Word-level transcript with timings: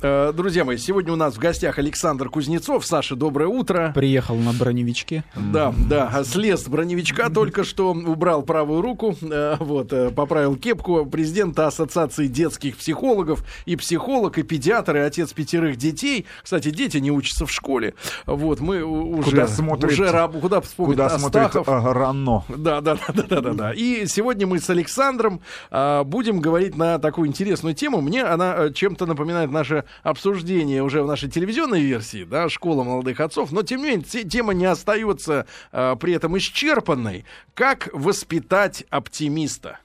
Э, 0.00 0.32
друзья 0.32 0.64
мои, 0.64 0.76
сегодня 0.76 1.12
у 1.12 1.16
нас 1.16 1.34
в 1.34 1.38
гостях 1.38 1.78
Александр 1.78 2.28
Кузнецов. 2.28 2.86
Саша, 2.86 3.16
доброе 3.16 3.48
утро. 3.48 3.90
Приехал 3.96 4.36
на 4.36 4.52
броневичке. 4.52 5.24
Да, 5.34 5.74
да, 5.76 6.22
слез 6.22 6.64
с 6.64 6.68
броневичка, 6.68 7.30
только 7.30 7.64
что 7.64 7.90
убрал 7.90 8.42
правую 8.42 8.80
руку, 8.80 9.16
э, 9.20 9.56
вот, 9.58 9.92
э, 9.92 10.10
поправил 10.10 10.54
кепку 10.54 11.04
президента 11.04 11.66
Ассоциации 11.66 12.28
детских 12.28 12.76
психологов 12.76 13.42
и 13.66 13.74
психолог, 13.74 14.38
и 14.38 14.44
педиатр, 14.44 14.96
и 14.96 15.00
отец 15.00 15.32
пятерых 15.32 15.76
детей. 15.76 16.26
Кстати, 16.44 16.70
дети 16.70 16.98
не 16.98 17.10
учатся 17.10 17.44
в 17.44 17.50
школе. 17.50 17.94
Вот, 18.24 18.60
мы 18.60 18.84
уже... 18.84 19.30
Куда 19.30 19.48
смотрит, 19.48 19.92
уже 19.92 20.12
раб, 20.12 20.40
куда 20.40 20.60
вспомнит 20.60 20.92
куда 20.92 21.06
Астахов. 21.06 21.64
смотрит 21.64 21.68
а, 21.86 21.92
Рано. 21.92 22.44
Да, 22.48 22.80
да, 22.80 22.94
да, 22.94 23.24
да, 23.28 23.40
да, 23.40 23.52
да. 23.52 23.72
И 23.72 24.06
сегодня 24.06 24.46
мы 24.46 24.60
с 24.60 24.70
Александром 24.70 25.40
а, 25.72 26.04
будем 26.04 26.40
говорить 26.40 26.76
на 26.76 27.00
такую 27.00 27.26
интересную 27.26 27.74
тему. 27.74 28.00
Мне 28.00 28.22
она 28.22 28.70
чем-то 28.70 29.04
напоминает 29.06 29.50
наше 29.50 29.84
обсуждение 30.02 30.82
уже 30.82 31.02
в 31.02 31.06
нашей 31.06 31.30
телевизионной 31.30 31.82
версии, 31.82 32.24
да, 32.24 32.48
«Школа 32.48 32.84
молодых 32.84 33.20
отцов», 33.20 33.52
но, 33.52 33.62
тем 33.62 33.80
не 33.80 33.90
менее, 33.90 34.24
тема 34.24 34.54
не 34.54 34.66
остается 34.66 35.46
а, 35.72 35.96
при 35.96 36.12
этом 36.14 36.36
исчерпанной. 36.38 37.24
Как 37.54 37.88
воспитать 37.92 38.84
оптимиста? 38.90 39.78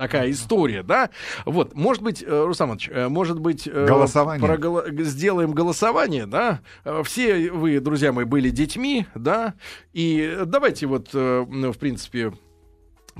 такая 0.00 0.30
история, 0.30 0.82
да? 0.82 1.10
Вот, 1.44 1.74
может 1.74 2.02
быть, 2.02 2.22
э, 2.22 2.26
Иванович, 2.26 2.88
э, 2.90 3.08
может 3.08 3.38
быть... 3.38 3.68
Э, 3.70 3.84
голосование. 3.86 4.46
Проголо... 4.46 4.82
Сделаем 5.04 5.52
голосование, 5.52 6.24
да? 6.24 6.60
Все 7.04 7.50
вы, 7.50 7.80
друзья 7.80 8.10
мои, 8.10 8.24
были 8.24 8.48
детьми, 8.48 9.04
да? 9.14 9.52
И 9.92 10.38
давайте 10.46 10.86
вот, 10.86 11.12
в 11.12 11.74
принципе, 11.78 12.32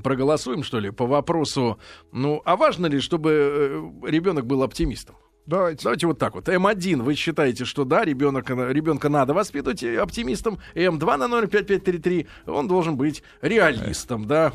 проголосуем, 0.03 0.63
что 0.63 0.81
ли, 0.81 0.91
по 0.91 1.07
вопросу, 1.07 1.79
ну, 2.13 2.41
а 2.47 2.57
важно 2.57 2.87
ли, 2.87 3.01
чтобы 3.01 3.93
ребенок 4.03 4.47
был 4.47 4.63
оптимистом? 4.63 5.17
Давайте. 5.47 5.85
Давайте 5.85 6.07
вот 6.07 6.19
так 6.19 6.35
вот. 6.35 6.49
М1 6.49 7.03
вы 7.03 7.15
считаете, 7.15 7.65
что 7.65 7.85
да, 7.85 8.05
ребенок, 8.05 8.51
ребенка 8.51 9.09
надо 9.09 9.35
воспитывать 9.35 9.83
оптимистом. 9.83 10.59
М2 10.75 11.17
на 11.17 11.29
номер 11.29 11.49
5533 11.49 12.27
он 12.47 12.69
должен 12.69 12.97
быть 12.97 13.23
реалистом, 13.43 14.27
да. 14.27 14.53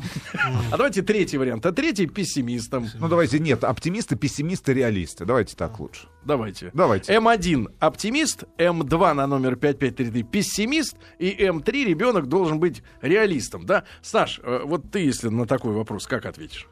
А 0.72 0.76
давайте 0.76 1.02
третий 1.02 1.38
вариант. 1.38 1.66
А 1.66 1.72
третий 1.72 2.06
пессимистом. 2.06 2.88
Ну 2.98 3.08
давайте, 3.08 3.38
нет, 3.38 3.64
оптимисты, 3.64 4.16
пессимисты, 4.16 4.72
реалисты. 4.72 5.24
Давайте 5.24 5.56
так 5.56 5.78
лучше. 5.80 6.08
Давайте. 6.24 6.70
Давайте. 6.72 7.12
М1 7.12 7.74
оптимист, 7.78 8.44
М2 8.58 9.12
на 9.12 9.26
номер 9.26 9.56
5533 9.56 10.22
пессимист, 10.22 10.96
и 11.18 11.30
М3 11.30 11.84
ребенок 11.84 12.26
должен 12.26 12.58
быть 12.58 12.82
реалистом, 13.00 13.66
да. 13.66 13.84
Саш, 14.02 14.40
э, 14.42 14.62
вот 14.64 14.90
ты, 14.90 15.00
если 15.00 15.28
на 15.28 15.46
такой 15.46 15.72
вопрос, 15.72 16.06
как 16.06 16.26
ответишь? 16.26 16.68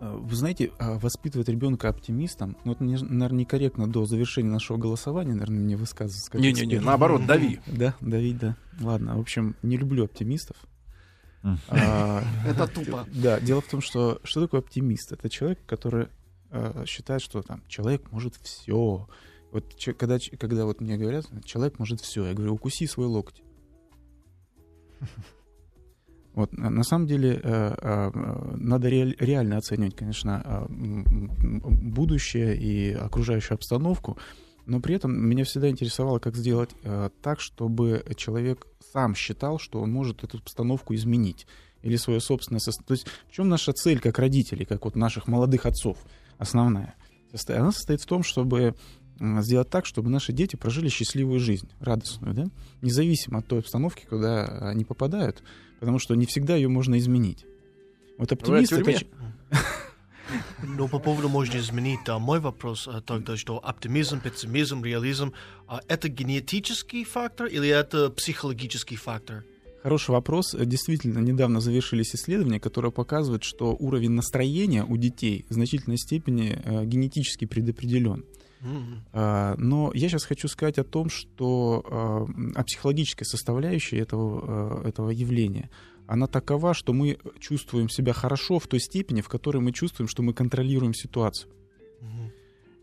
Э, 0.00 0.16
вы 0.16 0.34
знаете, 0.34 0.72
а, 0.78 0.98
воспитывать 0.98 1.48
ребенка 1.48 1.88
оптимистом, 1.90 2.56
ну, 2.64 2.72
это, 2.72 2.82
наверное, 2.82 3.40
некорректно 3.40 3.86
до 3.86 4.06
завершения 4.06 4.48
нашего 4.48 4.78
голосования, 4.78 5.34
наверное, 5.34 5.60
мне 5.60 5.76
высказываться. 5.76 6.38
Не-не-не, 6.38 6.80
наоборот, 6.80 7.26
дави. 7.26 7.60
Да, 7.66 7.94
давить, 8.00 8.38
да. 8.38 8.56
Ладно, 8.80 9.16
в 9.16 9.20
общем, 9.20 9.56
не 9.62 9.76
люблю 9.76 10.04
оптимистов. 10.04 10.56
А, 11.68 12.24
это 12.46 12.66
тупо. 12.66 13.06
Да, 13.12 13.40
дело 13.40 13.60
в 13.60 13.66
том, 13.66 13.82
что 13.82 14.20
что 14.24 14.40
такое 14.40 14.60
оптимист? 14.60 15.12
Это 15.12 15.28
человек, 15.28 15.60
который 15.66 16.08
э, 16.50 16.84
считает, 16.86 17.20
что 17.20 17.42
там 17.42 17.62
человек 17.68 18.10
может 18.10 18.36
все. 18.36 19.06
Вот 19.52 19.64
когда, 19.98 20.18
когда 20.38 20.64
вот 20.64 20.80
мне 20.80 20.96
говорят, 20.96 21.26
человек 21.44 21.78
может 21.78 22.00
все, 22.00 22.24
я 22.24 22.34
говорю, 22.34 22.54
укуси 22.54 22.86
свой 22.86 23.06
локоть. 23.06 23.42
Вот, 26.34 26.56
на 26.56 26.84
самом 26.84 27.06
деле 27.06 27.40
э, 27.42 27.74
э, 27.82 28.10
надо 28.56 28.88
реально 28.88 29.56
оценивать, 29.56 29.96
конечно, 29.96 30.42
э, 30.44 30.66
будущее 30.68 32.56
и 32.56 32.92
окружающую 32.92 33.56
обстановку, 33.56 34.16
но 34.66 34.80
при 34.80 34.94
этом 34.94 35.12
меня 35.12 35.44
всегда 35.44 35.68
интересовало, 35.68 36.20
как 36.20 36.36
сделать 36.36 36.70
так, 37.22 37.40
чтобы 37.40 38.04
человек 38.16 38.68
сам 38.92 39.16
считал, 39.16 39.58
что 39.58 39.80
он 39.80 39.90
может 39.90 40.22
эту 40.22 40.38
обстановку 40.38 40.94
изменить 40.94 41.48
или 41.82 41.96
свое 41.96 42.20
собственное 42.20 42.60
состояние. 42.60 42.86
То 42.86 42.94
есть 42.94 43.06
в 43.28 43.32
чем 43.32 43.48
наша 43.48 43.72
цель 43.72 43.98
как 43.98 44.18
родителей, 44.20 44.66
как 44.66 44.84
вот 44.84 44.94
наших 44.94 45.26
молодых 45.26 45.66
отцов, 45.66 45.98
основная? 46.38 46.94
Она 47.48 47.72
состоит 47.72 48.00
в 48.00 48.06
том, 48.06 48.22
чтобы 48.22 48.76
сделать 49.40 49.70
так, 49.70 49.86
чтобы 49.86 50.10
наши 50.10 50.32
дети 50.32 50.56
прожили 50.56 50.88
счастливую 50.88 51.40
жизнь, 51.40 51.68
радостную, 51.80 52.34
да? 52.34 52.46
независимо 52.82 53.38
от 53.38 53.46
той 53.46 53.60
обстановки, 53.60 54.06
куда 54.06 54.46
они 54.70 54.84
попадают, 54.84 55.42
потому 55.78 55.98
что 55.98 56.14
не 56.14 56.26
всегда 56.26 56.56
ее 56.56 56.68
можно 56.68 56.98
изменить. 56.98 57.44
Вот 58.18 58.32
оптимист 58.32 58.72
это... 58.72 59.00
Но 60.62 60.88
по 60.88 60.98
поводу 60.98 61.28
можно 61.28 61.58
изменить, 61.58 62.00
да, 62.06 62.18
мой 62.18 62.38
вопрос 62.38 62.86
а, 62.86 63.00
тогда, 63.00 63.36
что 63.36 63.58
оптимизм, 63.58 64.20
пессимизм, 64.20 64.84
реализм, 64.84 65.32
а, 65.66 65.80
это 65.88 66.08
генетический 66.08 67.04
фактор 67.04 67.46
или 67.46 67.68
это 67.68 68.10
психологический 68.10 68.96
фактор? 68.96 69.44
Хороший 69.82 70.10
вопрос. 70.10 70.54
Действительно, 70.54 71.18
недавно 71.20 71.60
завершились 71.60 72.14
исследования, 72.14 72.60
которые 72.60 72.92
показывают, 72.92 73.42
что 73.42 73.74
уровень 73.78 74.10
настроения 74.10 74.84
у 74.84 74.96
детей 74.98 75.46
в 75.48 75.54
значительной 75.54 75.96
степени 75.96 76.60
э, 76.62 76.84
генетически 76.84 77.46
предопределен. 77.46 78.26
Mm-hmm. 78.62 79.54
Но 79.56 79.90
я 79.94 80.08
сейчас 80.08 80.24
хочу 80.24 80.48
сказать 80.48 80.78
о 80.78 80.84
том, 80.84 81.08
что 81.08 82.26
о 82.54 82.64
психологической 82.64 83.26
составляющей 83.26 83.96
этого, 83.96 84.86
этого 84.86 85.10
явления. 85.10 85.70
Она 86.06 86.26
такова, 86.26 86.74
что 86.74 86.92
мы 86.92 87.18
чувствуем 87.38 87.88
себя 87.88 88.12
хорошо 88.12 88.58
в 88.58 88.66
той 88.66 88.80
степени, 88.80 89.20
в 89.20 89.28
которой 89.28 89.58
мы 89.58 89.72
чувствуем, 89.72 90.08
что 90.08 90.22
мы 90.22 90.34
контролируем 90.34 90.92
ситуацию. 90.92 91.50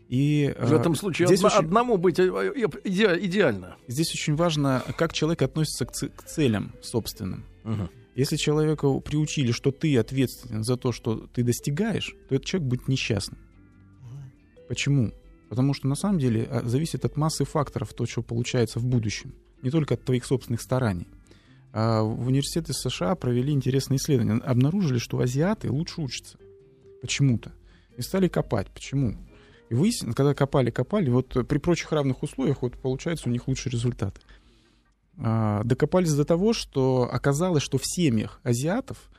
И, 0.08 0.54
в 0.58 0.72
этом 0.72 0.94
случае 0.94 1.28
здесь 1.28 1.40
одна, 1.40 1.48
очень, 1.48 1.66
одному 1.66 1.96
быть 1.98 2.18
э, 2.18 2.24
э, 2.24 3.18
идеально. 3.20 3.76
Здесь 3.88 4.10
очень 4.14 4.36
важно, 4.36 4.82
как 4.96 5.12
человек 5.12 5.42
относится 5.42 5.84
к, 5.84 5.92
к 5.92 6.22
целям 6.24 6.72
собственным. 6.80 7.44
Угу. 7.64 7.90
Если 8.14 8.36
человека 8.36 8.90
приучили, 9.00 9.52
что 9.52 9.70
ты 9.70 9.98
ответственен 9.98 10.64
за 10.64 10.78
то, 10.78 10.92
что 10.92 11.26
ты 11.34 11.42
достигаешь, 11.42 12.16
то 12.28 12.36
этот 12.36 12.46
человек 12.46 12.70
будет 12.70 12.88
несчастным. 12.88 13.38
Угу. 14.00 14.66
Почему? 14.68 15.12
Потому 15.48 15.74
что 15.74 15.88
на 15.88 15.94
самом 15.94 16.18
деле 16.18 16.44
а, 16.44 16.62
зависит 16.64 17.04
от 17.04 17.16
массы 17.16 17.44
факторов 17.44 17.94
то, 17.94 18.06
что 18.06 18.22
получается 18.22 18.78
в 18.78 18.86
будущем, 18.86 19.34
не 19.62 19.70
только 19.70 19.94
от 19.94 20.04
твоих 20.04 20.24
собственных 20.24 20.60
стараний. 20.60 21.08
А 21.72 22.02
в 22.02 22.26
университеты 22.26 22.72
США 22.72 23.14
провели 23.14 23.52
интересные 23.52 23.98
исследования. 23.98 24.40
Обнаружили, 24.42 24.98
что 24.98 25.20
азиаты 25.20 25.70
лучше 25.70 26.00
учатся. 26.00 26.38
Почему-то. 27.00 27.52
И 27.96 28.02
стали 28.02 28.28
копать. 28.28 28.68
Почему? 28.70 29.16
И 29.68 29.74
выяснилось, 29.74 30.16
когда 30.16 30.34
копали, 30.34 30.70
копали, 30.70 31.10
вот 31.10 31.46
при 31.46 31.58
прочих 31.58 31.92
равных 31.92 32.22
условиях 32.22 32.62
вот 32.62 32.78
получается 32.78 33.28
у 33.28 33.32
них 33.32 33.48
лучшие 33.48 33.70
результаты. 33.70 34.20
А, 35.18 35.62
докопались 35.64 36.14
до 36.14 36.24
того, 36.24 36.52
что 36.52 37.08
оказалось, 37.10 37.62
что 37.62 37.76
в 37.76 37.82
семьях 37.84 38.40
азиатов 38.44 39.10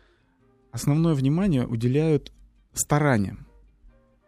основное 0.72 1.14
внимание 1.14 1.68
уделяют 1.68 2.32
стараниям. 2.74 3.48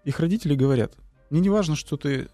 Их 0.04 0.20
родители 0.20 0.56
говорят, 0.56 0.96
мне 1.32 1.42
не 1.42 1.50
важно, 1.50 1.76
что 1.76 1.98
ты, 1.98 2.30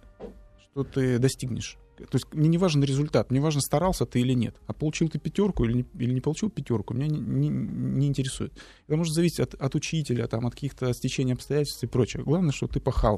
что 0.60 0.84
ты 0.84 1.20
достигнешь. 1.20 1.78
То 1.98 2.16
есть 2.16 2.28
мне 2.34 2.48
не 2.48 2.58
важен 2.58 2.84
результат, 2.84 3.32
мне 3.32 3.40
важно, 3.40 3.62
старался 3.62 4.06
ты 4.06 4.20
или 4.20 4.34
нет. 4.34 4.56
А 4.68 4.74
получил 4.74 5.10
ты 5.10 5.18
пятерку 5.20 5.66
или 5.66 5.74
не, 5.74 5.86
или 5.96 6.14
не 6.14 6.22
получил 6.22 6.50
пятерку, 6.50 6.94
меня 6.94 7.08
не, 7.08 7.20
не, 7.20 7.50
не 7.50 8.08
интересует. 8.08 8.54
Это 8.88 8.98
может 8.98 9.14
зависеть 9.14 9.40
от, 9.40 9.54
от 9.56 9.76
учителя, 9.76 10.28
там, 10.28 10.46
от 10.46 10.54
каких-то 10.54 10.94
стечений 10.94 11.34
обстоятельств 11.34 11.84
и 11.84 11.88
прочее. 11.88 12.24
Главное, 12.24 12.52
что 12.52 12.68
ты 12.68 12.80
пахал. 12.80 13.18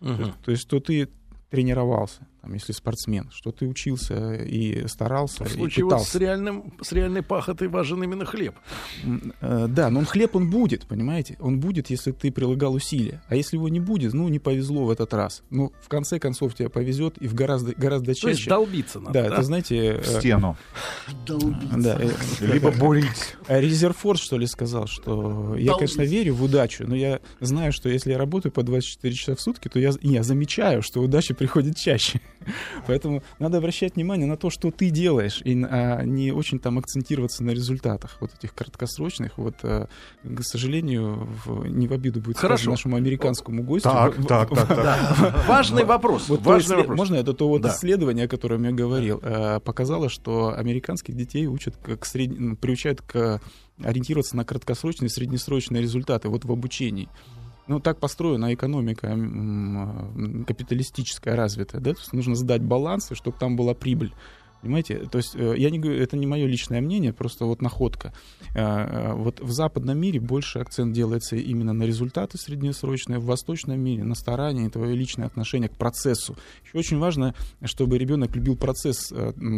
Uh-huh. 0.00 0.16
То, 0.16 0.22
есть, 0.22 0.38
то 0.44 0.50
есть, 0.50 0.62
что 0.62 0.80
ты 0.80 1.08
тренировался, 1.48 2.26
там, 2.42 2.54
если 2.54 2.72
спортсмен, 2.72 3.30
что 3.32 3.52
ты 3.52 3.68
учился 3.68 4.34
и 4.34 4.88
старался, 4.88 5.44
В 5.44 5.48
случае 5.48 5.82
и 5.82 5.84
пытался. 5.84 6.04
Вот 6.04 6.12
с, 6.12 6.14
реальным, 6.16 6.72
с 6.80 6.90
реальной 6.90 7.22
пахотой 7.22 7.68
важен 7.68 8.02
именно 8.02 8.24
хлеб. 8.24 8.56
Э, 9.40 9.66
да, 9.68 9.90
но 9.90 10.00
он 10.00 10.06
хлеб 10.06 10.34
он 10.34 10.50
будет, 10.50 10.86
понимаете? 10.86 11.36
Он 11.38 11.60
будет, 11.60 11.88
если 11.88 12.10
ты 12.10 12.32
прилагал 12.32 12.74
усилия. 12.74 13.22
А 13.28 13.36
если 13.36 13.56
его 13.56 13.68
не 13.68 13.78
будет, 13.78 14.12
ну, 14.12 14.28
не 14.28 14.40
повезло 14.40 14.86
в 14.86 14.90
этот 14.90 15.14
раз. 15.14 15.44
Ну, 15.50 15.72
в 15.80 15.88
конце 15.88 16.18
концов 16.18 16.56
тебе 16.56 16.68
повезет 16.68 17.16
и 17.18 17.28
в 17.28 17.34
гораздо, 17.34 17.74
гораздо 17.76 18.12
чаще. 18.12 18.22
То 18.22 18.28
есть 18.30 18.48
долбиться 18.48 18.98
надо, 18.98 19.12
да? 19.12 19.28
да? 19.28 19.34
это, 19.34 19.42
знаете... 19.44 19.98
В 19.98 20.06
стену. 20.18 20.56
Долбиться. 21.24 21.76
Да, 21.76 21.98
э, 22.00 22.10
Либо 22.40 22.72
бурить. 22.72 23.36
Резерфорд, 23.46 24.18
что 24.18 24.36
ли, 24.36 24.48
сказал, 24.48 24.88
что 24.88 25.54
я, 25.56 25.74
конечно, 25.74 26.02
верю 26.02 26.34
в 26.34 26.42
удачу, 26.42 26.86
но 26.88 26.96
я 26.96 27.20
знаю, 27.38 27.72
что 27.72 27.88
если 27.88 28.10
я 28.10 28.18
работаю 28.18 28.50
по 28.50 28.64
24 28.64 29.14
часа 29.14 29.36
в 29.36 29.40
сутки, 29.40 29.68
то 29.68 29.78
я, 29.78 29.92
я 30.00 30.24
замечаю, 30.24 30.82
что 30.82 31.00
удача 31.00 31.34
приходит 31.34 31.76
чаще. 31.76 32.20
Поэтому 32.86 33.22
надо 33.38 33.58
обращать 33.58 33.96
внимание 33.96 34.26
на 34.26 34.36
то, 34.36 34.50
что 34.50 34.70
ты 34.70 34.90
делаешь, 34.90 35.40
и 35.44 35.62
а, 35.64 36.02
не 36.02 36.32
очень 36.32 36.58
там 36.58 36.78
акцентироваться 36.78 37.44
на 37.44 37.50
результатах 37.50 38.16
вот 38.20 38.30
этих 38.38 38.54
краткосрочных. 38.54 39.38
Вот, 39.38 39.56
а, 39.62 39.88
к 40.22 40.42
сожалению, 40.42 41.28
в, 41.44 41.66
не 41.66 41.88
в 41.88 41.92
обиду 41.92 42.20
будет 42.20 42.36
Хорошо. 42.36 42.70
нашему 42.70 42.96
американскому 42.96 43.62
гостю. 43.62 43.90
Так, 43.90 44.18
в, 44.18 44.26
так, 44.26 44.50
так, 44.50 44.68
так. 44.68 45.44
Важный 45.48 45.84
вопрос. 45.84 46.28
Вот 46.28 46.42
важный 46.42 46.76
вопрос. 46.76 46.96
Можно 46.96 47.16
это 47.16 47.32
то 47.32 47.48
вот 47.48 47.64
исследование, 47.66 48.26
о 48.26 48.28
котором 48.28 48.64
я 48.64 48.72
говорил, 48.72 49.20
а, 49.22 49.60
показало, 49.60 50.08
что 50.08 50.54
американских 50.56 51.14
детей 51.14 51.46
учат 51.46 51.76
к 51.76 52.04
сред... 52.04 52.60
приучают 52.60 53.02
к 53.02 53.40
ориентироваться 53.82 54.36
на 54.36 54.44
краткосрочные 54.44 55.06
и 55.06 55.10
среднесрочные 55.10 55.82
результаты 55.82 56.28
вот 56.28 56.44
в 56.44 56.52
обучении. 56.52 57.08
Ну, 57.68 57.78
так 57.80 57.98
построена 58.00 58.52
экономика 58.54 59.08
капиталистическая 60.46 61.34
развитая, 61.36 61.80
да, 61.80 61.92
то 61.94 62.00
есть 62.00 62.12
нужно 62.12 62.34
сдать 62.34 62.62
балансы, 62.62 63.14
чтобы 63.14 63.38
там 63.38 63.56
была 63.56 63.74
прибыль. 63.74 64.12
Понимаете? 64.62 65.08
То 65.10 65.18
есть 65.18 65.34
э, 65.34 65.54
я 65.58 65.70
не 65.70 65.80
говорю, 65.80 66.00
это 66.00 66.16
не 66.16 66.26
мое 66.26 66.46
личное 66.46 66.80
мнение, 66.80 67.12
просто 67.12 67.46
вот 67.46 67.60
находка. 67.60 68.12
Э, 68.54 68.60
э, 68.60 69.12
вот 69.14 69.40
в 69.40 69.50
западном 69.50 69.98
мире 69.98 70.20
больше 70.20 70.60
акцент 70.60 70.94
делается 70.94 71.34
именно 71.34 71.72
на 71.72 71.82
результаты 71.82 72.38
среднесрочные, 72.38 73.18
в 73.18 73.24
восточном 73.24 73.80
мире 73.80 74.04
на 74.04 74.14
старание 74.14 74.66
и 74.66 74.70
твое 74.70 74.94
личное 74.94 75.26
отношение 75.26 75.68
к 75.68 75.76
процессу. 75.76 76.36
Еще 76.64 76.78
очень 76.78 76.98
важно, 76.98 77.34
чтобы 77.64 77.98
ребенок 77.98 78.36
любил 78.36 78.56
процесс 78.56 79.12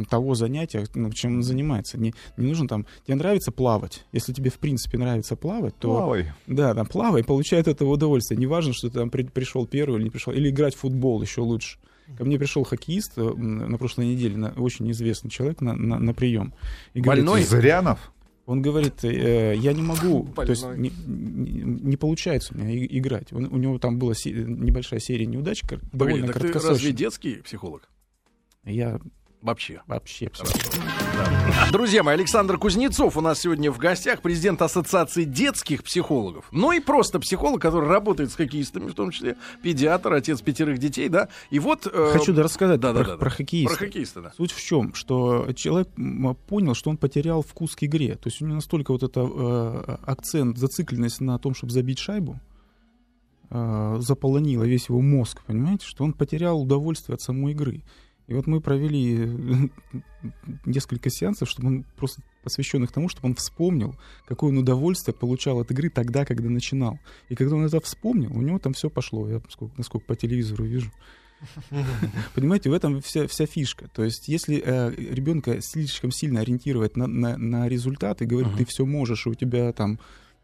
того 0.08 0.34
занятия, 0.34 0.86
ну, 0.94 1.12
чем 1.12 1.36
он 1.36 1.42
занимается. 1.42 1.98
Не, 1.98 2.14
не 2.38 2.46
нужно 2.46 2.66
там, 2.66 2.86
тебе 3.06 3.16
нравится 3.16 3.52
плавать. 3.52 4.06
Если 4.12 4.32
тебе 4.32 4.50
в 4.50 4.58
принципе 4.58 4.96
нравится 4.96 5.36
плавать, 5.36 5.76
то... 5.78 5.98
Плавай. 5.98 6.32
Да, 6.46 6.74
там 6.74 6.86
плавай, 6.86 7.24
получай 7.24 7.60
от 7.60 7.68
этого 7.68 7.90
удовольствие. 7.90 8.38
Не 8.38 8.46
важно, 8.46 8.72
что 8.72 8.88
ты 8.88 8.98
там 8.98 9.10
при, 9.10 9.24
пришел 9.24 9.66
первый 9.66 9.96
или 9.96 10.04
не 10.04 10.10
пришел. 10.10 10.32
Или 10.32 10.48
играть 10.48 10.74
в 10.74 10.78
футбол 10.78 11.20
еще 11.20 11.42
лучше. 11.42 11.78
Ко 12.16 12.24
мне 12.24 12.38
пришел 12.38 12.64
хоккеист 12.64 13.12
э, 13.16 13.22
на 13.22 13.78
прошлой 13.78 14.06
неделе, 14.06 14.36
на, 14.36 14.50
очень 14.50 14.90
известный 14.90 15.30
человек 15.30 15.60
на, 15.60 15.74
на, 15.74 15.98
на 15.98 16.14
прием. 16.14 16.52
И 16.92 17.00
Больной? 17.00 17.24
Говорит, 17.24 17.48
Зырянов? 17.48 18.12
Он 18.46 18.60
говорит, 18.60 19.02
э, 19.04 19.54
я 19.56 19.72
не 19.72 19.82
могу, 19.82 20.22
Больной. 20.22 20.46
то 20.46 20.50
есть 20.50 20.78
не, 20.78 20.92
не, 21.06 21.62
не 21.62 21.96
получается 21.96 22.54
у 22.54 22.58
меня 22.58 22.84
играть. 22.84 23.32
Он, 23.32 23.46
у 23.46 23.56
него 23.56 23.78
там 23.78 23.98
была 23.98 24.14
се, 24.14 24.32
небольшая 24.32 25.00
серия 25.00 25.24
неудач, 25.24 25.62
довольно 25.92 26.26
Погоди, 26.26 26.50
так 26.50 26.62
ты 26.62 26.68
разве 26.68 26.92
детский 26.92 27.36
психолог? 27.36 27.88
Я 28.64 29.00
Вообще. 29.44 29.82
Вообще. 29.86 30.30
Да. 31.12 31.70
Друзья 31.70 32.02
мои, 32.02 32.14
Александр 32.14 32.56
Кузнецов 32.56 33.18
у 33.18 33.20
нас 33.20 33.40
сегодня 33.40 33.70
в 33.70 33.76
гостях, 33.76 34.22
президент 34.22 34.62
Ассоциации 34.62 35.24
детских 35.24 35.84
психологов. 35.84 36.46
Ну 36.50 36.72
и 36.72 36.80
просто 36.80 37.20
психолог, 37.20 37.60
который 37.60 37.86
работает 37.86 38.32
с 38.32 38.36
хоккеистами, 38.36 38.88
в 38.88 38.94
том 38.94 39.10
числе 39.10 39.36
педиатр, 39.62 40.14
отец 40.14 40.40
пятерых 40.40 40.78
детей, 40.78 41.10
да. 41.10 41.28
И 41.50 41.58
вот... 41.58 41.86
Э... 41.86 42.12
Хочу 42.14 42.32
да 42.32 42.42
рассказать 42.42 42.80
да, 42.80 42.94
про, 42.94 43.04
да, 43.04 43.10
да, 43.10 43.16
про 43.18 43.28
хоккеиста. 43.28 43.76
Про 43.76 43.84
хоккеиста, 43.84 44.22
да. 44.22 44.32
Суть 44.34 44.52
в 44.52 44.64
чем, 44.64 44.94
что 44.94 45.52
человек 45.52 45.88
понял, 46.48 46.72
что 46.72 46.88
он 46.88 46.96
потерял 46.96 47.42
вкус 47.42 47.76
к 47.76 47.84
игре. 47.84 48.14
То 48.14 48.30
есть 48.30 48.40
у 48.40 48.46
него 48.46 48.54
настолько 48.54 48.92
вот 48.92 49.02
это 49.02 49.20
э, 49.20 49.96
акцент, 50.06 50.56
зацикленность 50.56 51.20
на 51.20 51.38
том, 51.38 51.54
чтобы 51.54 51.70
забить 51.70 51.98
шайбу, 51.98 52.40
э, 53.50 53.96
заполонила 53.98 54.64
весь 54.64 54.88
его 54.88 55.02
мозг, 55.02 55.42
понимаете, 55.46 55.84
что 55.84 56.02
он 56.02 56.14
потерял 56.14 56.58
удовольствие 56.62 57.16
от 57.16 57.20
самой 57.20 57.52
игры. 57.52 57.82
И 58.26 58.34
вот 58.34 58.46
мы 58.46 58.60
провели 58.60 59.28
несколько 60.64 61.10
сеансов, 61.10 61.48
чтобы 61.48 61.68
он 61.68 61.84
просто 61.96 62.22
посвященных 62.42 62.92
тому, 62.92 63.08
чтобы 63.08 63.28
он 63.28 63.34
вспомнил, 63.34 63.96
какое 64.26 64.50
он 64.50 64.58
удовольствие 64.58 65.14
получал 65.14 65.60
от 65.60 65.70
игры 65.70 65.90
тогда, 65.90 66.24
когда 66.24 66.48
начинал. 66.48 66.98
И 67.28 67.34
когда 67.34 67.56
он 67.56 67.64
это 67.64 67.80
вспомнил, 67.80 68.36
у 68.36 68.42
него 68.42 68.58
там 68.58 68.72
все 68.72 68.90
пошло. 68.90 69.28
Я 69.28 69.40
насколько, 69.44 69.74
насколько 69.76 70.06
по 70.06 70.16
телевизору 70.16 70.64
вижу. 70.64 70.90
Понимаете, 72.34 72.70
в 72.70 72.72
этом 72.72 73.00
вся, 73.00 73.26
вся 73.26 73.46
фишка. 73.46 73.88
То 73.88 74.04
есть, 74.04 74.28
если 74.28 74.62
э, 74.64 74.94
ребенка 74.94 75.60
слишком 75.60 76.10
сильно 76.10 76.40
ориентировать 76.40 76.96
на, 76.96 77.06
на, 77.06 77.36
на 77.36 77.68
результат 77.68 78.22
и 78.22 78.26
говорить, 78.26 78.52
uh-huh. 78.52 78.58
ты 78.58 78.64
все 78.66 78.86
можешь, 78.86 79.26
и 79.26 79.30
у 79.30 79.34
тебя 79.34 79.72
там 79.72 79.98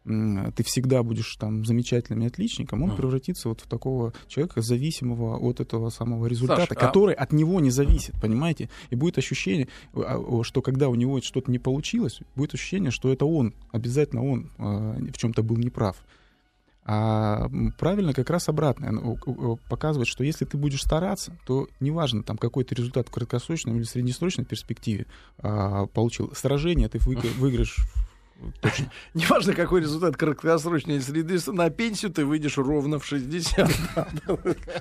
ты 0.05 0.63
всегда 0.65 1.03
будешь 1.03 1.37
там 1.37 1.65
замечательным 1.65 2.27
отличником, 2.27 2.83
он 2.83 2.91
uh 2.91 2.97
превратится 2.97 3.49
вот 3.49 3.61
в 3.61 3.67
такого 3.67 4.13
человека, 4.29 4.63
зависимого 4.63 5.39
от 5.39 5.61
этого 5.61 5.91
самого 5.91 6.27
результата, 6.27 6.63
Саш, 6.63 6.71
а 6.71 6.75
который 6.75 7.15
а... 7.15 7.23
от 7.23 7.33
него 7.33 7.61
не 7.61 7.71
зависит, 7.71 8.15
понимаете? 8.21 8.69
И 8.91 8.97
будет 8.97 9.19
ощущение, 9.19 9.69
а, 9.95 10.43
что 10.43 10.63
когда 10.63 10.89
у 10.89 10.95
него 10.95 11.21
что-то 11.21 11.51
не 11.51 11.59
получилось, 11.59 12.21
будет 12.35 12.55
ощущение, 12.55 12.91
что 12.91 13.13
это 13.13 13.27
он, 13.27 13.55
обязательно 13.73 14.25
он 14.25 14.51
в 14.59 15.17
чем-то 15.17 15.43
был 15.43 15.57
неправ. 15.57 15.97
А 16.85 17.49
правильно 17.79 18.15
как 18.15 18.31
раз 18.31 18.49
обратно 18.49 19.17
показывает, 19.69 20.09
что 20.09 20.25
если 20.25 20.45
ты 20.45 20.57
будешь 20.57 20.81
стараться, 20.81 21.37
то 21.47 21.69
неважно, 21.79 22.23
там 22.23 22.37
какой 22.39 22.65
ты 22.65 22.75
результат 22.75 23.09
в 23.09 23.11
краткосрочной 23.13 23.77
или 23.77 23.83
среднесрочной 23.83 24.45
перспективе 24.45 25.07
а, 25.39 25.87
получил. 25.87 26.33
Сражение 26.35 26.89
ты 26.89 26.99
выиграешь 27.05 27.77
Точно. 28.61 28.91
Неважно, 29.15 29.55
какой 29.55 29.81
результат 29.81 30.17
краткосрочной 30.17 31.01
среды, 31.01 31.39
на 31.53 31.71
пенсию 31.71 32.11
ты 32.11 32.25
выйдешь 32.25 32.59
ровно 32.59 32.99
в 32.99 33.07
60. 33.07 33.71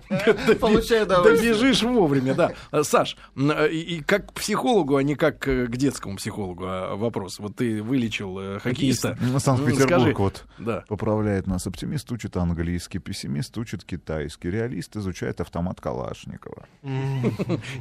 Получаю 0.59 1.05
Добежишь 1.05 1.83
вовремя, 1.83 2.33
да. 2.33 2.83
Саш, 2.83 3.17
и 3.35 4.03
как 4.05 4.29
к 4.29 4.33
психологу, 4.33 4.95
а 4.95 5.03
не 5.03 5.15
как 5.15 5.39
к 5.39 5.75
детскому 5.75 6.17
психологу 6.17 6.65
а 6.67 6.95
вопрос. 6.95 7.39
Вот 7.39 7.55
ты 7.55 7.81
вылечил 7.81 8.37
э, 8.39 8.59
хоккеиста. 8.59 9.17
На 9.21 9.39
Санкт-Петербург 9.39 10.19
вот 10.19 10.45
поправляет 10.87 11.47
нас. 11.47 11.67
Оптимист 11.67 12.11
учит 12.11 12.37
английский, 12.37 12.99
пессимист 12.99 13.57
учит 13.57 13.83
китайский, 13.83 14.49
реалист 14.49 14.95
изучает 14.95 15.41
автомат 15.41 15.81
Калашникова. 15.81 16.65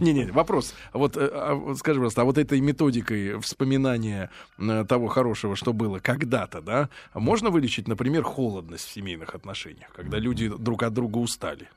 Не-не, 0.00 0.26
вопрос. 0.32 0.74
Вот 0.92 1.16
э, 1.16 1.28
а, 1.32 1.74
скажи, 1.76 1.98
пожалуйста, 1.98 2.22
а 2.22 2.24
вот 2.24 2.38
этой 2.38 2.60
методикой 2.60 3.40
вспоминания 3.40 4.30
э, 4.58 4.84
того 4.88 5.08
хорошего, 5.08 5.56
что 5.56 5.67
что 5.68 5.74
было 5.74 5.98
когда-то, 5.98 6.62
да, 6.62 6.88
можно 7.12 7.50
вылечить, 7.50 7.88
например, 7.88 8.22
холодность 8.22 8.84
в 8.84 8.90
семейных 8.90 9.34
отношениях, 9.34 9.92
когда 9.92 10.18
люди 10.18 10.48
друг 10.48 10.82
от 10.82 10.94
друга 10.94 11.18
устали? 11.18 11.68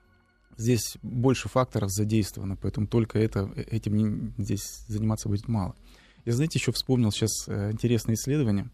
Здесь 0.56 0.98
больше 1.02 1.50
факторов 1.50 1.92
задействовано, 1.92 2.56
поэтому 2.56 2.88
только 2.88 3.20
это, 3.20 3.52
этим 3.56 3.96
не, 3.96 4.44
здесь 4.44 4.86
заниматься 4.88 5.28
будет 5.28 5.50
мало. 5.50 5.76
Я, 6.24 6.32
знаете, 6.32 6.58
еще 6.58 6.72
вспомнил 6.72 7.12
сейчас 7.12 7.32
э, 7.48 7.72
интересное 7.72 8.16
исследование. 8.16 8.70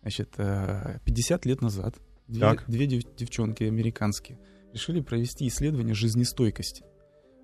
Значит, 0.00 0.30
э, 0.38 0.98
50 1.04 1.44
лет 1.44 1.60
назад 1.60 1.94
две, 2.26 2.58
две 2.66 2.86
девчонки 2.86 3.64
американские 3.64 4.38
решили 4.72 5.00
провести 5.00 5.46
исследование 5.48 5.94
жизнестойкости. 5.94 6.84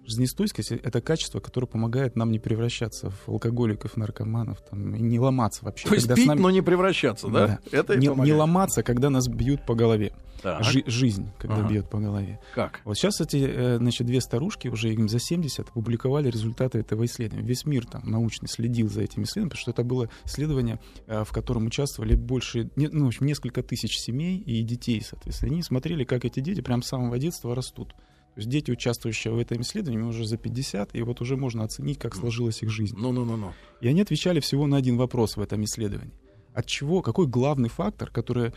Жизнестойкость— 0.06 0.72
это 0.72 1.00
качество, 1.00 1.40
которое 1.40 1.66
помогает 1.66 2.16
нам 2.16 2.30
не 2.30 2.38
превращаться 2.38 3.10
в 3.10 3.28
алкоголиков, 3.28 3.96
наркоманов, 3.96 4.60
там, 4.62 4.94
и 4.94 5.00
не 5.00 5.18
ломаться 5.18 5.64
вообще. 5.64 5.88
То 5.88 5.94
есть 5.94 6.12
пить, 6.14 6.26
нами... 6.26 6.40
но 6.40 6.50
не 6.50 6.62
превращаться, 6.62 7.28
да? 7.28 7.46
да. 7.46 7.58
Это 7.70 7.96
не, 7.96 8.08
не 8.08 8.32
ломаться, 8.32 8.82
когда 8.82 9.10
нас 9.10 9.28
бьют 9.28 9.64
по 9.66 9.74
голове. 9.74 10.12
Жи- 10.42 10.84
жизнь, 10.86 11.30
когда 11.38 11.56
ага. 11.56 11.68
бьет 11.68 11.90
по 11.90 11.98
голове. 11.98 12.40
Как? 12.54 12.80
Вот 12.84 12.96
сейчас 12.96 13.20
эти, 13.20 13.36
э, 13.36 13.76
значит, 13.76 14.06
две 14.06 14.20
старушки, 14.20 14.68
уже 14.68 14.92
им 14.92 15.08
за 15.08 15.18
70, 15.18 15.68
опубликовали 15.68 16.30
результаты 16.30 16.78
этого 16.78 17.04
исследования. 17.04 17.46
Весь 17.46 17.66
мир 17.66 17.86
там 17.86 18.02
научный 18.04 18.48
следил 18.48 18.88
за 18.88 19.02
этим 19.02 19.24
исследованием, 19.24 19.50
потому 19.50 19.60
что 19.60 19.70
это 19.70 19.84
было 19.84 20.08
исследование, 20.24 20.80
э, 21.06 21.24
в 21.24 21.32
котором 21.32 21.66
участвовали 21.66 22.14
больше, 22.14 22.70
ну, 22.76 23.04
в 23.04 23.08
общем, 23.08 23.26
несколько 23.26 23.62
тысяч 23.62 23.98
семей 23.98 24.38
и 24.38 24.62
детей, 24.62 25.02
соответственно. 25.02 25.52
Они 25.52 25.62
смотрели, 25.62 26.04
как 26.04 26.24
эти 26.24 26.40
дети 26.40 26.60
прям 26.60 26.82
с 26.82 26.88
самого 26.88 27.18
детства 27.18 27.54
растут. 27.54 27.94
То 28.34 28.40
есть 28.40 28.48
дети, 28.48 28.70
участвующие 28.70 29.34
в 29.34 29.38
этом 29.38 29.62
исследовании, 29.62 30.06
уже 30.06 30.24
за 30.24 30.36
50, 30.36 30.94
и 30.94 31.02
вот 31.02 31.20
уже 31.20 31.36
можно 31.36 31.64
оценить, 31.64 31.98
как 31.98 32.14
сложилась 32.14 32.62
их 32.62 32.70
жизнь. 32.70 32.96
Ну, 32.96 33.10
ну, 33.10 33.24
ну, 33.24 33.36
ну. 33.36 33.52
И 33.80 33.88
они 33.88 34.02
отвечали 34.02 34.38
всего 34.38 34.66
на 34.68 34.76
один 34.76 34.96
вопрос 34.96 35.36
в 35.36 35.40
этом 35.40 35.64
исследовании. 35.64 36.14
От 36.54 36.66
чего, 36.66 37.02
какой 37.02 37.26
главный 37.26 37.68
фактор, 37.68 38.10
который 38.10 38.52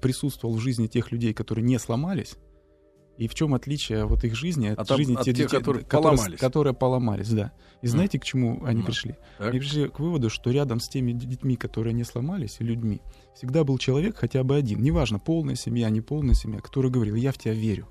присутствовал 0.00 0.54
в 0.54 0.60
жизни 0.60 0.86
тех 0.86 1.10
людей, 1.10 1.34
которые 1.34 1.64
не 1.64 1.78
сломались, 1.78 2.36
и 3.16 3.26
в 3.26 3.34
чем 3.34 3.54
отличие 3.54 4.04
вот 4.04 4.22
их 4.22 4.36
жизни 4.36 4.68
от, 4.68 4.78
от 4.78 4.96
жизни 4.96 5.16
от 5.16 5.24
тех, 5.24 5.34
детей, 5.34 5.48
которые, 5.48 5.84
которые 5.84 6.16
поломались? 6.16 6.40
Которые 6.40 6.74
поломались, 6.74 7.28
да. 7.30 7.52
И 7.82 7.88
знаете, 7.88 8.20
к 8.20 8.24
чему 8.24 8.64
они 8.64 8.82
mm. 8.82 8.86
пришли? 8.86 9.16
Так. 9.38 9.48
Они 9.48 9.58
пришли 9.58 9.88
к 9.88 9.98
выводу, 9.98 10.30
что 10.30 10.52
рядом 10.52 10.78
с 10.78 10.88
теми 10.88 11.10
детьми, 11.10 11.56
которые 11.56 11.94
не 11.94 12.04
сломались, 12.04 12.58
и 12.60 12.64
людьми, 12.64 13.00
всегда 13.34 13.64
был 13.64 13.78
человек 13.78 14.16
хотя 14.16 14.44
бы 14.44 14.54
один, 14.54 14.80
неважно, 14.80 15.18
полная 15.18 15.56
семья, 15.56 15.90
не 15.90 16.00
полная 16.00 16.34
семья, 16.34 16.60
который 16.60 16.92
говорил, 16.92 17.16
я 17.16 17.32
в 17.32 17.38
тебя 17.38 17.54
верю 17.54 17.88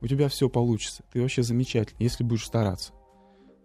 у 0.00 0.06
тебя 0.06 0.28
все 0.28 0.48
получится, 0.48 1.04
ты 1.12 1.20
вообще 1.20 1.42
замечательный, 1.42 2.02
если 2.04 2.24
будешь 2.24 2.46
стараться. 2.46 2.92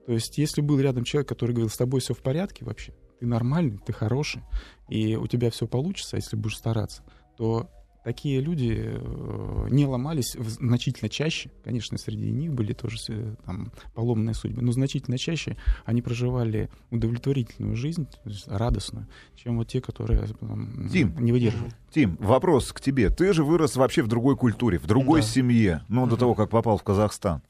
То 0.06 0.14
есть, 0.14 0.38
если 0.38 0.62
был 0.62 0.80
рядом 0.80 1.04
человек, 1.04 1.28
который 1.28 1.52
говорил, 1.52 1.70
с 1.70 1.78
тобой 1.78 2.00
все 2.00 2.14
в 2.14 2.22
порядке 2.22 2.64
вообще, 2.64 2.94
ты 3.20 3.26
нормальный, 3.26 3.80
ты 3.80 3.94
хороший, 3.94 4.44
и 4.88 5.16
у 5.16 5.28
тебя 5.28 5.50
все 5.50 5.68
получится, 5.68 6.18
если 6.18 6.36
будешь 6.36 6.58
стараться, 6.58 7.04
то 7.38 7.70
такие 8.06 8.40
люди 8.40 8.84
э, 8.86 9.68
не 9.72 9.88
ломались 9.88 10.38
значительно 10.40 11.10
чаще. 11.10 11.50
Конечно, 11.64 11.98
среди 11.98 12.32
них 12.32 12.54
были 12.54 12.74
тоже 12.74 12.98
э, 13.10 13.36
там, 13.46 13.72
поломные 13.96 14.36
судьбы, 14.36 14.62
но 14.62 14.72
значительно 14.72 15.18
чаще 15.18 15.58
они 15.86 16.04
проживали 16.04 16.70
удовлетворительную 16.92 17.76
жизнь, 17.76 18.08
радостную, 18.46 19.08
чем 19.36 19.58
вот 19.58 19.70
те, 19.70 19.82
которые 19.82 20.28
там, 20.40 20.88
Тим, 20.90 21.16
не 21.18 21.32
выдерживали. 21.32 21.72
Тим, 21.92 22.16
вопрос 22.20 22.72
к 22.74 22.80
тебе. 22.80 23.10
Ты 23.10 23.34
же 23.34 23.44
вырос 23.44 23.76
вообще 23.76 24.04
в 24.04 24.08
другой 24.08 24.38
культуре, 24.38 24.78
в 24.78 24.86
другой 24.86 25.22
да. 25.22 25.28
семье, 25.28 25.82
ну, 25.90 26.04
угу. 26.04 26.12
до 26.12 26.18
того, 26.18 26.36
как 26.36 26.52
попал 26.52 26.78
в 26.78 26.84
Казахстан. 26.84 27.42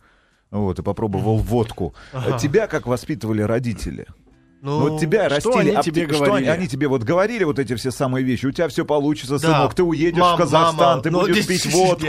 Вот, 0.51 0.79
и 0.79 0.83
попробовал 0.83 1.37
водку. 1.37 1.93
Ага. 2.13 2.39
Тебя 2.39 2.67
как 2.67 2.87
воспитывали 2.87 3.41
родители? 3.41 4.07
Ну, 4.65 4.79
вот 4.79 4.99
тебя 4.99 5.29
растили, 5.29 5.51
что 5.51 5.59
они 5.59 5.69
а 5.69 5.83
тебе 5.83 6.07
что 6.07 6.25
говорили? 6.25 6.47
Они, 6.47 6.57
они 6.57 6.67
тебе 6.67 6.87
вот 6.87 7.03
говорили 7.03 7.43
вот 7.43 7.59
эти 7.59 7.75
все 7.75 7.91
самые 7.91 8.25
вещи. 8.25 8.47
У 8.47 8.51
тебя 8.51 8.67
все 8.67 8.83
получится, 8.83 9.37
да. 9.37 9.39
сынок, 9.39 9.75
ты 9.75 9.83
уедешь 9.83 10.17
мам, 10.17 10.33
в 10.33 10.37
Казахстан, 10.39 10.75
мама, 10.75 11.01
ты 11.03 11.11
будешь 11.11 11.45
пить 11.47 11.65
водку, 11.71 12.07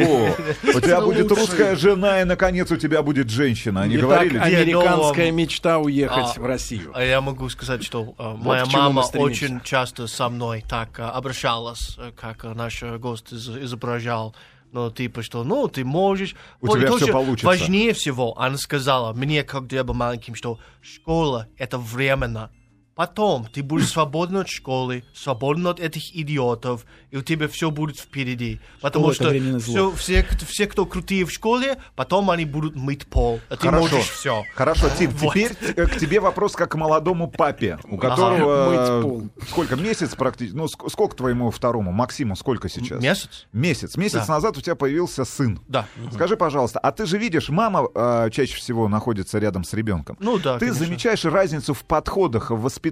у 0.75 0.81
тебя 0.81 1.03
будет 1.03 1.31
русская 1.31 1.77
жена, 1.77 2.23
и 2.23 2.25
наконец 2.25 2.71
у 2.71 2.79
тебя 2.79 3.03
будет 3.03 3.29
женщина. 3.29 3.83
Они 3.83 3.99
говорили. 3.99 4.39
Американская 4.39 5.31
мечта 5.33 5.79
уехать 5.79 6.39
а, 6.39 6.41
в 6.41 6.47
Россию. 6.47 6.93
А 6.95 7.05
я 7.05 7.21
могу 7.21 7.47
сказать, 7.51 7.85
что 7.85 8.15
моя 8.19 8.65
мама 8.65 9.05
очень 9.13 9.61
часто 9.61 10.07
со 10.07 10.31
мной 10.31 10.65
так 10.67 10.99
обращалась, 10.99 11.99
как 12.19 12.45
наш 12.45 12.83
гость 12.83 13.35
изображал 13.35 14.35
Ну, 14.73 14.91
типа, 14.91 15.23
что, 15.23 15.45
ну, 15.45 15.69
ты 15.69 15.85
можешь. 15.85 16.35
У 16.61 16.67
Вот 16.67 16.79
тебя 16.79 16.89
всё 16.89 16.99
что 16.99 17.13
получится. 17.13 17.47
Важнее 17.47 17.93
всего, 17.93 18.39
она 18.39 18.59
сказала 18.59 19.13
мне, 19.13 19.43
когда 19.43 19.77
я 19.77 19.85
был 19.85 19.95
маленьким, 19.95 20.35
что 20.35 20.59
школа— 20.83 21.49
это 21.57 21.79
временно. 21.79 22.51
Потом 22.97 23.45
ты 23.53 23.63
будешь 23.63 23.91
свободен 23.91 24.39
от 24.39 24.49
школы, 24.49 25.05
свободен 25.15 25.67
от 25.67 25.81
этих 25.81 26.17
идиотов, 26.17 26.87
и 27.11 27.19
у 27.19 27.23
тебя 27.23 27.47
все 27.47 27.71
будет 27.71 27.99
впереди. 27.99 28.59
Потому 28.81 29.11
это 29.11 29.15
что 29.39 29.59
все, 29.61 29.91
все, 29.93 30.23
кто- 30.23 30.47
все, 30.47 30.67
кто 30.67 30.87
крутые 30.87 31.27
в 31.27 31.31
школе, 31.31 31.77
потом 31.95 32.31
они 32.31 32.47
будут 32.47 32.75
мыть 32.75 33.07
пол. 33.07 33.39
А 33.51 33.57
ты 33.57 33.67
Хорошо. 33.69 33.83
можешь 33.83 34.09
все. 34.09 34.45
Хорошо, 34.55 34.89
Тим, 34.99 35.11
Вот. 35.11 35.35
теперь 35.35 35.55
к 35.89 35.99
тебе 35.99 36.21
вопрос 36.21 36.53
как 36.57 36.71
к 36.71 36.75
молодому 36.77 37.31
папе, 37.31 37.79
у 37.85 37.99
которого 37.99 38.71
Мыть 38.71 39.03
пол. 39.03 39.23
сколько 39.47 39.77
месяц 39.77 40.15
практически, 40.15 40.57
ну 40.57 40.65
ск- 40.65 40.89
сколько 40.89 41.15
твоему 41.17 41.51
второму 41.51 41.93
Максиму 41.93 42.35
сколько 42.35 42.71
сейчас? 42.71 43.03
Месяц? 43.03 43.47
Месяц. 43.53 43.99
Месяц 43.99 44.27
Да. 44.27 44.33
назад 44.37 44.57
у 44.57 44.63
тебя 44.63 44.75
появился 44.75 45.27
сын. 45.27 45.61
Да. 45.69 45.87
Скажи, 46.15 46.39
пожалуйста, 46.39 46.79
а 46.79 46.93
ты 46.93 47.05
же 47.05 47.19
видишь, 47.19 47.51
мама 47.51 47.89
э, 47.95 48.31
чаще 48.33 48.57
всего 48.57 48.89
находится 48.89 49.39
рядом 49.39 49.65
с 49.65 49.75
ребенком. 49.75 50.17
Ну 50.19 50.39
да, 50.39 50.55
Ты 50.55 50.61
конечно. 50.69 50.87
замечаешь 50.87 51.27
разницу 51.27 51.75
в 51.75 51.85
подходах, 51.85 52.51
в 52.51 52.59
воспитании 52.63 52.86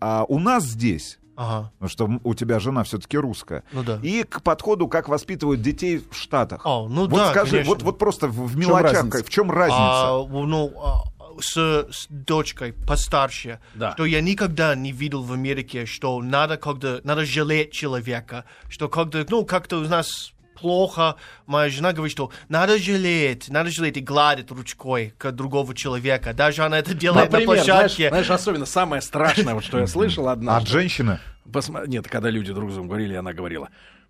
а 0.00 0.24
у 0.28 0.38
нас 0.38 0.64
здесь, 0.64 1.18
Ага. 1.36 1.70
потому 1.78 1.88
что 1.88 2.20
у 2.24 2.34
тебя 2.34 2.58
жена 2.58 2.82
все-таки 2.84 3.16
русская, 3.16 3.62
Ну 3.72 3.82
да. 3.82 3.98
и 4.02 4.24
к 4.24 4.42
подходу, 4.42 4.88
как 4.88 5.08
воспитывают 5.08 5.62
детей 5.62 5.98
в 6.10 6.16
Штатах. 6.16 6.62
О, 6.64 6.88
ну 6.88 7.02
вот 7.08 7.10
да, 7.18 7.30
скажи, 7.30 7.52
конечно. 7.52 7.74
вот, 7.74 7.82
вот 7.82 7.98
просто 7.98 8.28
в, 8.28 8.46
в 8.46 8.56
мелочах, 8.56 8.92
разница? 8.92 9.24
в 9.24 9.30
чем 9.30 9.50
разница? 9.50 9.78
А, 9.78 10.26
ну, 10.28 10.72
а, 10.76 11.02
с, 11.40 11.56
с 11.56 12.06
дочкой 12.08 12.72
постарше, 12.72 13.60
Да. 13.74 13.92
что 13.92 14.04
я 14.04 14.20
никогда 14.20 14.74
не 14.74 14.90
видел 14.92 15.22
в 15.22 15.32
Америке, 15.32 15.86
что 15.86 16.20
надо 16.20 16.56
когда 16.56 16.98
надо 17.04 17.24
жалеть 17.24 17.70
человека, 17.72 18.44
что 18.68 18.88
когда 18.88 19.24
ну 19.28 19.44
как-то 19.44 19.78
у 19.78 19.82
нас 19.88 20.32
плохо, 20.60 21.16
моя 21.46 21.68
жена 21.70 21.92
говорит, 21.92 22.12
что 22.12 22.30
надо 22.48 22.78
жалеть, 22.78 23.48
надо 23.48 23.70
жалеть 23.70 23.96
и 23.96 24.00
гладить 24.00 24.50
ручкой 24.50 25.14
к 25.18 25.30
другого 25.32 25.74
человека, 25.74 26.32
даже 26.34 26.64
она 26.64 26.78
это 26.78 26.94
делает 26.94 27.30
на 27.32 27.38
Например, 27.38 27.62
знаешь, 27.64 27.80
площадке. 27.94 28.08
знаешь, 28.08 28.30
особенно 28.30 28.66
самое 28.66 29.02
страшное, 29.02 29.54
вот 29.54 29.64
что 29.64 29.78
я 29.78 29.86
слышал 29.86 30.28
От 30.28 30.38
однажды. 30.38 30.70
женщины? 30.70 31.20
Посма- 31.46 31.86
Нет, 31.86 32.06
когда 32.08 32.30
люди 32.30 32.52
друг 32.52 32.70
с 32.70 32.74
другом 32.74 32.88
говорили, 32.88 33.14
она 33.14 33.32
говорила, 33.32 33.68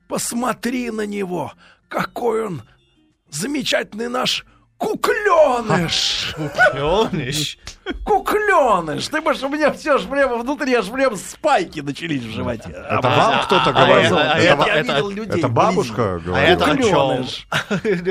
посмотри 0.09 0.91
на 0.91 1.07
него, 1.07 1.53
какой 1.89 2.47
он 2.47 2.63
замечательный 3.31 4.09
наш 4.09 4.45
кукленыш. 4.79 6.35
Кукленыш. 6.37 7.59
Кукленыш. 8.05 9.09
Ты 9.09 9.21
можешь, 9.21 9.43
у 9.43 9.49
меня 9.49 9.73
все 9.73 9.95
аж 9.95 10.03
прямо 10.03 10.37
внутри, 10.37 10.75
аж 10.75 10.87
прямо 10.87 11.17
спайки 11.17 11.81
начались 11.81 12.23
в 12.23 12.31
животе. 12.31 12.71
Это 12.71 13.09
вам 13.09 13.43
кто-то 13.45 13.71
а 13.71 13.73
говорил? 13.73 14.17
это- 14.17 14.33
а 14.33 14.37
Это 14.37 14.45
Я 14.45 14.57
ва- 14.57 14.65
это- 14.65 14.93
видел 14.93 15.11
людей. 15.11 15.39
Это 15.39 15.49
бабушка 15.49 16.15
А 16.15 16.19
говорила? 16.19 16.65
Кукленыш. 16.65 17.47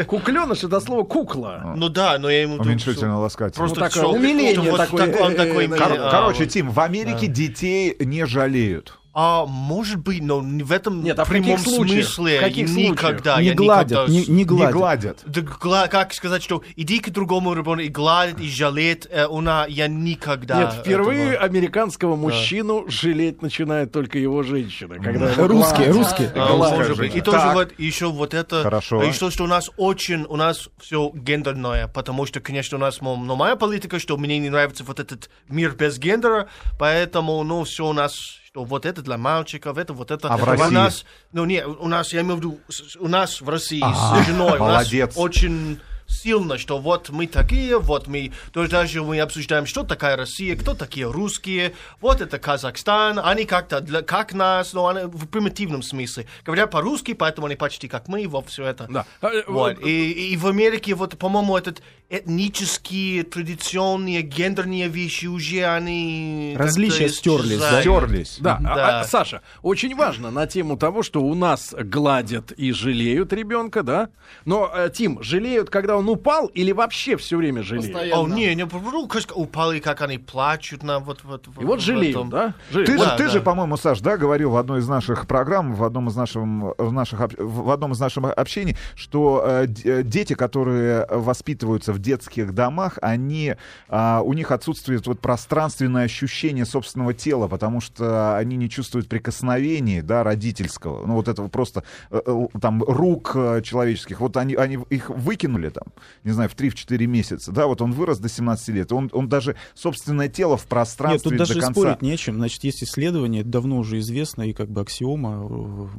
Кукленыш 0.07 0.63
это 0.63 0.79
слово 0.79 1.03
кукла. 1.03 1.73
Ну 1.75 1.89
да, 1.89 2.17
но 2.17 2.29
я 2.29 2.41
ему 2.41 2.55
Уменьшительно 2.57 3.19
ласкательно. 3.19 3.67
Просто 3.67 4.07
умиление 4.07 4.71
такое, 4.75 5.07
э, 5.07 5.71
э, 5.71 5.97
а, 5.99 6.11
Короче. 6.11 6.45
Тим, 6.47 6.69
в 6.71 6.79
Америке 6.79 7.27
детей 7.27 7.95
не 7.99 8.25
жалеют. 8.25 8.97
А, 9.19 9.47
может 9.47 9.97
быть, 9.97 10.21
но 10.21 10.43
не 10.43 10.61
в 10.61 10.71
этом 10.71 11.03
Нет, 11.03 11.17
а 11.17 11.25
в 11.25 11.29
прямом 11.29 11.55
каких 11.57 11.73
случаях? 11.73 12.05
смысле 12.07 12.37
В 12.37 12.41
каких 12.43 12.69
никогда. 12.69 13.41
не 13.41 13.47
я 13.47 13.53
гладят, 13.55 13.89
никогда 13.89 14.11
не, 14.13 14.19
не 14.27 14.33
Не 14.35 14.43
гладят. 14.45 14.73
гладят. 14.75 15.19
Да 15.25 15.41
гла- 15.41 15.87
как 15.87 16.13
сказать, 16.13 16.43
что 16.43 16.61
иди 16.75 16.99
к 16.99 17.09
другому 17.09 17.55
ребенку 17.55 17.81
и 17.81 17.87
гладит, 17.87 18.39
и 18.39 18.47
жалеет, 18.47 19.07
э, 19.09 19.25
она, 19.25 19.65
я 19.67 19.87
никогда 19.87 20.59
Нет, 20.65 20.73
впервые 20.81 21.29
этого- 21.31 21.45
американского 21.45 22.15
мужчину 22.15 22.85
жалеть 22.89 23.41
начинает 23.41 23.91
только 23.91 24.19
его 24.19 24.43
женщина. 24.43 24.99
Когда 24.99 25.33
Русские, 25.33 25.87
гладят. 25.91 25.95
русские. 25.95 26.31
А, 26.35 26.55
может 26.55 26.97
быть. 26.97 27.15
И 27.15 27.21
тоже 27.21 27.37
Так. 27.39 27.53
вот 27.55 27.79
еще 27.79 28.11
вот 28.11 28.35
это. 28.35 28.61
Хорошо. 28.61 28.99
А 28.99 29.03
еще 29.05 29.31
что 29.31 29.45
у 29.45 29.47
нас 29.47 29.71
очень, 29.77 30.25
у 30.29 30.35
нас 30.35 30.69
все 30.79 31.09
гендерное, 31.15 31.87
потому 31.87 32.27
что, 32.27 32.39
конечно, 32.39 32.77
у 32.77 32.79
нас, 32.79 33.01
мол, 33.01 33.17
но 33.17 33.35
моя 33.35 33.55
политика, 33.55 33.97
что 33.97 34.15
мне 34.17 34.37
не 34.37 34.51
нравится 34.51 34.83
вот 34.83 34.99
этот 34.99 35.31
мир 35.49 35.73
без 35.73 35.97
гендера, 35.97 36.49
поэтому, 36.77 37.43
ну, 37.43 37.63
все 37.63 37.87
у 37.87 37.93
нас, 37.93 38.35
что 38.57 38.63
вот 38.63 38.85
это 38.87 39.01
для 39.03 39.17
мальчиков, 39.17 39.77
это 39.77 39.93
вот 39.93 40.09
это. 40.09 40.29
А 40.29 40.37
в 40.37 40.41
У 40.41 40.45
России? 40.45 40.73
нас, 40.73 41.05
ну, 41.31 41.45
не, 41.45 41.63
у 41.65 41.87
нас, 41.87 42.11
я 42.13 42.21
имею 42.21 42.35
в 42.35 42.39
виду, 42.39 42.59
у 42.99 43.07
нас 43.07 43.39
в 43.39 43.47
России 43.47 43.81
А, 43.83 44.23
с 44.23 44.25
женой, 44.25 44.57
у 44.57 44.63
молодец. 44.63 45.15
нас 45.15 45.17
очень 45.17 45.79
сильно, 46.07 46.57
что 46.57 46.79
вот 46.79 47.09
мы 47.09 47.27
такие, 47.27 47.77
вот 47.77 48.07
мы, 48.07 48.31
то 48.53 48.61
есть 48.61 48.71
даже 48.71 49.03
мы 49.03 49.19
обсуждаем, 49.19 49.65
что 49.65 49.83
такая 49.83 50.15
Россия, 50.15 50.55
кто 50.55 50.73
такие 50.73 51.05
русские, 51.11 51.73
вот 51.99 52.21
это 52.21 52.39
Казахстан, 52.39 53.19
они 53.21 53.43
как-то, 53.43 53.81
для, 53.81 54.01
как 54.01 54.33
нас, 54.33 54.71
но 54.73 54.87
они 54.87 55.01
в 55.03 55.27
примитивном 55.27 55.83
смысле. 55.83 56.25
Говорят 56.45 56.71
по-русски, 56.71 57.13
поэтому 57.13 57.47
они 57.47 57.57
почти 57.57 57.87
как 57.89 58.07
мы, 58.07 58.25
вот 58.27 58.49
все 58.49 58.63
это. 58.65 58.87
Да. 58.89 59.05
Э, 59.21 59.43
Вот. 59.47 59.77
вот. 59.77 59.85
И, 59.85 60.31
и 60.31 60.37
в 60.37 60.47
Америке, 60.47 60.95
вот, 60.95 61.17
по-моему, 61.19 61.57
этот 61.57 61.81
этнические, 62.09 63.23
традиционные, 63.23 64.21
гендерные 64.21 64.87
вещи 64.87 65.25
уже 65.25 65.65
они... 65.65 66.55
Различия 66.57 67.09
стерлись, 67.09 67.59
да? 67.59 67.81
Стерлись. 67.81 68.37
Да, 68.39 68.57
а- 68.59 68.75
Да. 68.75 68.99
а, 69.01 69.03
Саша, 69.03 69.41
очень 69.61 69.95
важно 69.95 70.31
на 70.31 70.47
тему 70.47 70.77
того, 70.77 71.03
что 71.03 71.21
у 71.21 71.35
нас 71.35 71.75
гладят 71.77 72.51
и 72.53 72.71
жалеют 72.71 73.33
ребенка, 73.33 73.83
да? 73.83 74.09
Но, 74.45 74.71
э, 74.73 74.89
Тим, 74.93 75.21
жалеют, 75.21 75.69
когда 75.69 75.97
он 75.97 76.07
упал, 76.07 76.47
или 76.47 76.71
вообще 76.71 77.17
все 77.17 77.35
время 77.37 77.61
жалеют? 77.63 77.95
О, 78.13 78.27
не, 78.27 78.55
не, 78.55 78.65
ну, 78.65 79.07
как 79.07 79.35
упали, 79.35 79.79
как 79.79 80.01
они 80.01 80.17
плачут 80.17 80.83
на 80.83 80.99
вот... 80.99 81.23
вот 81.23 81.47
И 81.59 81.65
вот 81.65 81.79
в 81.79 81.83
жалеют, 81.83 82.15
этом. 82.15 82.29
да? 82.29 82.53
Жалеют. 82.71 82.89
Ты, 82.91 82.97
Да, 82.97 83.11
же, 83.11 83.17
ты 83.17 83.23
да. 83.25 83.29
же, 83.29 83.41
по-моему, 83.41 83.77
Саш, 83.77 83.99
да, 83.99 84.17
говорил 84.17 84.51
в 84.51 84.57
одной 84.57 84.79
из 84.79 84.87
наших 84.87 85.27
программ, 85.27 85.75
в 85.75 85.83
одном 85.83 86.07
из, 86.07 86.15
наших, 86.15 86.43
в 86.77 86.91
наших, 86.91 87.19
в 87.37 87.69
одном 87.69 87.91
из 87.91 87.99
наших 87.99 88.23
общений, 88.25 88.77
что 88.95 89.43
э, 89.45 89.67
э, 89.83 90.03
дети, 90.03 90.33
которые 90.35 91.05
воспитываются 91.09 91.93
в 91.93 91.96
детских 91.97 92.53
домах, 92.53 92.97
они, 93.01 93.55
а, 93.87 94.21
у 94.23 94.33
них 94.33 94.51
отсутствует 94.51 95.07
вот 95.07 95.19
пространственное 95.19 96.05
ощущение 96.05 96.65
собственного 96.65 97.13
тела, 97.13 97.47
потому 97.47 97.81
что 97.81 98.37
они 98.37 98.57
не 98.57 98.69
чувствуют 98.69 99.07
прикосновений, 99.07 100.01
да, 100.01 100.23
родительского, 100.23 101.05
ну 101.05 101.15
вот 101.15 101.27
этого 101.27 101.47
просто 101.47 101.83
э, 102.09 102.21
э, 102.25 102.47
там 102.59 102.83
рук 102.83 103.31
э, 103.35 103.61
человеческих, 103.63 104.19
вот 104.19 104.37
они, 104.37 104.55
они 104.55 104.79
их 104.89 105.09
выкинули 105.09 105.69
там, 105.69 105.87
не 106.23 106.31
знаю, 106.31 106.49
в 106.49 106.55
3-4 106.55 107.05
месяца, 107.05 107.51
да, 107.51 107.67
вот 107.67 107.81
он 107.81 107.91
вырос 107.93 108.19
до 108.19 108.29
17 108.29 108.69
лет, 108.69 108.91
он, 108.91 109.09
он 109.13 109.29
даже 109.29 109.55
собственное 109.73 110.29
тело 110.29 110.57
в 110.57 110.61
Нет, 110.61 110.69
пространстве 110.69 111.31
тут 111.31 111.39
даже 111.39 111.53
до 111.55 111.61
конца... 111.61 111.81
спорить 111.81 112.01
не 112.01 112.11
о 112.11 112.17
чем. 112.17 112.35
Значит, 112.35 112.63
есть 112.63 112.83
исследование, 112.83 113.41
это 113.41 113.49
давно 113.49 113.77
уже 113.79 113.99
известно, 113.99 114.43
и 114.43 114.53
как 114.53 114.69
бы 114.69 114.81
аксиома, 114.81 115.89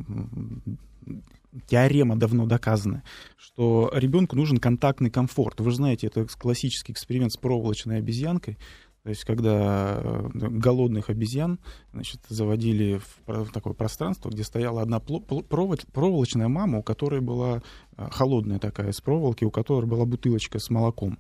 теорема 1.67 2.17
давно 2.17 2.47
доказана, 2.47 3.03
что 3.37 3.91
ребенку 3.95 4.37
нужен 4.37 4.59
контактный 4.59 5.11
комфорт. 5.11 5.61
Вы 5.61 5.71
же 5.71 5.77
знаете, 5.77 6.07
это 6.07 6.27
классический 6.27 6.93
эксперимент 6.93 7.33
с 7.33 7.37
проволочной 7.37 7.99
обезьянкой. 7.99 8.59
То 9.05 9.11
есть, 9.11 9.25
когда 9.25 10.01
э, 10.03 10.29
голодных 10.35 11.09
обезьян 11.09 11.61
значит, 11.93 12.21
заводили 12.29 13.01
в, 13.27 13.51
такое 13.53 13.73
пространство, 13.73 14.29
где 14.29 14.45
стояла 14.45 14.83
одна 14.83 15.01
проволочная 15.01 16.49
мама, 16.49 16.81
у 16.81 16.83
которой 16.83 17.21
была 17.21 17.63
э, 17.97 18.09
холодная 18.11 18.59
такая 18.59 18.93
с 18.93 19.01
проволоки, 19.01 19.45
у 19.45 19.51
которой 19.51 19.87
была 19.87 20.05
бутылочка 20.05 20.59
с 20.59 20.69
молоком. 20.69 21.19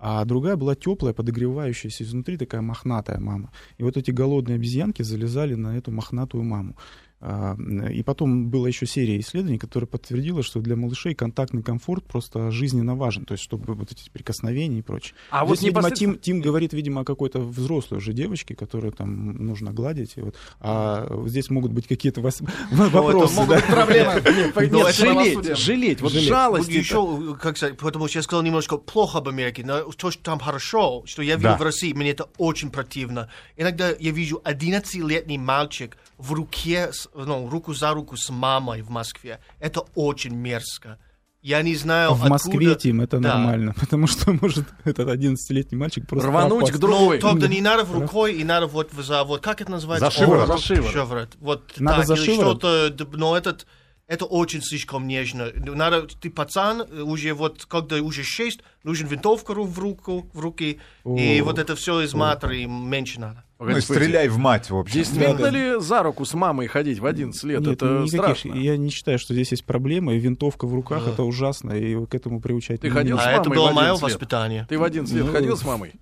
А 0.00 0.24
другая 0.24 0.56
была 0.56 0.74
теплая, 0.74 1.12
подогревающаяся 1.12 2.04
изнутри, 2.04 2.36
такая 2.36 2.60
мохнатая 2.60 3.18
мама. 3.18 3.52
И 3.76 3.82
вот 3.82 3.96
эти 3.96 4.10
голодные 4.10 4.56
обезьянки 4.56 5.02
залезали 5.02 5.54
на 5.54 5.76
эту 5.76 5.90
мохнатую 5.90 6.44
маму. 6.44 6.76
А, 7.20 7.56
И 7.90 8.02
потом 8.04 8.48
была 8.48 8.68
еще 8.68 8.86
серия 8.86 9.18
исследований, 9.18 9.58
которая 9.58 9.88
подтвердила, 9.88 10.42
что 10.44 10.60
для 10.60 10.76
малышей 10.76 11.14
контактный 11.14 11.62
комфорт 11.64 12.04
просто 12.04 12.50
жизненно 12.52 12.94
важен, 12.94 13.24
то 13.24 13.32
есть 13.32 13.42
чтобы 13.42 13.74
вот 13.74 13.90
эти 13.90 14.08
прикосновения 14.10 14.78
и 14.78 14.82
прочее. 14.82 15.14
А 15.30 15.38
Здесь, 15.44 15.48
вот 15.48 15.58
видимо, 15.66 15.80
непосредственно- 15.80 16.12
Тим, 16.14 16.20
Тим 16.20 16.40
говорит, 16.40 16.72
видимо, 16.72 17.00
о 17.00 17.04
какой-то 17.04 17.40
взрослой 17.40 17.98
уже 17.98 18.12
девочке, 18.12 18.54
которую 18.54 18.92
там 18.92 19.36
нужно 19.46 19.72
гладить. 19.72 20.12
и 20.16 20.20
вот. 20.20 20.36
А 20.60 21.24
здесь 21.26 21.50
могут 21.50 21.72
быть 21.72 21.88
какие-то 21.88 22.20
вос- 22.20 22.48
вопросы. 22.70 23.34
могут 23.34 23.48
да. 23.50 23.56
быть 23.56 23.66
проблемы. 23.66 24.22
Нет, 24.78 24.94
жалеть, 24.94 25.56
жалеть, 25.58 26.00
вот 26.00 26.12
Жалеть. 26.12 26.28
жалость. 26.28 26.68
еще, 26.68 27.36
как 27.40 27.56
сказать, 27.56 27.76
потому 27.78 28.06
что 28.06 28.18
я 28.20 28.22
сказал 28.22 28.42
немножко 28.44 28.76
плохо 28.76 29.18
об 29.18 29.28
Америке, 29.28 29.64
но 29.66 29.80
то, 29.92 30.10
что 30.12 30.22
там 30.22 30.38
хорошо, 30.38 31.02
что 31.06 31.22
я 31.22 31.34
видел 31.34 31.50
Да. 31.50 31.56
в 31.58 31.62
России, 31.62 31.92
мне 31.92 32.10
это 32.12 32.28
очень 32.38 32.70
противно. 32.70 33.28
Иногда 33.56 33.90
я 33.98 34.12
вижу 34.12 34.40
11-летний 34.44 35.38
мальчик 35.38 35.96
в 36.18 36.32
руке, 36.32 36.90
ну, 37.14 37.48
руку 37.48 37.72
за 37.74 37.92
руку 37.94 38.16
с 38.16 38.28
мамой 38.30 38.82
в 38.82 38.90
Москве. 38.90 39.38
Это 39.60 39.82
очень 39.94 40.34
мерзко. 40.34 40.98
Я 41.40 41.62
не 41.62 41.76
знаю, 41.76 42.14
В 42.14 42.28
Москве, 42.28 42.52
откуда- 42.72 42.74
Тим, 42.74 43.00
это 43.00 43.18
Да. 43.20 43.34
нормально, 43.38 43.72
потому 43.80 44.08
что 44.08 44.32
может 44.42 44.64
этот 44.84 45.08
11-летний 45.08 45.78
мальчик 45.78 46.06
просто 46.06 46.28
Рвануть 46.28 46.72
к 46.72 46.78
другой. 46.78 47.20
Ну, 47.22 47.30
тогда 47.30 47.46
не 47.46 47.60
надо 47.60 47.84
в 47.84 47.92
рукой, 47.92 48.34
и 48.34 48.42
надо 48.44 48.66
вот 48.66 48.90
за 48.92 49.22
вот, 49.22 49.40
как 49.40 49.60
это 49.60 49.70
называется? 49.70 50.10
За 50.10 50.16
шиворот. 50.16 50.48
За 50.48 50.58
шиворот. 50.58 50.90
Шиворот. 50.92 51.28
Вот 51.38 51.72
Надо 51.78 51.98
так, 51.98 52.06
за 52.08 52.14
или 52.14 52.24
шиворот? 52.24 52.58
что-то, 52.58 53.06
но 53.16 53.36
этот, 53.36 53.66
это 54.08 54.24
очень 54.24 54.62
слишком 54.62 55.06
нежно. 55.06 55.52
Надо, 55.54 56.08
ты 56.08 56.30
пацан, 56.30 56.80
уже 57.02 57.34
вот, 57.34 57.66
когда 57.66 57.96
уже 58.02 58.24
шесть, 58.24 58.60
нужен 58.82 59.06
винтовка 59.06 59.52
в 59.54 59.78
руку, 59.78 60.28
в 60.32 60.40
руки, 60.40 60.80
и 61.04 61.40
вот 61.42 61.58
это 61.58 61.76
все 61.76 62.00
из 62.00 62.14
матери 62.14 62.64
меньше 62.64 63.20
надо. 63.20 63.44
Ну, 63.60 63.76
и 63.76 63.80
стреляй 63.80 64.28
в 64.28 64.38
мать, 64.38 64.70
в 64.70 64.76
общем. 64.76 64.94
Действительно 64.94 65.48
ли 65.48 65.80
за 65.80 66.02
руку 66.04 66.24
с 66.24 66.32
мамой 66.32 66.68
ходить 66.68 67.00
в 67.00 67.06
11 67.06 67.42
лет? 67.44 67.60
Нет, 67.60 67.72
это 67.74 67.86
никаких, 68.04 68.20
страшно. 68.20 68.54
я 68.54 68.76
не 68.76 68.88
считаю, 68.90 69.18
что 69.18 69.34
здесь 69.34 69.50
есть 69.50 69.64
проблема, 69.64 70.14
и 70.14 70.18
винтовка 70.18 70.66
в 70.66 70.74
руках 70.74 71.06
это 71.08 71.22
ужасно, 71.24 71.72
и 71.72 72.06
к 72.06 72.14
этому 72.14 72.40
приучать 72.40 72.80
Ты 72.80 72.86
не 72.88 72.92
ходил 72.94 73.16
нужно. 73.16 73.30
с 73.30 73.34
А 73.34 73.40
это 73.40 73.48
мамой 73.50 73.56
было 73.56 73.70
в 73.70 73.74
мое 73.74 73.84
11 73.88 74.02
лет? 74.02 74.12
воспитание. 74.12 74.66
Ты 74.68 74.78
в 74.78 74.82
11 74.84 75.14
лет 75.14 75.26
Ну, 75.26 75.32
ходил 75.32 75.56
с 75.56 75.64
мамой? 75.64 75.92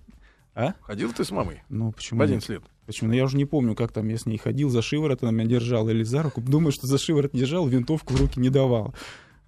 А? 0.53 0.73
Ходил 0.81 1.11
ты 1.13 1.25
с 1.25 1.31
мамой? 1.31 1.63
Ну, 1.69 1.91
почему? 1.91 2.19
В 2.19 2.21
нет? 2.21 2.29
11 2.29 2.49
лет. 2.49 2.61
Почему? 2.87 3.09
Ну, 3.09 3.15
я 3.15 3.25
уже 3.25 3.35
не 3.35 3.43
помню, 3.43 3.75
как 3.75 3.91
там 3.91 4.07
я 4.07 4.17
с 4.17 4.25
ней 4.25 4.37
ходил, 4.37 4.69
за 4.69 4.81
шиворот 4.81 5.21
она 5.21 5.31
меня 5.31 5.45
держала 5.45 5.89
или 5.89 6.03
за 6.03 6.23
руку. 6.23 6.39
Думаю, 6.41 6.71
что 6.71 6.87
за 6.87 6.97
шиворот 6.97 7.31
держал, 7.33 7.67
винтовку 7.67 8.13
в 8.13 8.21
руки 8.21 8.39
не 8.39 8.49
давал. 8.49 8.95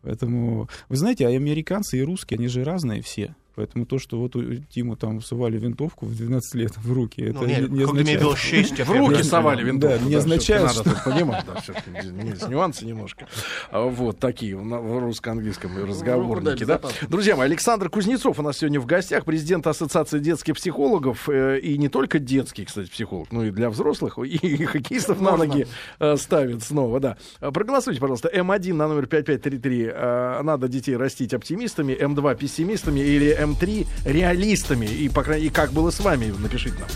Поэтому, 0.02 0.70
вы 0.90 0.96
знаете, 0.98 1.26
а 1.26 1.30
американцы 1.30 1.98
и 1.98 2.04
русские, 2.04 2.38
они 2.38 2.50
же 2.50 2.66
разные 2.66 3.02
все. 3.02 3.36
Поэтому 3.60 3.86
то, 3.86 4.00
что 4.00 4.18
вот 4.18 4.38
у 4.38 4.56
Тиму 4.56 4.96
там 4.96 5.22
совали 5.22 5.58
винтовку 5.58 6.06
в 6.06 6.16
12 6.16 6.56
лет 6.56 6.78
в 6.78 6.94
руки, 6.94 7.22
это 7.22 7.40
Ну, 7.42 7.46
нет, 7.46 7.70
не, 7.70 7.84
означает... 7.84 8.38
шесть, 8.38 8.80
я 8.80 8.86
В 8.86 8.92
руки 8.92 9.22
совали 9.22 9.64
винтовку. 9.64 10.00
Да, 10.00 10.06
не 10.06 10.16
означает, 10.16 10.70
всё-таки 10.72 10.90
Надо 10.90 11.04
тут 11.04 11.14
понимать, 11.14 11.46
да, 11.46 11.60
всё-таки 11.60 11.90
есть 12.26 12.48
нюансы 12.48 12.86
немножко. 12.86 13.28
А, 13.70 13.82
Вот 13.84 14.18
такие 14.18 14.56
в 14.56 15.00
русско-английском 15.00 15.72
разговорники, 15.86 16.64
да. 16.64 16.80
Друзья 17.10 17.36
мои, 17.36 17.48
Александр 17.48 17.90
Кузнецов 17.90 18.40
у 18.40 18.42
нас 18.42 18.60
сегодня 18.60 18.80
в 18.80 18.86
гостях, 18.86 19.26
президент 19.26 19.68
Ассоциации 19.68 20.20
детских 20.20 20.56
психологов, 20.56 21.28
э, 21.28 21.60
и 21.60 21.78
не 21.78 21.90
только 21.90 22.20
детский, 22.20 22.64
кстати, 22.64 22.90
психолог, 22.90 23.30
но 23.34 23.44
и 23.44 23.52
для 23.52 23.70
взрослых, 23.70 24.18
и, 24.20 24.64
хоккеистов 24.64 25.20
на 25.20 25.36
ноги 25.36 25.68
э, 26.00 26.16
ставит 26.16 26.64
снова, 26.64 27.02
да. 27.02 27.18
А, 27.42 27.52
Проголосуйте, 27.52 28.00
пожалуйста, 28.00 28.30
М1 28.34 28.74
на 28.74 28.88
номер 28.88 29.08
5533, 29.08 29.92
э, 29.94 30.42
надо 30.44 30.70
детей 30.70 30.96
растить 30.96 31.34
оптимистами, 31.34 31.92
М2 31.92 32.38
пессимистами 32.38 33.02
или 33.02 33.38
М3 33.50 33.88
реалистами, 34.06 34.86
и, 34.86 35.10
по 35.10 35.24
крайней 35.24 35.48
и 35.48 35.50
как 35.50 35.72
было 35.72 35.92
с 35.92 36.00
вами, 36.00 36.34
напишите 36.38 36.76
нам. 36.80 36.90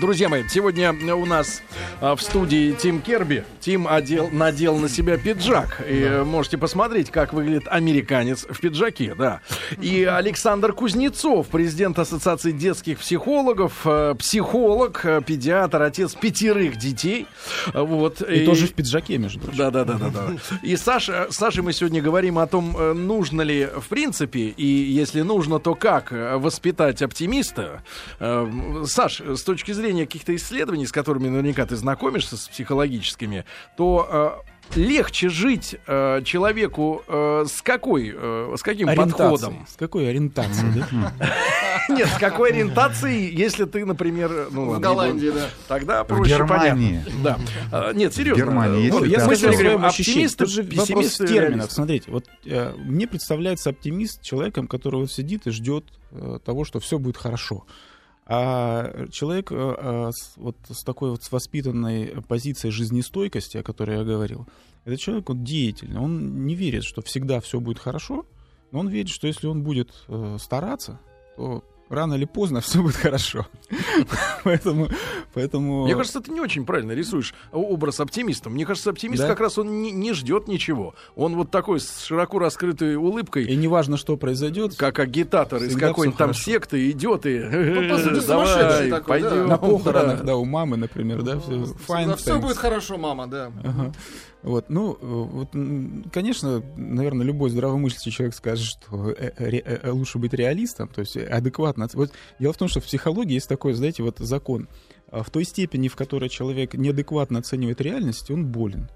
Друзья 0.00 0.28
мои, 0.28 0.42
сегодня 0.46 0.92
у 1.14 1.24
нас 1.24 1.62
а, 2.02 2.16
в 2.16 2.22
студии 2.22 2.72
Тим 2.72 3.00
Керби. 3.00 3.44
Тим 3.60 3.88
одел, 3.88 4.28
надел 4.30 4.76
на 4.76 4.90
себя 4.90 5.16
пиджак. 5.16 5.82
И 5.88 6.02
э, 6.02 6.22
можете 6.22 6.58
посмотреть, 6.58 7.10
как 7.10 7.32
выглядит 7.32 7.66
американец 7.66 8.46
в 8.48 8.60
пиджаке, 8.60 9.14
да. 9.16 9.40
И 9.80 10.04
Александр 10.04 10.74
Кузнецов, 10.74 11.46
президент 11.48 11.98
Ассоциации 11.98 12.52
детских 12.52 12.98
психологов, 12.98 13.86
э, 13.86 14.14
психолог, 14.18 15.00
э, 15.04 15.22
педиатр, 15.26 15.80
отец 15.80 16.14
пятерых 16.14 16.76
детей. 16.76 17.26
А, 17.72 17.82
Вот. 17.82 18.20
И 18.20 18.44
тоже 18.44 18.66
в 18.66 18.74
пиджаке, 18.74 19.16
между 19.16 19.40
прочим. 19.40 19.56
Да, 19.56 19.70
да, 19.70 19.84
да, 19.84 19.94
да, 19.94 20.10
да. 20.10 20.26
И 20.62 20.76
Саша, 20.76 21.28
с 21.30 21.36
Сашей 21.36 21.62
мы 21.62 21.72
сегодня 21.72 22.02
говорим 22.02 22.38
о 22.38 22.46
том, 22.46 22.76
э, 22.76 22.92
нужно 22.92 23.40
ли 23.40 23.66
в 23.66 23.88
принципе, 23.88 24.48
и 24.48 24.66
если 24.66 25.22
нужно, 25.22 25.58
то 25.58 25.74
как 25.74 25.95
э, 26.12 26.36
воспитать 26.36 27.02
оптимиста. 27.02 27.82
Э, 28.20 28.84
Саш, 28.86 29.20
с 29.20 29.42
точки 29.42 29.72
зрения 29.72 30.06
каких-то 30.06 30.34
исследований, 30.34 30.86
с 30.86 30.92
которыми 30.92 31.28
наверняка 31.28 31.66
ты 31.66 31.76
знакомишься, 31.76 32.36
с 32.36 32.48
психологическими, 32.48 33.44
то 33.76 34.42
э, 34.45 34.45
легче 34.74 35.28
жить 35.28 35.76
э, 35.86 36.22
человеку 36.24 37.02
э, 37.06 37.44
с 37.48 37.62
какой, 37.62 38.12
э, 38.14 38.54
с 38.56 38.62
каким 38.62 38.94
подходом? 38.94 39.66
С 39.68 39.76
какой 39.76 40.08
ориентацией, 40.10 40.72
да? 40.90 41.12
Нет, 41.88 42.08
с 42.08 42.18
какой 42.18 42.50
ориентацией, 42.50 43.34
если 43.34 43.64
ты, 43.64 43.84
например, 43.84 44.48
ну, 44.50 44.70
ладно, 44.70 44.76
не 44.76 44.82
Голландии, 44.82 45.30
да. 45.34 45.48
Тогда 45.68 46.04
В 46.04 46.08
проще 46.08 46.34
Германии. 46.34 47.02
понятно. 47.04 47.22
Да. 47.22 47.38
А, 47.70 47.92
Нет, 47.92 48.14
серьезно. 48.14 48.40
Германии, 48.40 48.88
Э, 48.88 49.00
ты 49.00 49.06
я 49.06 49.26
мы 49.26 49.36
говорим 49.36 49.84
оптимисты, 49.84 50.44
пессимисты, 50.46 51.26
терминов. 51.26 51.70
Смотрите, 51.70 52.10
вот 52.10 52.26
э, 52.44 52.72
мне 52.76 53.06
представляется 53.06 53.70
оптимист 53.70 54.22
человеком, 54.22 54.66
который 54.66 55.06
сидит 55.08 55.46
и 55.46 55.50
ждет 55.50 55.84
э, 56.10 56.38
того, 56.44 56.64
что 56.64 56.80
все 56.80 56.98
будет 56.98 57.16
хорошо. 57.16 57.64
А 58.28 59.06
человек 59.12 59.52
э, 59.52 59.54
э, 59.54 60.10
вот 60.36 60.56
с 60.68 60.82
такой 60.82 61.10
вот 61.10 61.22
с 61.22 61.30
воспитанной 61.30 62.22
позицией 62.28 62.72
жизнестойкости, 62.72 63.58
о 63.58 63.62
которой 63.62 63.98
я 63.98 64.04
говорил, 64.04 64.48
это 64.84 64.96
человек 64.96 65.28
вот 65.28 65.44
деятельный. 65.44 66.00
Он 66.00 66.44
не 66.44 66.56
верит, 66.56 66.82
что 66.82 67.02
всегда 67.02 67.40
все 67.40 67.60
будет 67.60 67.78
хорошо, 67.78 68.26
но 68.72 68.80
он 68.80 68.88
верит, 68.88 69.10
что 69.10 69.28
если 69.28 69.46
он 69.46 69.62
будет 69.62 69.94
э, 70.08 70.38
стараться, 70.40 70.98
то 71.36 71.62
рано 71.88 72.14
или 72.14 72.24
поздно 72.24 72.60
все 72.62 72.82
будет 72.82 72.96
хорошо. 72.96 73.46
Поэтому, 74.44 74.88
поэтому. 75.34 75.84
Мне 75.84 75.94
кажется, 75.94 76.20
ты 76.20 76.30
не 76.30 76.40
очень 76.40 76.64
правильно 76.66 76.92
рисуешь 76.92 77.34
образ 77.52 78.00
оптимиста. 78.00 78.50
Мне 78.50 78.64
кажется, 78.66 78.90
оптимист 78.90 79.22
Да? 79.22 79.28
как 79.28 79.40
раз 79.40 79.58
он 79.58 79.82
не, 79.82 79.90
не 79.92 80.12
ждет 80.12 80.48
ничего. 80.48 80.94
Он 81.14 81.34
вот 81.36 81.50
такой 81.50 81.80
с 81.80 82.04
широко 82.04 82.38
раскрытой 82.38 82.96
улыбкой, 82.96 83.44
И 83.44 83.56
неважно, 83.56 83.96
что 83.96 84.16
произойдет, 84.16 84.76
как 84.76 84.98
агитатор 84.98 85.62
из 85.62 85.76
какой-нибудь 85.76 86.18
там 86.18 86.28
хорошо. 86.28 86.42
секты 86.44 86.90
идет 86.90 87.26
и 87.26 87.38
Ну, 87.40 87.88
по 87.90 87.98
сути, 88.02 88.26
давай, 88.26 88.90
да. 88.90 89.00
пойдем. 89.00 89.48
на 89.48 89.58
похоронах, 89.58 90.18
Да. 90.18 90.24
да, 90.24 90.36
у 90.36 90.44
мамы, 90.44 90.76
например, 90.76 91.22
да, 91.22 91.38
все, 91.40 91.52
fine, 91.86 92.16
все 92.16 92.36
thanks. 92.36 92.40
будет 92.40 92.56
хорошо, 92.56 92.98
мама, 92.98 93.26
да. 93.26 93.52
Ага. 93.64 93.92
Вот, 94.46 94.66
ну, 94.68 94.96
вот, 95.00 95.48
конечно, 96.12 96.62
наверное, 96.76 97.26
любой 97.26 97.50
здравомыслящий 97.50 98.12
человек 98.12 98.32
скажет, 98.32 98.64
что 98.64 99.10
э, 99.10 99.32
э, 99.36 99.58
э, 99.58 99.90
лучше 99.90 100.18
быть 100.18 100.32
реалистом, 100.34 100.86
то 100.86 101.00
есть 101.00 101.16
адекватно. 101.16 101.88
Вот 101.94 102.12
дело 102.38 102.52
в 102.52 102.56
том, 102.56 102.68
что 102.68 102.78
в 102.78 102.84
психологии 102.84 103.34
есть 103.34 103.48
такой, 103.48 103.72
знаете, 103.72 104.04
вот 104.04 104.18
закон. 104.20 104.68
А 105.10 105.24
В 105.24 105.30
той 105.30 105.44
степени, 105.44 105.88
в 105.88 105.96
которой 105.96 106.28
человек 106.28 106.74
неадекватно 106.74 107.40
оценивает 107.40 107.80
реальность, 107.80 108.30
он 108.30 108.46
болен. 108.46 108.88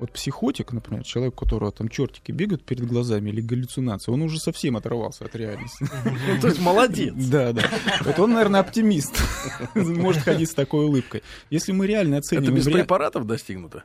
Вот 0.00 0.10
психотик, 0.10 0.72
например, 0.72 1.04
человек, 1.04 1.34
у 1.34 1.44
которого 1.44 1.70
там 1.70 1.88
чертики 1.88 2.32
бегают 2.32 2.64
перед 2.64 2.84
глазами 2.84 3.30
или 3.30 3.40
галлюцинации, 3.40 4.10
он 4.10 4.22
уже 4.22 4.40
совсем 4.40 4.76
оторвался 4.76 5.24
от 5.24 5.36
реальности. 5.36 5.86
Ну, 6.04 6.40
То 6.40 6.48
есть 6.48 6.60
молодец. 6.60 7.14
Да, 7.30 7.52
да. 7.52 7.62
Вот 8.04 8.18
он, 8.18 8.32
наверное, 8.32 8.60
оптимист. 8.60 9.16
Может 9.74 10.22
ходить 10.22 10.50
с 10.50 10.54
такой 10.54 10.86
улыбкой. 10.86 11.22
Если 11.50 11.70
мы 11.72 11.86
реально 11.86 12.16
Это 12.16 12.26
оцениваем... 12.26 12.54
без 12.56 12.66
ре- 12.66 12.72
препаратов 12.74 13.26
достигнуто? 13.26 13.84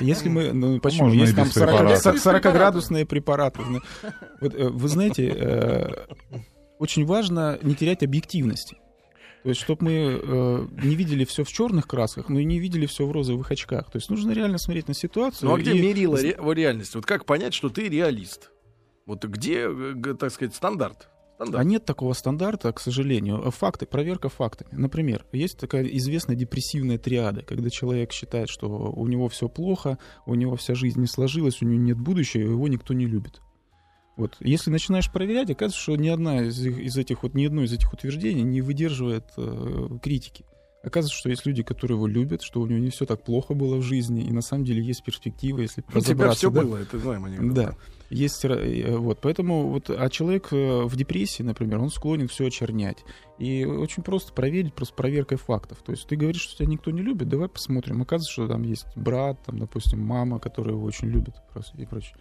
Если 0.00 0.28
мы... 0.28 0.52
Ну, 0.52 0.78
почему? 0.80 1.10
Есть 1.10 1.34
там 1.34 1.46
без 1.46 1.54
препаратов. 1.54 2.26
40-градусные 2.26 3.04
препараты. 3.04 3.60
э, 4.40 4.68
вы 4.68 4.88
знаете, 4.88 5.28
э, 5.28 5.88
очень 6.78 7.04
важно 7.06 7.58
не 7.62 7.74
терять 7.74 8.02
объективности. 8.04 8.78
То 9.42 9.48
есть, 9.48 9.60
чтобы 9.60 9.84
мы 9.84 9.92
э, 9.92 10.66
не 10.84 10.94
видели 10.94 11.24
все 11.24 11.44
в 11.44 11.48
черных 11.48 11.86
красках, 11.86 12.28
но 12.28 12.38
и 12.38 12.44
не 12.44 12.58
видели 12.58 12.86
все 12.86 13.06
в 13.06 13.12
розовых 13.12 13.50
очках. 13.50 13.90
То 13.90 13.96
есть 13.96 14.10
нужно 14.10 14.32
реально 14.32 14.58
смотреть 14.58 14.88
на 14.88 14.94
ситуацию. 14.94 15.48
Ну 15.48 15.54
а 15.54 15.58
где 15.58 15.72
и- 15.74 15.80
мерило 15.80 16.16
ре- 16.20 16.36
в 16.38 16.52
реальности? 16.52 16.96
Вот 16.96 17.06
как 17.06 17.24
понять, 17.24 17.54
что 17.54 17.68
ты 17.70 17.88
реалист? 17.88 18.50
Вот 19.06 19.24
где, 19.24 19.66
так 20.18 20.30
сказать, 20.30 20.54
стандарт? 20.54 21.08
А 21.38 21.44
Стандарт. 21.44 21.66
нет 21.66 21.84
такого 21.86 22.12
стандарта, 22.12 22.70
к 22.70 22.78
сожалению. 22.80 23.50
Факты, 23.50 23.86
проверка 23.86 24.28
фактами. 24.28 24.68
Например, 24.72 25.24
есть 25.32 25.58
такая 25.58 25.84
известная 25.84 26.36
депрессивная 26.36 26.98
триада, 26.98 27.40
когда 27.40 27.70
человек 27.70 28.12
считает, 28.12 28.50
что 28.50 28.68
у 28.68 29.06
него 29.06 29.28
все 29.30 29.48
плохо, 29.48 29.96
у 30.26 30.34
него 30.34 30.56
вся 30.56 30.74
жизнь 30.74 31.00
не 31.00 31.06
сложилась, 31.06 31.62
у 31.62 31.64
него 31.64 31.80
нет 31.82 31.98
будущего, 31.98 32.42
его 32.42 32.68
никто 32.68 32.92
не 32.92 33.06
любит. 33.06 33.40
Вот. 34.20 34.36
Если 34.40 34.70
начинаешь 34.70 35.10
проверять, 35.10 35.50
оказывается, 35.50 35.80
что 35.80 35.96
ни 35.96 36.08
одна 36.08 36.42
из, 36.42 36.60
из 36.60 36.98
этих 36.98 37.22
вот 37.22 37.32
ни 37.32 37.46
одно 37.46 37.62
из 37.62 37.72
этих 37.72 37.90
утверждений 37.90 38.42
не 38.42 38.60
выдерживает 38.60 39.24
э, 39.38 39.88
критики. 40.02 40.44
Оказывается, 40.82 41.18
что 41.18 41.30
есть 41.30 41.46
люди, 41.46 41.62
которые 41.62 41.96
его 41.96 42.06
любят, 42.06 42.42
что 42.42 42.60
у 42.60 42.66
него 42.66 42.78
не 42.78 42.90
все 42.90 43.06
так 43.06 43.22
плохо 43.22 43.54
было 43.54 43.76
в 43.76 43.82
жизни, 43.82 44.26
и 44.26 44.30
на 44.30 44.42
самом 44.42 44.64
деле 44.64 44.82
есть 44.82 45.02
перспектива, 45.02 45.60
если 45.60 45.82
У 45.94 46.00
тебя 46.00 46.32
все 46.32 46.50
да. 46.50 46.60
было, 46.60 46.76
это 46.76 46.98
знаем 46.98 47.24
анекдот. 47.24 47.54
Да. 47.54 47.74
Есть, 48.10 48.44
э, 48.44 48.94
вот, 48.94 49.20
поэтому 49.22 49.68
вот, 49.70 49.88
а 49.88 50.10
человек 50.10 50.48
э, 50.52 50.82
в 50.84 50.94
депрессии, 50.96 51.42
например, 51.42 51.80
он 51.80 51.88
склонен 51.88 52.28
все 52.28 52.46
очернять. 52.46 52.98
И 53.38 53.64
очень 53.64 54.02
просто 54.02 54.34
проверить, 54.34 54.74
просто 54.74 54.94
проверкой 54.94 55.38
фактов. 55.38 55.78
То 55.82 55.92
есть 55.92 56.06
ты 56.06 56.16
говоришь, 56.16 56.42
что 56.42 56.58
тебя 56.58 56.68
никто 56.68 56.90
не 56.90 57.00
любит, 57.00 57.30
давай 57.30 57.48
посмотрим. 57.48 58.02
Оказывается, 58.02 58.32
что 58.32 58.48
там 58.48 58.64
есть 58.64 58.84
брат, 58.96 59.42
там, 59.46 59.58
допустим, 59.58 60.04
мама, 60.04 60.38
которая 60.38 60.74
его 60.74 60.84
очень 60.84 61.08
любит 61.08 61.36
и 61.78 61.86
прочее. 61.86 62.16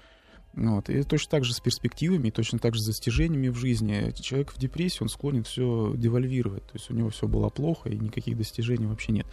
Вот. 0.54 0.90
И 0.90 1.04
точно 1.04 1.32
так 1.32 1.46
же 1.46 1.54
с 1.54 1.60
перспективами, 1.60 2.30
точно 2.32 2.60
так 2.60 2.76
же 2.76 2.82
с 2.82 2.86
достижениями 2.86 3.50
в 3.50 3.56
жизни. 3.56 4.12
Человек 4.20 4.52
в 4.52 4.58
депрессии, 4.58 5.04
он 5.04 5.10
склонен 5.10 5.44
все 5.44 5.94
девальвировать. 5.96 6.66
То 6.66 6.74
есть 6.74 6.90
у 6.90 6.94
него 6.94 7.10
все 7.10 7.28
было 7.28 7.50
плохо, 7.50 7.90
и 7.90 7.98
никаких 7.98 8.38
достижений 8.38 8.86
вообще 8.86 9.12
нет. 9.12 9.28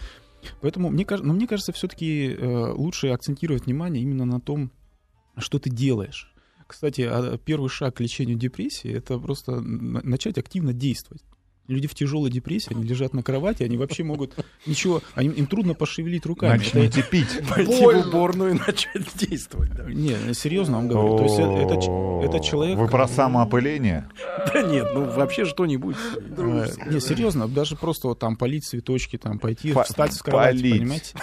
Поэтому 0.60 0.90
мне, 0.90 1.06
но 1.08 1.32
мне 1.32 1.46
кажется, 1.46 1.72
все-таки 1.72 2.36
лучше 2.38 3.08
акцентировать 3.08 3.66
внимание 3.66 4.02
именно 4.02 4.24
на 4.24 4.40
том, 4.40 4.70
что 5.38 5.58
ты 5.58 5.70
делаешь. 5.70 6.32
Кстати, 6.66 7.02
а 7.02 7.38
первый 7.38 7.68
шаг 7.68 7.96
к 7.96 8.00
лечению 8.00 8.36
депрессии 8.36 8.92
это 8.92 9.18
просто 9.18 9.60
начать 9.60 10.38
активно 10.38 10.72
действовать. 10.72 11.22
Люди 11.68 11.88
в 11.88 11.94
тяжелой 11.94 12.30
депрессии, 12.30 12.72
они 12.74 12.84
лежат 12.84 13.12
на 13.12 13.22
кровати, 13.22 13.62
они 13.62 13.76
вообще 13.76 14.04
могут 14.04 14.34
ничего, 14.66 15.02
они- 15.14 15.30
им 15.30 15.46
трудно 15.46 15.74
пошевелить 15.74 16.24
руками. 16.26 16.58
Начните 16.58 17.02
пить. 17.02 17.28
Пойти 17.54 17.80
Больно. 17.82 18.02
в 18.02 18.08
уборную 18.08 18.50
и 18.54 18.58
начать 18.58 19.02
действовать. 19.16 19.74
да. 19.74 19.84
Не, 19.84 20.32
серьезно 20.34 20.76
вам 20.76 20.88
говорю. 20.88 21.16
То 21.18 21.24
есть 21.24 21.38
это, 21.38 22.26
это 22.36 22.44
человек... 22.44 22.78
Вы 22.78 22.88
про 22.88 23.08
самоопыление? 23.08 24.08
Да 24.52 24.62
нет, 24.62 24.86
ну 24.94 25.04
вообще 25.10 25.44
что-нибудь. 25.44 25.96
Не, 26.36 27.00
серьезно, 27.00 27.48
даже 27.48 27.76
просто 27.76 28.08
вот 28.08 28.18
там 28.18 28.36
полить 28.36 28.64
цветочки, 28.64 29.18
там 29.18 29.38
пойти, 29.38 29.72
По- 29.72 29.82
встать 29.82 30.14
с 30.14 30.22
кровати, 30.22 30.58
понимаете? 30.70 31.14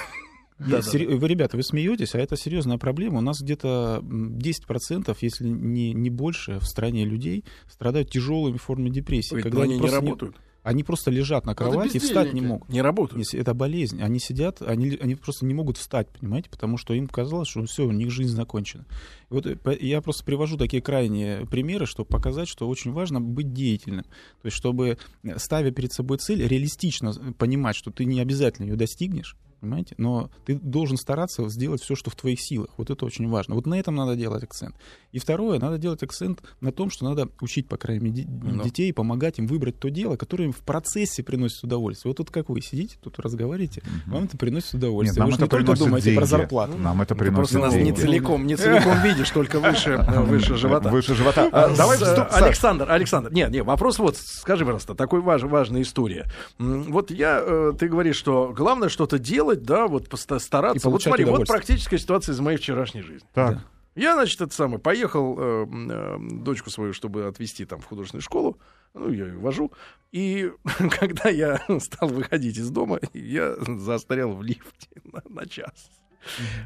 Я 0.66 0.82
сери- 0.82 1.06
Вы, 1.06 1.28
ребята, 1.28 1.58
вы 1.58 1.64
смеетесь, 1.64 2.16
а 2.16 2.20
это 2.20 2.36
серьезная 2.38 2.78
проблема. 2.78 3.20
У 3.20 3.22
нас 3.22 3.42
где-то 3.42 4.00
м, 4.02 4.38
10%, 4.38 5.18
если 5.22 5.48
не, 5.48 5.94
не 5.94 6.10
больше, 6.10 6.60
в 6.60 6.66
стране 6.66 7.06
людей 7.06 7.44
страдают 7.70 8.10
тяжелыми 8.10 8.58
формами 8.58 8.90
депрессии. 8.90 9.36
Ой, 9.36 9.42
когда 9.42 9.60
но 9.60 9.64
они 9.64 9.78
не 9.80 9.90
работают. 9.90 10.36
они 10.64 10.84
просто 10.84 11.12
лежат 11.12 11.46
на 11.46 11.56
кровати 11.56 11.98
и 11.98 12.00
встать 12.00 12.34
не 12.34 12.40
могут. 12.42 12.70
Не 12.70 12.82
работают. 12.82 13.34
Это 13.34 13.54
болезнь, 13.54 14.02
они 14.02 14.20
сидят, 14.20 14.62
они, 14.62 14.98
они 15.02 15.16
просто 15.16 15.46
не 15.46 15.54
могут 15.54 15.78
встать, 15.78 16.08
понимаете, 16.10 16.50
потому 16.50 16.78
что 16.78 16.94
им 16.94 17.08
казалось, 17.08 17.50
что 17.50 17.66
все, 17.66 17.86
у 17.86 17.92
них 17.92 18.12
жизнь 18.12 18.34
закончена. 18.34 18.86
И 19.30 19.34
вот 19.34 19.46
э, 19.46 19.58
я 19.82 20.02
просто 20.02 20.24
привожу 20.24 20.58
такие 20.58 20.82
крайние 20.82 21.46
примеры, 21.48 21.86
чтобы 21.86 22.08
показать, 22.08 22.48
что 22.48 22.68
очень 22.70 22.92
важно 22.94 23.20
быть 23.20 23.52
деятельным. 23.54 24.04
То 24.04 24.46
есть, 24.46 24.56
чтобы, 24.56 24.98
э, 25.24 25.38
ставя 25.38 25.72
перед 25.72 25.92
собой 25.92 26.18
цель, 26.20 26.48
реалистично 26.48 27.12
понимать, 27.38 27.76
что 27.76 27.92
ты 27.92 28.06
не 28.06 28.22
обязательно 28.22 28.68
ее 28.68 28.76
достигнешь, 28.78 29.36
понимаете, 29.64 29.96
но 29.98 30.30
ты 30.46 30.56
должен 30.56 30.98
стараться 30.98 31.48
сделать 31.50 31.82
все, 31.82 31.96
что 31.96 32.10
в 32.10 32.16
твоих 32.16 32.40
силах. 32.42 32.70
Вот 32.78 32.90
это 32.90 33.06
очень 33.06 33.28
важно. 33.30 33.56
Вот 33.56 33.66
на 33.66 33.80
этом 33.80 33.96
надо 33.96 34.16
делать 34.16 34.44
акцент. 34.44 34.76
И 35.12 35.20
второе, 35.20 35.60
надо 35.60 35.78
делать 35.78 36.04
акцент 36.04 36.42
на 36.62 36.72
том, 36.72 36.90
что 36.90 37.06
надо 37.06 37.30
учить, 37.42 37.68
по 37.68 37.78
крайней 37.78 38.10
мере, 38.12 38.28
Ну. 38.28 38.64
детей, 38.64 38.92
помогать 38.94 39.40
им 39.40 39.48
выбрать 39.48 39.80
то 39.80 39.90
дело, 39.90 40.16
которое 40.18 40.46
им 40.46 40.52
в 40.52 40.60
процессе 40.60 41.24
приносит 41.24 41.64
удовольствие. 41.64 42.10
Вот 42.12 42.18
тут 42.18 42.30
как 42.32 42.50
вы 42.50 42.62
сидите, 42.62 42.98
тут 43.02 43.20
разговариваете, 43.20 43.82
вам 44.06 44.26
это 44.26 44.38
приносит 44.38 44.74
Нет, 44.74 44.84
удовольствие. 44.84 45.20
нам 45.20 45.28
вы 45.28 45.32
же 45.32 45.38
это 45.38 45.46
не 45.46 45.50
только 45.66 45.80
думаете 45.80 46.06
деньги. 46.06 46.18
про 46.20 46.26
зарплату. 46.26 46.78
Нам 46.78 47.02
это 47.02 47.14
Ты 47.16 47.20
приносит 47.20 47.36
просто 47.38 47.60
нас 47.60 47.74
не 47.74 47.86
деньги. 47.86 48.00
целиком, 48.02 48.46
не 48.46 48.56
целиком 48.56 49.02
видишь, 49.02 49.30
только 49.30 49.60
выше, 49.60 49.92
э, 49.92 50.22
выше 50.24 50.56
живота. 50.56 50.90
Выше 50.90 51.16
живота. 51.16 51.50
А, 51.52 51.66
А, 51.66 51.76
Давай 51.76 51.98
с, 51.98 52.02
вступ- 52.02 52.28
Александр, 52.32 52.92
Александр, 52.92 53.32
нет, 53.32 53.50
нет, 53.52 53.66
вопрос 53.66 54.00
вот, 54.00 54.18
скажи, 54.18 54.66
пожалуйста, 54.66 54.96
такой 54.96 55.22
важ, 55.22 55.44
важная 55.44 55.82
история. 55.82 56.26
Вот 56.60 57.12
я, 57.12 57.40
э, 57.46 57.74
ты 57.78 57.88
говоришь, 57.88 58.16
что 58.18 58.54
главное 58.56 58.90
что-то 58.90 59.20
делать, 59.20 59.53
да, 59.56 59.88
вот 59.88 60.08
стараться. 60.40 60.88
И 60.88 60.92
Вот 60.92 61.04
смотри, 61.04 61.26
вот 61.26 61.48
практическая 61.48 61.98
ситуация 61.98 62.34
из 62.34 62.40
моей 62.40 62.58
вчерашней 62.58 63.02
жизни. 63.02 63.28
Так. 63.34 63.60
Я, 63.96 64.16
значит, 64.16 64.42
это 64.42 64.54
самое, 64.54 64.80
поехал 64.80 65.38
э, 65.38 65.68
э, 65.68 66.18
дочку 66.20 66.72
свою, 66.72 66.94
чтобы 66.94 67.28
отвезти 67.28 67.64
там 67.66 67.80
в 67.80 67.86
художественную 67.86 68.24
школу. 68.24 68.58
Ну, 68.96 69.12
я 69.12 69.28
ее 69.28 69.38
вожу. 69.38 69.72
И 70.12 70.52
когда 71.00 71.30
я 71.30 71.62
стал 71.80 72.10
выходить 72.10 72.58
из 72.58 72.70
дома, 72.72 73.00
я 73.14 73.56
застрял 73.78 74.34
в 74.34 74.42
лифте 74.42 74.90
на, 75.04 75.22
на 75.30 75.46
час. 75.46 75.90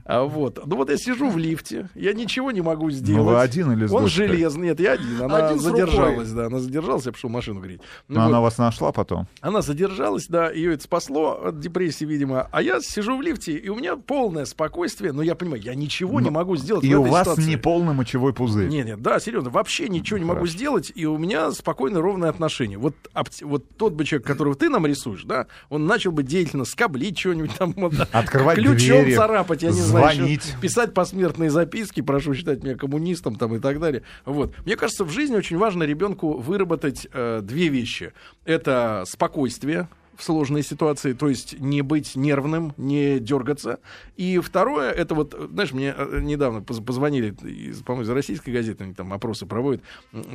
А 0.06 0.24
вот. 0.24 0.60
Ну 0.66 0.76
вот 0.76 0.90
я 0.90 0.98
сижу 0.98 1.30
в 1.30 1.38
лифте, 1.38 1.90
я 1.96 2.14
ничего 2.14 2.52
не 2.52 2.62
могу 2.62 2.90
сделать. 2.92 3.24
Ну, 3.26 3.32
вы 3.32 3.40
один 3.40 3.72
или 3.72 3.88
с 3.88 3.92
Он 3.92 4.04
дочкой? 4.04 4.28
железный, 4.28 4.68
нет, 4.68 4.80
я 4.80 4.94
один. 4.94 5.22
Она 5.22 5.48
Один 5.48 5.60
задержалась, 5.60 6.32
да, 6.32 6.46
она 6.48 6.60
задержалась, 6.60 7.06
я 7.06 7.12
пошел 7.12 7.30
машину 7.30 7.62
греть. 7.62 7.82
Ну 8.08 8.16
Но 8.16 8.22
вот. 8.22 8.28
она 8.30 8.42
вас 8.42 8.58
нашла 8.58 8.92
потом. 8.92 9.28
Она 9.42 9.62
задержалась, 9.62 10.28
да, 10.28 10.50
ее 10.52 10.74
это 10.74 10.84
спасло 10.84 11.42
от 11.46 11.60
депрессии, 11.60 12.06
видимо. 12.06 12.48
А 12.52 12.62
я 12.62 12.80
сижу 12.82 13.18
в 13.18 13.22
лифте, 13.22 13.54
и 13.54 13.70
у 13.70 13.76
меня 13.76 13.96
полное 13.98 14.46
спокойствие, 14.46 15.12
но 15.12 15.22
я 15.22 15.36
понимаю, 15.36 15.62
я 15.62 15.76
ничего 15.76 16.22
не 16.22 16.30
могу 16.30 16.56
сделать 16.58 16.84
И 16.84 16.96
у 16.96 17.04
вас 17.04 17.22
ситуации. 17.28 17.50
не 17.50 17.58
полный 17.58 17.94
мочевой 17.94 18.34
пузырь. 18.34 18.68
Нет, 18.70 18.86
нет, 18.86 19.02
да, 19.02 19.20
серьезно, 19.20 19.50
вообще 19.50 19.90
ничего 19.90 20.18
не 20.20 20.26
могу 20.26 20.46
сделать, 20.48 20.92
и 20.94 21.06
у 21.06 21.18
меня 21.18 21.52
спокойно 21.52 22.02
ровное 22.02 22.30
отношение. 22.30 22.78
Вот, 22.78 22.96
вот 23.42 23.66
тот 23.78 23.94
бы 23.94 24.06
человек, 24.06 24.28
которого 24.28 24.56
ты 24.56 24.70
нам 24.70 24.86
рисуешь, 24.86 25.24
да, 25.24 25.48
он 25.70 25.86
начал 25.86 26.12
бы 26.12 26.24
деятельно 26.24 26.66
скоблить 26.66 27.18
что-нибудь 27.18 27.56
там, 27.58 27.74
вот, 27.78 27.94
Открывать 28.12 28.58
ключом 28.58 29.04
двери, 29.04 29.16
царапать, 29.16 29.47
я 29.62 29.70
не 29.70 29.82
знаю, 29.82 30.08
еще 30.08 30.18
звонить. 30.18 30.56
писать 30.62 30.94
посмертные 30.94 31.50
записки, 31.50 32.02
прошу 32.02 32.34
считать 32.34 32.64
меня 32.64 32.76
коммунистом 32.76 33.36
там 33.36 33.56
и 33.56 33.60
так 33.60 33.80
далее. 33.80 34.04
Вот. 34.26 34.54
Мне 34.66 34.76
кажется, 34.76 35.04
в 35.04 35.10
жизни 35.10 35.36
очень 35.36 35.58
важно 35.58 35.84
ребенку 35.84 36.38
выработать 36.38 37.08
э, 37.12 37.42
две 37.44 37.68
вещи. 37.70 38.14
Это 38.46 39.04
спокойствие, 39.08 39.88
в 40.18 40.24
сложной 40.24 40.64
ситуации, 40.64 41.14
то 41.14 41.30
есть 41.30 41.60
не 41.60 41.82
быть 41.82 42.16
нервным, 42.16 42.74
не 42.76 43.20
дергаться. 43.20 43.80
И 44.16 44.40
второе, 44.40 44.92
это 44.92 45.14
вот, 45.16 45.36
знаешь, 45.52 45.72
мне 45.72 45.94
э, 45.96 46.20
недавно 46.22 46.62
поз- 46.62 46.84
позвонили, 46.84 47.36
из, 47.44 47.84
по-моему, 47.84 48.04
из 48.04 48.10
российской 48.10 48.50
газеты, 48.50 48.84
они 48.84 48.94
там 48.94 49.14
опросы 49.14 49.46
проводят, 49.46 49.84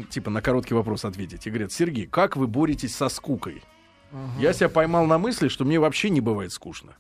типа 0.09 0.31
на 0.31 0.41
короткий 0.41 0.75
вопрос 0.75 1.05
ответить. 1.05 1.47
И 1.47 1.51
говорят, 1.51 1.73
Сергей, 1.73 2.07
как 2.07 2.37
вы 2.37 2.47
боретесь 2.47 2.95
со 2.95 3.09
скукой? 3.09 3.63
Я 4.39 4.53
себя 4.53 4.69
поймал 4.69 5.07
на 5.07 5.19
мысли, 5.19 5.49
что 5.49 5.65
мне 5.65 5.81
вообще 5.81 6.11
не 6.11 6.21
бывает 6.21 6.53
скучно. 6.53 6.93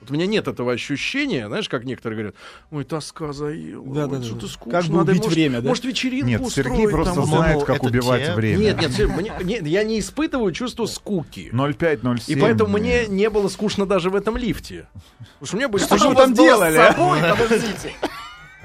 Вот 0.00 0.10
у 0.10 0.14
меня 0.14 0.26
нет 0.26 0.48
этого 0.48 0.72
ощущения, 0.72 1.46
знаешь, 1.46 1.68
как 1.68 1.84
некоторые 1.84 2.16
говорят, 2.16 2.34
ой, 2.70 2.84
тоска 2.84 3.34
заела, 3.34 3.84
Да, 3.94 4.04
ой, 4.04 4.10
да, 4.10 4.16
да. 4.16 4.22
что-то 4.24 4.48
скучно. 4.48 4.80
Как 4.80 4.90
бы 4.90 4.96
надо, 4.96 5.10
убить 5.12 5.22
может, 5.24 5.34
время, 5.36 5.60
да? 5.60 5.68
Может, 5.68 5.84
вечеринку 5.84 6.26
Нет, 6.26 6.40
устроить 6.40 6.68
Сергей 6.68 6.88
просто 6.88 7.14
там, 7.16 7.24
знает, 7.26 7.64
как 7.64 7.82
убивать 7.82 8.24
те- 8.24 8.34
время. 8.34 8.58
Нет, 8.58 8.80
нет, 8.98 9.16
мне- 9.16 9.32
нет, 9.44 9.66
я 9.66 9.84
не 9.84 9.98
испытываю 10.00 10.52
чувство 10.52 10.86
скуки. 10.86 11.50
0,5-0,7. 11.52 12.22
И 12.28 12.40
поэтому 12.40 12.78
мне 12.78 13.06
не 13.08 13.28
было 13.28 13.48
скучно 13.48 13.84
даже 13.84 14.08
в 14.08 14.14
этом 14.16 14.38
лифте. 14.38 14.86
Потому 15.18 15.46
что 15.46 15.56
у 15.56 15.58
меня 15.58 15.68
были... 15.68 15.82
Что 15.82 15.98
же 15.98 16.08
вы 16.08 16.14
там 16.14 16.32
делали? 16.32 16.80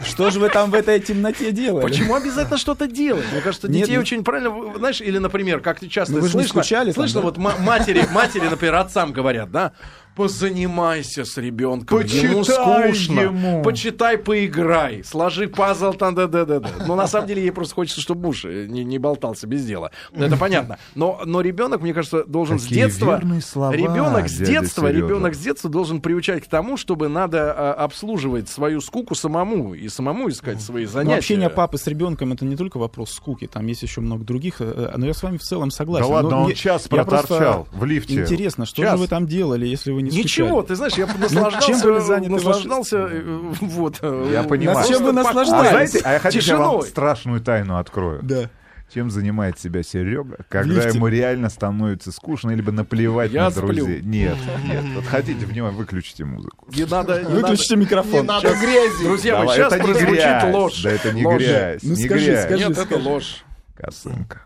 Что 0.03 0.29
же 0.29 0.39
вы 0.41 0.49
там 0.49 0.71
в 0.71 0.73
этой 0.73 0.99
темноте 0.99 1.51
делали? 1.53 1.81
Почему 1.81 2.15
обязательно 2.15 2.57
что-то 2.57 2.85
делать? 2.85 3.23
Мне 3.31 3.39
кажется, 3.41 3.69
Нет, 3.69 3.83
детей 3.83 3.95
ну- 3.95 4.01
очень 4.01 4.23
правильно, 4.25 4.77
знаешь, 4.77 4.99
или, 4.99 5.17
например, 5.19 5.61
как 5.61 5.79
ты 5.79 5.87
часто 5.87 6.15
Ну 6.15 6.19
вы 6.19 6.27
слышно, 6.27 6.49
скучали 6.49 6.87
там, 6.91 6.95
слышно 6.95 7.21
да? 7.21 7.25
вот 7.27 7.37
ма- 7.37 7.55
матери, 7.59 8.05
матери, 8.11 8.47
например, 8.49 8.75
отцам 8.75 9.13
говорят, 9.13 9.51
да, 9.51 9.71
позанимайся 10.15 11.25
с 11.25 11.37
ребенком, 11.37 11.99
ему 12.01 12.39
Почитай 12.39 12.93
скучно, 12.93 13.19
ему. 13.21 13.63
почитай, 13.63 14.17
поиграй, 14.17 15.03
сложи 15.03 15.47
пазл, 15.47 15.93
там, 15.93 16.15
да, 16.15 16.27
да, 16.27 16.45
да, 16.45 16.59
да. 16.59 16.69
Но 16.87 16.95
на 16.95 17.07
самом 17.07 17.27
деле 17.27 17.41
ей 17.41 17.51
просто 17.51 17.75
хочется, 17.75 18.01
чтобы 18.01 18.21
муж 18.27 18.45
э, 18.45 18.65
не, 18.67 18.83
не 18.83 18.97
болтался 18.99 19.47
без 19.47 19.65
дела. 19.65 19.91
Ну, 20.11 20.25
Это 20.25 20.37
понятно. 20.37 20.77
Но, 20.95 21.21
но 21.25 21.41
ребенок, 21.41 21.81
мне 21.81 21.93
кажется, 21.93 22.23
должен 22.25 22.59
с 22.59 22.63
Какие 22.63 22.83
детства, 22.85 23.11
верные 23.17 23.41
слова, 23.41 23.73
ребенок 23.73 24.29
с 24.29 24.37
детства, 24.37 24.87
Серёжа. 24.89 25.05
ребенок 25.05 25.35
с 25.35 25.39
детства 25.39 25.69
должен 25.69 26.01
приучать 26.01 26.43
к 26.43 26.47
тому, 26.47 26.77
чтобы 26.77 27.07
надо 27.09 27.53
а, 27.53 27.73
обслуживать 27.73 28.49
свою 28.49 28.81
скуку 28.81 29.15
самому 29.15 29.73
и 29.73 29.89
самому 29.89 30.29
искать 30.29 30.61
свои 30.61 30.85
Но 30.85 30.91
занятия. 30.91 31.17
общение 31.17 31.49
папы 31.49 31.77
с 31.77 31.87
ребенком 31.87 32.33
это 32.33 32.45
не 32.45 32.55
только 32.55 32.77
вопрос 32.77 33.11
скуки, 33.11 33.47
там 33.47 33.65
есть 33.67 33.83
еще 33.83 34.01
много 34.01 34.23
других. 34.23 34.55
э, 34.59 34.93
Но 34.97 35.05
я 35.05 35.13
с 35.13 35.21
вами 35.23 35.37
в 35.37 35.43
целом 35.43 35.71
согласен. 35.71 36.07
Да 36.07 36.13
ладно, 36.13 36.29
Но 36.29 36.37
он 36.39 36.45
мне- 36.45 36.55
час 36.55 36.83
я 36.91 37.03
просто- 37.03 37.27
проторчал 37.27 37.67
в 37.71 37.83
лифте. 37.85 38.21
Интересно, 38.21 38.65
что 38.65 38.81
Час. 38.81 38.91
же 38.93 38.97
вы 38.97 39.07
там 39.07 39.27
делали, 39.27 39.65
если 39.67 39.91
вы 39.91 40.04
не 40.09 40.17
Ничего, 40.17 40.47
скучали? 40.47 40.67
ты 40.67 40.75
знаешь, 40.75 40.93
я 40.93 41.07
чем 41.07 41.19
наслаждался, 41.21 41.83
были 41.87 41.99
заняты 41.99 42.31
наслаждался, 42.31 42.97
э, 42.97 43.21
вот. 43.61 43.99
э, 44.01 44.29
Я 44.31 44.43
понимаю. 44.43 44.77
просто 44.77 44.93
Чем 44.93 45.03
вы 45.03 45.09
А 45.09 45.13
наслаждались? 45.13 45.69
знаете, 45.91 46.01
а 46.03 46.13
я 46.13 46.19
хочу 46.19 46.39
я 46.39 46.57
вам 46.57 46.81
страшную 46.83 47.41
тайну 47.41 47.77
открою. 47.77 48.19
Да. 48.23 48.49
Чем 48.93 49.09
занимает 49.09 49.59
себя 49.59 49.81
Серега, 49.81 50.37
когда 50.47 50.83
лифте. 50.83 50.97
ему 50.97 51.07
реально 51.07 51.49
становится 51.49 52.11
скучно, 52.11 52.51
либо 52.51 52.71
наплевать 52.71 53.31
Я 53.31 53.45
на 53.45 53.51
сплю. 53.51 53.67
друзей. 53.69 54.01
Нет, 54.03 54.37
нет. 54.63 54.83
Вот 54.93 55.05
хотите, 55.05 55.43
внимание, 55.45 55.75
выключите 55.77 56.23
музыку. 56.23 56.67
Не 56.71 56.85
надо, 56.85 57.23
не 57.23 57.27
Выключите 57.33 57.77
микрофон. 57.77 58.27
надо 58.27 58.47
грязи. 58.49 58.91
надо. 58.97 59.03
Друзья 59.05 59.39
Давай, 59.39 59.57
сейчас 59.57 59.73
это 59.73 59.81
не 59.81 59.91
прозвучит 59.91 60.13
грязь. 60.19 60.53
ложь. 60.53 60.81
Да 60.83 60.91
это 60.91 61.13
не 61.13 61.25
Ложь. 61.25 61.37
грязь, 61.41 61.83
Ну, 61.83 61.89
не 61.95 62.05
скажи, 62.05 62.25
грязь. 62.25 62.43
скажи. 62.45 62.63
Нет, 62.63 62.71
это 62.77 62.85
скажи. 62.85 63.01
ложь. 63.09 63.45
Косынка. 63.75 64.41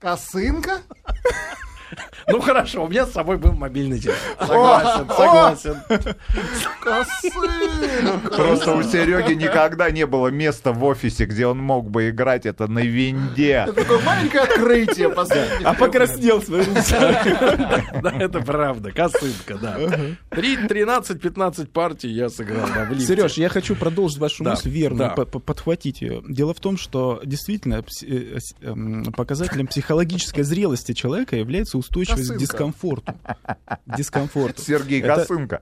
Косынка? 0.00 0.78
Ну 2.28 2.40
хорошо, 2.40 2.84
у 2.84 2.88
меня 2.88 3.06
с 3.06 3.12
собой 3.12 3.38
был 3.38 3.52
мобильный 3.52 3.98
телефон. 3.98 4.46
Согласен, 4.46 5.08
согласен. 5.08 5.76
Косынка. 6.80 8.30
Просто 8.36 8.74
у 8.74 8.82
Сереги 8.82 9.34
никогда 9.34 9.90
не 9.90 10.06
было 10.06 10.28
места 10.28 10.72
в 10.72 10.84
офисе, 10.84 11.24
где 11.26 11.46
он 11.46 11.58
мог 11.58 11.90
бы 11.90 12.10
играть 12.10 12.46
это 12.46 12.66
на 12.66 12.80
винде. 12.80 13.66
Такое 13.74 14.00
маленькое 14.02 14.44
открытие 14.44 15.10
последнее. 15.10 15.66
А 15.66 15.74
покраснел. 15.74 16.42
Да, 18.02 18.12
это 18.18 18.40
правда. 18.40 18.90
Косынка, 18.92 19.56
да. 19.56 19.78
Три, 20.30 20.56
13-15 20.56 21.66
партий 21.66 22.08
я 22.08 22.28
сыграл 22.28 22.66
лифте. 22.90 23.06
Сереж, 23.06 23.34
я 23.34 23.48
хочу 23.48 23.74
продолжить 23.76 24.18
вашу 24.18 24.44
мысль, 24.44 24.70
верно, 24.70 25.10
подхватить 25.10 26.00
ее. 26.00 26.22
Дело 26.28 26.54
в 26.54 26.60
том, 26.60 26.76
что 26.76 27.20
действительно 27.24 27.84
э, 28.02 28.38
эм, 28.62 29.04
показателем 29.12 29.66
психологической 29.66 30.44
зрелости 30.44 30.92
человека 30.92 31.36
является 31.36 31.78
устойчивость 31.82 32.28
к 32.28 32.32
Косынка. 32.32 32.40
дискомфорту. 32.40 33.12
К 33.12 33.78
Дискомфорту. 33.96 34.62
Сергей 34.62 35.00
Это- 35.02 35.16
Косынка. 35.16 35.60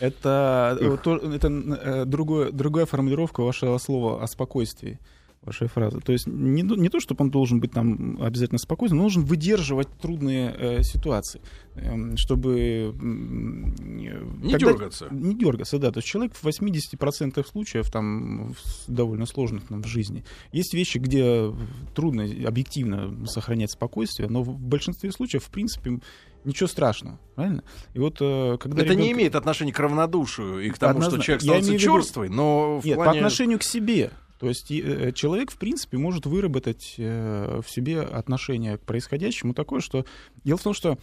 Это, 0.00 0.76
э, 0.80 0.96
то- 1.02 1.16
это 1.16 1.48
э, 1.48 2.04
другое, 2.04 2.50
другая 2.52 2.86
формулировка 2.86 3.42
вашего 3.42 3.78
слова 3.78 4.22
о 4.22 4.26
спокойствии, 4.26 4.98
вашей 5.42 5.66
фразы. 5.68 5.98
То 6.00 6.12
есть 6.12 6.26
не, 6.26 6.62
то- 6.62 6.76
не 6.76 6.88
то, 6.88 7.00
чтобы 7.00 7.24
он 7.24 7.30
должен 7.30 7.58
быть 7.60 7.72
там 7.72 8.16
обязательно 8.22 8.58
спокойным, 8.58 8.98
но 8.98 9.02
должен 9.04 9.24
выдерживать 9.24 9.88
трудные 10.00 10.54
э, 10.56 10.82
ситуации, 10.82 11.40
эм, 11.74 12.16
чтобы... 12.16 12.94
э, 12.94 13.02
Не 13.02 14.52
когда- 14.52 14.58
дергаться. 14.58 15.08
Не 15.10 15.34
дергаться, 15.34 15.78
да. 15.78 15.90
То 15.90 15.98
есть 15.98 16.08
человек 16.08 16.34
в 16.34 16.44
80% 16.46 17.44
случаев, 17.46 17.90
там, 17.90 18.52
в 18.54 18.56
довольно 18.92 19.26
сложных 19.26 19.68
нам 19.70 19.82
в 19.82 19.86
жизни, 19.86 20.24
есть 20.52 20.74
вещи, 20.74 20.98
где 20.98 21.52
трудно 21.94 22.24
объективно 22.46 23.26
сохранять 23.26 23.72
спокойствие, 23.72 24.28
но 24.28 24.42
в 24.42 24.56
большинстве 24.58 25.10
случаев, 25.12 25.44
в 25.44 25.50
принципе, 25.50 26.00
ничего 26.44 26.66
страшного, 26.68 27.18
правильно? 27.36 27.62
И 27.94 27.98
вот 28.00 28.16
э, 28.20 28.58
когда 28.60 28.82
Это 28.82 28.94
не 28.94 29.02
ребенка- 29.08 29.12
имеет 29.16 29.34
отношения 29.36 29.72
к 29.72 29.78
равнодушию 29.78 30.60
и 30.66 30.70
к 30.70 30.78
тому, 30.78 31.00
что 31.00 31.08
Однозначно. 31.08 31.24
человек 31.24 31.42
Я 31.42 31.52
становится 31.62 31.78
черствый, 31.84 32.28
но 32.28 32.78
в 32.80 32.84
Нет, 32.84 32.96
по 32.96 33.04
плане... 33.04 33.18
отношению 33.20 33.58
к 33.60 33.62
себе. 33.62 34.10
То 34.42 34.48
есть 34.48 34.72
э, 34.72 35.12
человек, 35.14 35.52
в 35.52 35.56
принципе, 35.56 35.98
может 35.98 36.26
выработать 36.26 36.96
э, 36.98 37.60
в 37.64 37.70
себе 37.70 38.00
отношение 38.00 38.76
к 38.76 38.80
происходящему 38.80 39.54
такое, 39.54 39.78
что... 39.80 40.04
Дело 40.42 40.58
в 40.58 40.62
том, 40.64 40.74
что 40.74 40.98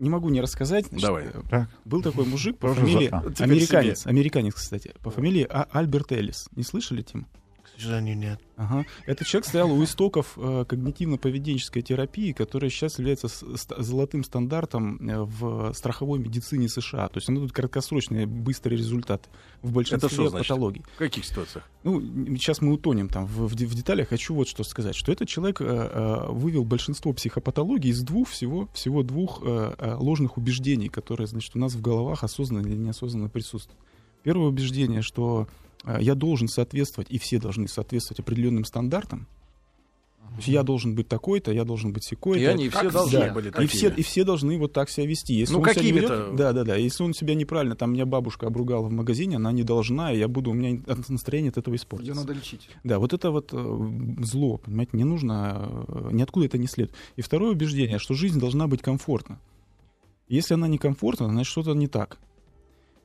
Не 0.00 0.10
могу 0.10 0.28
не 0.28 0.40
рассказать. 0.40 0.86
Значит, 0.86 1.06
Давай. 1.06 1.24
э, 1.26 1.40
Так. 1.48 1.70
Был 1.84 2.02
такой 2.02 2.26
мужик 2.26 2.58
по 2.58 2.66
Тоже 2.70 2.80
фамилии... 2.80 3.42
Американец. 3.42 4.06
Американец, 4.08 4.54
кстати. 4.54 4.92
По 5.04 5.10
фамилии 5.12 5.46
А- 5.48 5.68
Альберт 5.70 6.10
Эллис. 6.10 6.48
Не 6.56 6.64
слышали, 6.64 7.02
Тим? 7.02 7.28
Сожалению, 7.78 8.18
нет. 8.18 8.40
Ага. 8.56 8.84
Этот 9.06 9.26
человек 9.28 9.46
стоял 9.46 9.70
у 9.70 9.84
истоков 9.84 10.36
э, 10.36 10.64
когнитивно-поведенческой 10.68 11.82
терапии, 11.82 12.32
которая 12.32 12.70
сейчас 12.70 12.98
является 12.98 13.28
золотым 13.78 14.24
стандартом 14.24 15.08
э, 15.08 15.22
в 15.22 15.72
страховой 15.74 16.18
медицине 16.18 16.68
США. 16.68 17.08
То 17.08 17.18
есть 17.18 17.28
она 17.28 17.38
дает 17.38 17.52
краткосрочные, 17.52 18.26
быстрые 18.26 18.78
результаты 18.78 19.28
в 19.62 19.72
большинстве 19.72 20.08
что 20.08 20.28
значит? 20.28 20.48
патологий. 20.48 20.82
В 20.94 20.98
каких 20.98 21.24
ситуациях? 21.24 21.70
Ну, 21.84 22.00
сейчас 22.36 22.60
мы 22.60 22.72
утонем 22.72 23.08
там 23.08 23.26
в, 23.26 23.46
в 23.46 23.52
в 23.52 23.74
деталях. 23.74 24.08
Хочу 24.08 24.34
вот 24.34 24.48
что 24.48 24.64
сказать, 24.64 24.96
что 24.96 25.12
этот 25.12 25.28
человек 25.28 25.60
э, 25.60 25.64
э, 25.64 26.32
вывел 26.32 26.64
большинство 26.64 27.12
психопатологий 27.12 27.90
из 27.90 28.02
двух 28.02 28.28
всего 28.28 28.68
всего 28.74 29.04
двух 29.04 29.40
э, 29.44 29.74
э, 29.78 29.94
ложных 29.94 30.36
убеждений, 30.36 30.88
которые, 30.88 31.28
значит, 31.28 31.54
у 31.54 31.58
нас 31.60 31.74
в 31.74 31.80
головах 31.80 32.24
осознанно 32.24 32.66
или 32.66 32.76
неосознанно 32.76 33.28
присутствуют. 33.28 33.78
Первое 34.24 34.48
убеждение, 34.48 35.02
что 35.02 35.46
я 36.00 36.14
должен 36.14 36.48
соответствовать, 36.48 37.10
и 37.10 37.18
все 37.18 37.38
должны 37.38 37.68
соответствовать 37.68 38.20
определенным 38.20 38.64
стандартам. 38.64 39.26
То 40.30 40.34
есть 40.36 40.48
я 40.48 40.62
должен 40.62 40.94
быть 40.94 41.08
такой-то, 41.08 41.52
я 41.52 41.64
должен 41.64 41.92
быть 41.92 42.04
секой-то. 42.04 42.40
И 42.40 42.44
они 42.44 42.68
Как 42.68 42.82
все 42.82 42.90
должны 42.90 43.20
все. 43.22 43.32
были 43.32 43.64
И 43.64 43.66
все, 43.66 43.88
и 43.88 44.02
все 44.02 44.24
должны 44.24 44.58
вот 44.58 44.72
так 44.74 44.90
себя 44.90 45.06
вести. 45.06 45.32
Если 45.34 45.54
Ну, 45.54 45.62
какими-то- 45.62 46.14
ведет- 46.14 46.36
Да, 46.36 46.52
да, 46.52 46.64
да. 46.64 46.76
Если 46.76 47.02
он 47.02 47.14
себя 47.14 47.34
неправильно, 47.34 47.74
там 47.74 47.94
меня 47.94 48.04
бабушка 48.04 48.46
обругала 48.46 48.86
в 48.86 48.90
магазине, 48.92 49.36
она 49.36 49.50
не 49.52 49.62
должна, 49.64 50.12
и 50.12 50.18
я 50.18 50.28
буду, 50.28 50.50
у 50.50 50.54
меня 50.54 50.80
настроение 51.08 51.48
от 51.50 51.56
этого 51.58 51.72
Ее 51.74 51.78
испортится. 51.78 52.14
надо 52.14 52.34
лечить. 52.34 52.68
Да, 52.84 52.98
вот 52.98 53.14
это 53.14 53.30
вот 53.30 53.50
э, 53.52 53.90
зло, 54.22 54.58
понимаете, 54.58 54.90
не 54.98 55.04
нужно, 55.04 55.84
э, 55.88 56.10
ниоткуда 56.12 56.46
это 56.46 56.58
не 56.58 56.66
следует. 56.66 56.94
И 57.16 57.22
второе 57.22 57.50
убеждение, 57.52 57.98
что 57.98 58.12
жизнь 58.14 58.38
должна 58.38 58.66
быть 58.68 58.82
комфортна. 58.82 59.40
Если 60.28 60.52
она 60.54 60.68
некомфортна, 60.68 61.28
значит 61.30 61.50
что-то 61.50 61.72
не 61.72 61.88
так. 61.88 62.18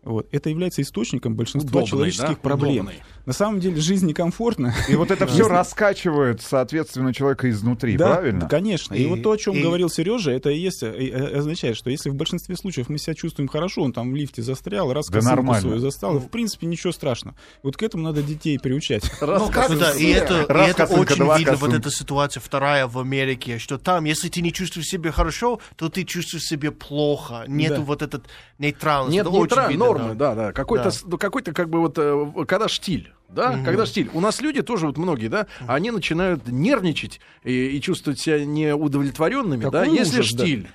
Вот. 0.03 0.27
Это 0.31 0.49
является 0.49 0.81
источником 0.81 1.35
большинства 1.35 1.69
Удобный, 1.81 1.87
человеческих 1.89 2.27
да? 2.29 2.35
проблем. 2.35 2.85
Удобный. 2.87 3.01
На 3.25 3.31
самом 3.33 3.59
деле 3.61 3.79
жизнь 3.79 4.05
некомфортна. 4.07 4.73
И 4.89 4.95
вот 4.95 5.11
это 5.11 5.25
все 5.27 5.47
раскачивает, 5.47 6.41
соответственно, 6.41 7.13
человека 7.13 7.49
изнутри, 7.49 7.95
Да, 7.97 8.15
правильно? 8.15 8.47
конечно. 8.49 8.93
И, 8.93 9.03
И- 9.03 9.05
вот 9.05 9.23
то, 9.23 9.31
о 9.31 9.37
чем 9.37 9.53
и- 9.55 9.61
говорил 9.61 9.89
Сережа, 9.89 10.31
это 10.31 10.49
и 10.49 10.59
есть, 10.59 10.83
э, 10.83 10.87
э, 10.87 11.37
означает, 11.37 11.77
что 11.77 11.89
если 11.89 12.09
в 12.09 12.15
большинстве 12.15 12.55
случаев 12.57 12.89
мы 12.89 12.97
себя 12.97 13.13
чувствуем 13.15 13.47
хорошо, 13.47 13.81
он 13.83 13.93
там 13.93 14.11
в 14.11 14.15
лифте 14.15 14.41
застрял, 14.41 14.91
раз 14.91 15.07
Да 15.09 15.21
нормально. 15.21 15.61
свою 15.61 15.79
застал, 15.79 16.19
в 16.19 16.29
принципе 16.29 16.67
ничего 16.67 16.91
страшного. 16.91 17.37
Вот 17.63 17.77
к 17.77 17.83
этому 17.83 18.03
надо 18.03 18.21
детей 18.21 18.59
приучать. 18.59 19.03
Ну, 19.21 19.49
как 19.49 19.77
да, 19.77 19.91
и 19.93 20.07
это, 20.11 20.41
и 20.41 20.69
это 20.69 20.85
косынка, 20.85 21.13
очень 21.13 21.37
видно, 21.39 21.53
вот 21.53 21.59
косынка. 21.71 21.77
эта 21.77 21.91
ситуация 21.91 22.41
вторая 22.41 22.87
в 22.87 22.99
Америке, 22.99 23.57
что 23.57 23.77
там, 23.77 24.03
если 24.05 24.27
ты 24.29 24.41
не 24.41 24.51
чувствуешь 24.53 24.87
себя 24.87 25.11
хорошо, 25.11 25.59
то 25.75 25.89
ты 25.89 26.03
чувствуешь 26.03 26.43
себя 26.43 26.71
плохо. 26.71 27.45
Нету 27.47 27.75
Да. 27.77 27.81
вот 27.81 28.01
этот 28.01 28.25
нейтральности. 28.59 29.13
Нет, 29.15 29.21
Это 29.25 29.29
очень 29.35 29.49
нормы, 29.99 30.15
да. 30.15 30.35
да, 30.35 30.47
да. 30.47 30.51
Какой-то, 30.53 30.89
Да. 30.89 30.95
ну, 31.05 31.17
какой-то 31.17 31.53
как 31.53 31.69
бы 31.69 31.79
вот, 31.79 31.97
э, 31.97 32.25
когда 32.47 32.67
штиль. 32.67 33.13
Да, 33.29 33.59
когда 33.65 33.87
штиль. 33.87 34.11
У 34.13 34.19
нас 34.19 34.41
люди 34.41 34.61
тоже, 34.61 34.85
вот 34.85 34.97
многие, 34.97 35.27
да, 35.27 35.47
они 35.67 35.89
начинают 35.89 36.47
нервничать 36.47 37.19
и, 37.43 37.75
и 37.75 37.81
чувствовать 37.81 38.19
себя 38.19 38.45
неудовлетворенными, 38.45 39.63
да, 39.63 39.81
Какой 39.81 39.97
если 39.97 40.19
ужас, 40.19 40.33
да. 40.33 40.43
штиль. 40.45 40.63
Да 40.63 40.69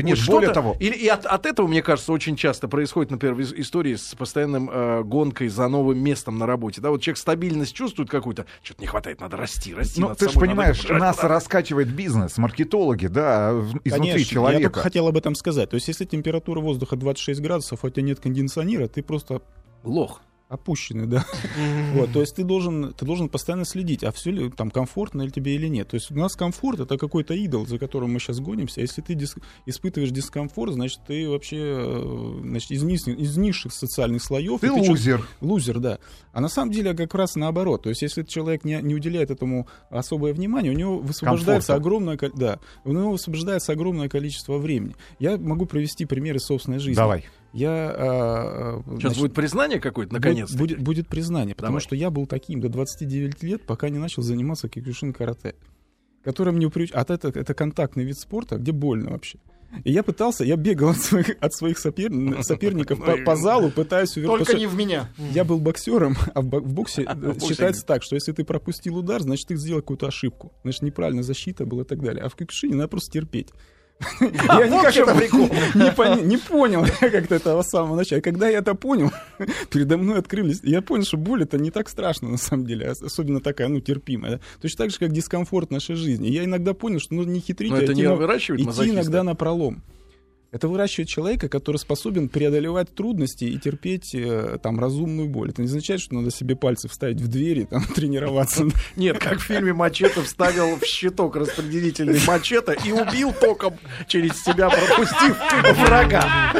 нет, 0.00 0.18
Вот 0.18 0.26
более 0.26 0.50
того, 0.52 0.76
Или, 0.80 0.94
и 0.94 1.06
от, 1.08 1.26
от 1.26 1.44
этого, 1.44 1.66
мне 1.66 1.82
кажется, 1.82 2.12
очень 2.12 2.36
часто 2.36 2.68
происходит, 2.68 3.10
например, 3.10 3.38
истории 3.40 3.96
с 3.96 4.14
постоянным 4.14 4.70
э, 4.72 5.02
гонкой 5.02 5.48
за 5.48 5.68
новым 5.68 5.98
местом 5.98 6.38
на 6.38 6.46
работе. 6.46 6.80
Да, 6.80 6.90
вот 6.90 7.02
человек 7.02 7.18
стабильность 7.18 7.74
чувствует 7.74 8.08
какую-то, 8.08 8.46
что-то 8.62 8.80
не 8.80 8.86
хватает, 8.86 9.20
надо 9.20 9.36
расти, 9.36 9.74
расти. 9.74 10.00
ну 10.00 10.08
над 10.08 10.18
ты 10.18 10.28
же 10.28 10.34
надо 10.34 10.46
понимаешь, 10.46 10.78
побежать 10.80 11.00
нас 11.00 11.16
куда-то. 11.16 11.34
раскачивает 11.34 11.88
бизнес, 11.88 12.38
маркетологи, 12.38 13.08
да, 13.08 13.52
изнутри 13.84 13.90
Конечно, 13.90 14.18
я 14.18 14.24
человека. 14.24 14.62
только 14.62 14.80
хотел 14.80 15.08
об 15.08 15.16
этом 15.16 15.34
сказать. 15.34 15.68
То 15.68 15.74
есть, 15.74 15.88
если 15.88 16.04
температура 16.06 16.60
воздуха 16.60 16.96
26 16.96 17.40
градусов, 17.42 17.80
а 17.84 17.86
у 17.88 17.90
тебя 17.90 18.02
нет 18.04 18.20
кондиционера, 18.20 18.88
ты 18.88 19.02
просто 19.02 19.42
Лох. 19.84 20.20
Опущенный, 20.52 21.06
да. 21.06 21.24
Вот, 21.94 22.12
то 22.12 22.20
есть 22.20 22.34
ты 22.36 22.44
должен, 22.44 22.92
ты 22.92 23.04
должен 23.06 23.28
постоянно 23.28 23.64
следить, 23.64 24.04
а 24.04 24.12
все 24.12 24.30
ли 24.30 24.50
там 24.50 24.70
комфортно 24.70 25.22
ли 25.22 25.30
тебе 25.30 25.54
или 25.54 25.66
нет. 25.68 25.88
То 25.88 25.94
есть 25.96 26.10
у 26.10 26.14
нас 26.14 26.34
комфорт 26.36 26.80
это 26.80 26.98
какой-то 26.98 27.34
идол, 27.34 27.66
за 27.66 27.78
которым 27.78 28.12
мы 28.12 28.20
сейчас 28.20 28.40
гонимся. 28.40 28.80
А 28.80 28.82
Если 28.82 29.00
ты 29.02 29.14
дис- 29.14 29.40
испытываешь 29.66 30.10
дискомфорт, 30.10 30.74
значит 30.74 31.00
ты 31.06 31.28
вообще 31.28 31.56
э, 31.60 32.40
значит, 32.42 32.70
из, 32.70 32.82
низ- 32.82 33.08
из 33.08 33.36
низших 33.36 33.72
социальных 33.72 34.22
слоев. 34.22 34.60
Ты 34.60 34.66
и 34.66 34.70
чё- 34.84 34.90
лузер. 34.90 35.28
Лузер, 35.40 35.78
да. 35.80 35.98
А 36.32 36.40
на 36.40 36.48
самом 36.48 36.72
деле 36.72 36.94
как 36.94 37.14
раз 37.14 37.34
наоборот. 37.36 37.82
То 37.82 37.88
есть 37.88 38.02
если 38.02 38.22
человек 38.22 38.64
не, 38.64 38.80
не 38.82 38.94
уделяет 38.94 39.30
этому 39.30 39.66
особое 39.90 40.32
внимание, 40.34 40.72
у 40.72 40.76
него 40.76 40.98
высвобождается 40.98 41.74
Комфорта. 41.74 41.74
огромное, 41.74 42.18
да, 42.34 42.58
у 42.84 42.92
него 42.92 43.10
высвобождается 43.12 43.72
огромное 43.72 44.08
количество 44.08 44.58
времени. 44.58 44.94
Я 45.18 45.36
могу 45.38 45.66
привести 45.66 46.04
примеры 46.04 46.38
собственной 46.38 46.78
жизни. 46.78 46.96
Давай. 46.96 47.24
Я 47.52 47.94
а, 47.94 48.82
Сейчас 48.84 49.00
значит, 49.00 49.18
будет 49.18 49.34
признание 49.34 49.80
какое-то, 49.80 50.14
наконец. 50.14 50.52
Будет, 50.52 50.80
будет 50.80 51.08
признание, 51.08 51.54
потому 51.54 51.72
Давай. 51.72 51.82
что 51.82 51.96
я 51.96 52.10
был 52.10 52.26
таким 52.26 52.60
до 52.60 52.68
29 52.68 53.42
лет, 53.42 53.62
пока 53.66 53.90
не 53.90 53.98
начал 53.98 54.22
заниматься 54.22 54.68
кикюшин 54.68 55.12
карате, 55.12 55.54
который 56.24 56.52
мне 56.52 56.70
приуч... 56.70 56.90
А 56.94 57.02
это, 57.02 57.28
это 57.28 57.54
контактный 57.54 58.04
вид 58.04 58.18
спорта, 58.18 58.56
где 58.56 58.72
больно 58.72 59.10
вообще. 59.10 59.38
И 59.84 59.92
я 59.92 60.02
пытался, 60.02 60.44
я 60.44 60.56
бегал 60.56 60.90
от 60.90 60.98
своих, 60.98 61.30
от 61.40 61.54
своих 61.54 61.78
сопер- 61.78 62.42
соперников 62.42 63.00
по, 63.00 63.16
по 63.16 63.36
залу, 63.36 63.70
пытаясь 63.70 64.16
увернуть. 64.16 64.46
Только 64.46 64.58
не 64.58 64.66
в 64.66 64.74
меня. 64.74 65.08
Я 65.32 65.44
был 65.44 65.58
боксером, 65.58 66.16
а 66.34 66.42
в, 66.42 66.44
в 66.44 66.72
боксе 66.74 67.02
э, 67.08 67.34
считается 67.40 67.84
так, 67.86 68.02
что 68.02 68.14
если 68.14 68.32
ты 68.32 68.44
пропустил 68.44 68.98
удар, 68.98 69.22
значит 69.22 69.48
ты 69.48 69.56
сделал 69.56 69.80
какую-то 69.80 70.08
ошибку. 70.08 70.52
Значит, 70.62 70.82
неправильная 70.82 71.22
защита 71.22 71.64
была 71.64 71.82
и 71.82 71.86
так 71.86 72.02
далее. 72.02 72.22
А 72.22 72.28
в 72.28 72.36
кикшине 72.36 72.74
надо 72.74 72.88
просто 72.88 73.12
терпеть. 73.12 73.48
Я 74.20 74.68
никак 74.68 74.92
не 75.74 75.90
пон- 75.90 76.24
не 76.24 76.36
понял 76.36 76.84
как-то 77.00 77.34
этого 77.34 77.62
самого 77.62 77.96
начала. 77.96 78.20
Когда 78.20 78.48
я 78.48 78.58
это 78.58 78.74
понял, 78.74 79.10
передо 79.70 79.96
мной 79.98 80.18
открылись, 80.18 80.60
я 80.62 80.82
понял, 80.82 81.04
что 81.04 81.16
боль 81.16 81.42
это 81.42 81.58
не 81.58 81.70
так 81.70 81.88
страшно 81.88 82.28
на 82.30 82.38
самом 82.38 82.66
деле, 82.66 82.90
ос- 82.90 83.02
особенно 83.02 83.40
такая, 83.40 83.68
ну, 83.68 83.80
терпимая. 83.80 84.40
Точно 84.60 84.84
так 84.84 84.90
же, 84.90 84.98
как 84.98 85.12
дискомфорт 85.12 85.70
нашей 85.70 85.96
жизни. 85.96 86.28
Я 86.28 86.44
иногда 86.44 86.74
понял, 86.74 87.00
что 87.00 87.14
нужно 87.14 87.30
не 87.30 87.40
хитрить, 87.40 87.72
а 87.82 87.84
идти 88.58 88.72
иногда 88.94 89.22
на 89.22 89.34
пролом. 89.34 89.82
Это 90.52 90.68
выращивает 90.68 91.08
человека, 91.08 91.48
который 91.48 91.78
способен 91.78 92.28
преодолевать 92.28 92.94
трудности 92.94 93.46
и 93.46 93.58
терпеть 93.58 94.14
э, 94.14 94.58
там 94.62 94.78
разумную 94.78 95.30
боль. 95.30 95.48
Это 95.48 95.62
не 95.62 95.66
означает, 95.66 96.02
что 96.02 96.14
надо 96.14 96.30
себе 96.30 96.56
пальцы 96.56 96.88
вставить 96.88 97.22
в 97.22 97.28
двери, 97.28 97.64
там 97.64 97.82
тренироваться. 97.94 98.66
Нет, 98.94 99.18
как 99.18 99.38
в 99.38 99.44
фильме 99.44 99.72
Мачете 99.72 100.20
вставил 100.20 100.76
в 100.76 100.84
щиток 100.84 101.36
распределительный 101.36 102.20
мачете 102.26 102.76
и 102.84 102.92
убил 102.92 103.32
током 103.32 103.78
через 104.06 104.42
себя, 104.44 104.68
пропустив 104.68 105.38
врага. 105.86 106.52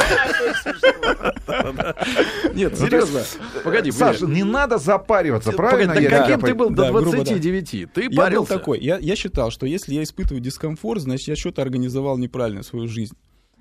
Нет, 2.54 2.78
серьезно. 2.78 3.20
Погоди, 3.62 3.90
Саша, 3.90 4.24
не 4.24 4.42
надо 4.42 4.78
запариваться, 4.78 5.52
правильно 5.52 5.94
тебя 5.94 6.22
каким 6.22 6.40
ты 6.40 6.54
был 6.54 6.70
Да, 6.70 6.86
до 6.86 6.92
грубо, 6.92 7.10
да. 7.18 7.24
29? 7.24 7.92
Ты 7.92 8.02
Я 8.04 8.08
был 8.08 8.16
парился. 8.16 8.54
такой. 8.54 8.80
Я, 8.80 8.96
я 8.96 9.16
считал, 9.16 9.50
что 9.50 9.66
если 9.66 9.92
я 9.92 10.02
испытываю 10.02 10.40
дискомфорт, 10.40 11.02
значит, 11.02 11.28
я 11.28 11.36
что-то 11.36 11.60
организовал 11.60 12.16
неправильно 12.16 12.62
свою 12.62 12.88
жизнь. 12.88 13.14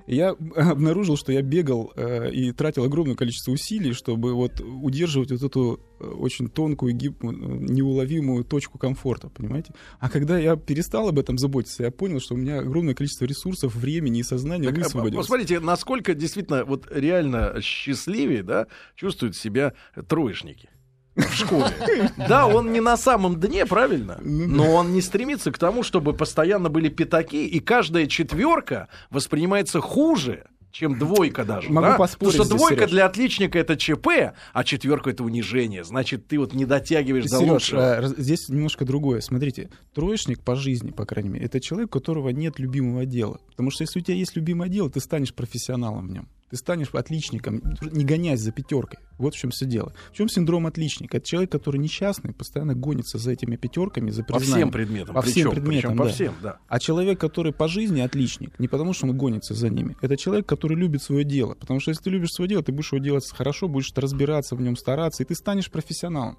И 0.08 0.16
я 0.16 0.30
обнаружил, 0.56 1.18
что 1.18 1.32
я 1.32 1.42
бегал 1.42 1.94
э, 1.96 2.32
и 2.32 2.52
тратил 2.52 2.84
огромное 2.84 3.16
количество 3.16 3.52
усилий, 3.52 3.94
чтобы 3.94 4.34
вот 4.34 4.60
удерживать 4.60 5.32
вот 5.32 5.44
эту 5.44 5.80
э, 6.00 6.06
очень 6.06 6.50
тонкую, 6.50 6.96
гиб- 6.96 7.24
э, 7.24 7.28
неуловимую 7.28 8.44
точку 8.44 8.78
комфорта, 8.78 9.30
понимаете? 9.30 9.74
А 10.00 10.10
когда 10.10 10.38
я 10.40 10.56
перестал 10.56 11.10
об 11.10 11.20
этом 11.20 11.38
заботиться, 11.38 11.84
я 11.84 11.92
понял, 11.92 12.20
что 12.20 12.34
у 12.34 12.38
меня 12.38 12.60
огромное 12.60 12.96
количество 12.96 13.26
ресурсов, 13.26 13.76
времени 13.76 14.20
и 14.20 14.24
сознания 14.24 14.70
Так, 14.70 14.78
а, 14.80 14.84
высвободилось. 14.84 15.26
Посмотрите, 15.28 15.60
насколько 15.60 16.14
действительно 16.14 16.66
вот 16.66 16.88
реально 16.90 17.62
счастливее, 17.62 18.44
да, 18.44 18.68
чувствуют 18.96 19.36
себя 19.36 19.74
троечники 20.08 20.70
в 21.16 21.34
школе. 21.34 22.12
Да, 22.18 22.48
он 22.48 22.72
не 22.72 22.80
на 22.82 22.98
самом 22.98 23.40
дне, 23.40 23.66
правильно? 23.66 24.20
Ну 24.22 24.48
Но 24.48 24.74
он 24.76 24.94
не 24.94 25.02
стремится 25.02 25.52
к 25.52 25.58
тому, 25.58 25.84
чтобы 25.84 26.14
постоянно 26.14 26.70
были 26.70 26.90
пятаки, 26.90 27.46
и 27.48 27.60
каждая 27.60 28.08
четверка 28.08 28.88
воспринимается 29.10 29.82
хуже, 29.82 30.46
чем 30.72 30.98
двойка 30.98 31.44
даже. 31.44 31.70
Могу 31.70 31.88
да? 31.88 31.98
поспорить 31.98 32.32
Потому 32.32 32.46
что 32.46 32.46
здесь, 32.46 32.58
двойка 32.58 32.84
Серёж. 32.84 32.92
для 32.92 33.06
отличника 33.06 33.60
это 33.60 33.76
ЧП, 33.76 34.08
а 34.54 34.64
четверка 34.64 35.10
это 35.10 35.24
унижение. 35.26 35.84
Значит, 35.84 36.28
ты 36.28 36.40
вот 36.40 36.54
не 36.54 36.66
дотягиваешь 36.66 37.26
до 37.26 37.40
Сереж, 37.40 37.50
лучшего. 37.52 37.80
э, 37.82 38.00
раз- 38.00 38.16
здесь 38.18 38.48
немножко 38.48 38.86
другое. 38.86 39.20
Смотрите, 39.20 39.70
троечник 39.94 40.40
по 40.42 40.56
жизни, 40.56 40.92
по 40.92 41.06
крайней 41.06 41.30
мере, 41.30 41.46
это 41.46 41.60
человек, 41.60 41.90
у 41.94 42.00
которого 42.00 42.30
нет 42.30 42.58
любимого 42.58 43.06
дела. 43.06 43.40
Потому 43.50 43.70
что 43.70 43.84
если 43.84 44.00
у 44.00 44.02
тебя 44.02 44.16
есть 44.16 44.38
любимое 44.38 44.70
дело, 44.70 44.90
ты 44.90 45.02
станешь 45.02 45.34
профессионалом 45.34 46.08
в 46.08 46.12
нем. 46.12 46.30
Ты 46.52 46.58
станешь 46.58 46.90
отличником, 46.92 47.64
не 47.82 48.04
гонясь 48.04 48.42
за 48.42 48.52
пятеркой. 48.52 49.00
Вот 49.18 49.34
в 49.34 49.38
чем 49.38 49.52
все 49.52 49.66
дело. 49.66 49.94
В 50.12 50.18
чем 50.18 50.28
синдром 50.28 50.68
отличника? 50.68 51.16
Это 51.16 51.26
человек, 51.26 51.50
который 51.50 51.78
несчастный, 51.78 52.34
постоянно 52.34 52.76
гонится 52.76 53.18
за 53.18 53.32
этими 53.32 53.56
пятерками, 53.56 54.12
за 54.12 54.24
По 54.24 54.34
признанием. 54.38 54.68
всем 54.68 54.72
предметам. 54.74 55.16
По 55.16 55.22
всем 55.22 55.50
причем 55.50 55.64
предметам, 55.64 55.98
по 55.98 56.04
да. 56.04 56.10
всем, 56.12 56.34
да. 56.44 56.58
А 56.68 56.80
человек, 56.80 57.22
который 57.22 57.54
по 57.54 57.70
жизни 57.70 58.02
отличник, 58.02 58.60
не 58.60 58.68
потому 58.68 58.92
что 58.92 59.08
он 59.08 59.18
гонится 59.18 59.54
за 59.54 59.70
ними, 59.70 59.96
это 60.02 60.18
человек, 60.18 60.46
который 60.46 60.76
любит 60.76 61.02
свое 61.02 61.24
дело. 61.24 61.56
Потому 61.56 61.80
что 61.80 61.92
если 61.92 62.04
ты 62.04 62.10
любишь 62.10 62.34
свое 62.34 62.50
дело, 62.50 62.64
ты 62.64 62.74
будешь 62.74 62.92
его 62.92 63.02
делать 63.02 63.26
хорошо, 63.32 63.70
будешь 63.70 63.94
разбираться 63.96 64.58
в 64.58 64.62
нем, 64.62 64.76
стараться, 64.76 65.24
и 65.24 65.26
ты 65.26 65.36
станешь 65.36 65.72
профессионалом. 65.72 66.38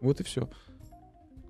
Вот 0.00 0.20
и 0.20 0.22
все. 0.22 0.48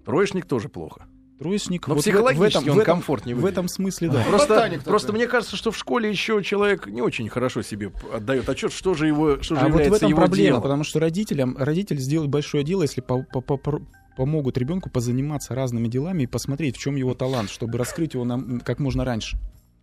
Троечник 0.07 0.47
тоже 0.47 0.71
плохо. 0.71 1.07
Троечник 1.41 1.89
Но 1.89 1.95
вот 1.95 2.01
в- 2.03 2.05
психологически 2.05 2.69
он 2.69 2.77
в 2.77 2.79
этом, 2.81 2.97
комфорт 2.97 3.25
не 3.25 3.33
В 3.33 3.39
выглядит. 3.39 3.55
этом 3.55 3.69
смысле, 3.69 4.09
да. 4.11 4.23
Просто, 4.29 4.49
Ботаник 4.49 4.79
такой. 4.81 4.91
просто 4.91 5.13
мне 5.15 5.27
кажется, 5.27 5.57
что 5.57 5.71
в 5.71 5.77
школе 5.79 6.11
еще 6.11 6.43
человек 6.45 6.87
не 6.87 7.01
очень 7.01 7.29
хорошо 7.31 7.63
себе 7.63 7.91
отдает 8.13 8.47
отчет, 8.49 8.73
что 8.75 8.93
же 8.93 9.07
его, 9.07 9.41
что 9.43 9.55
же 9.55 9.61
А 9.63 9.65
вот 9.65 9.71
в 9.71 9.73
является 9.73 9.97
этом 9.97 10.09
его 10.11 10.19
проблема, 10.21 10.47
делом. 10.49 10.63
потому 10.63 10.85
что 10.85 11.01
родителям, 11.01 11.57
родители 11.59 11.97
сделают 11.97 12.31
большое 12.31 12.63
дело, 12.63 12.83
если 12.83 13.01
по- 13.01 13.23
по- 13.23 13.41
по- 13.41 13.81
помогут 14.19 14.59
ребенку 14.59 14.91
позаниматься 14.91 15.55
разными 15.55 15.89
делами 15.89 16.25
и 16.25 16.27
посмотреть, 16.27 16.77
в 16.77 16.81
чем 16.81 16.97
его 16.97 17.15
талант, 17.15 17.49
чтобы 17.49 17.79
раскрыть 17.79 18.13
его 18.13 18.25
нам 18.27 18.61
как 18.61 18.79
можно 18.79 19.07
раньше. 19.07 19.39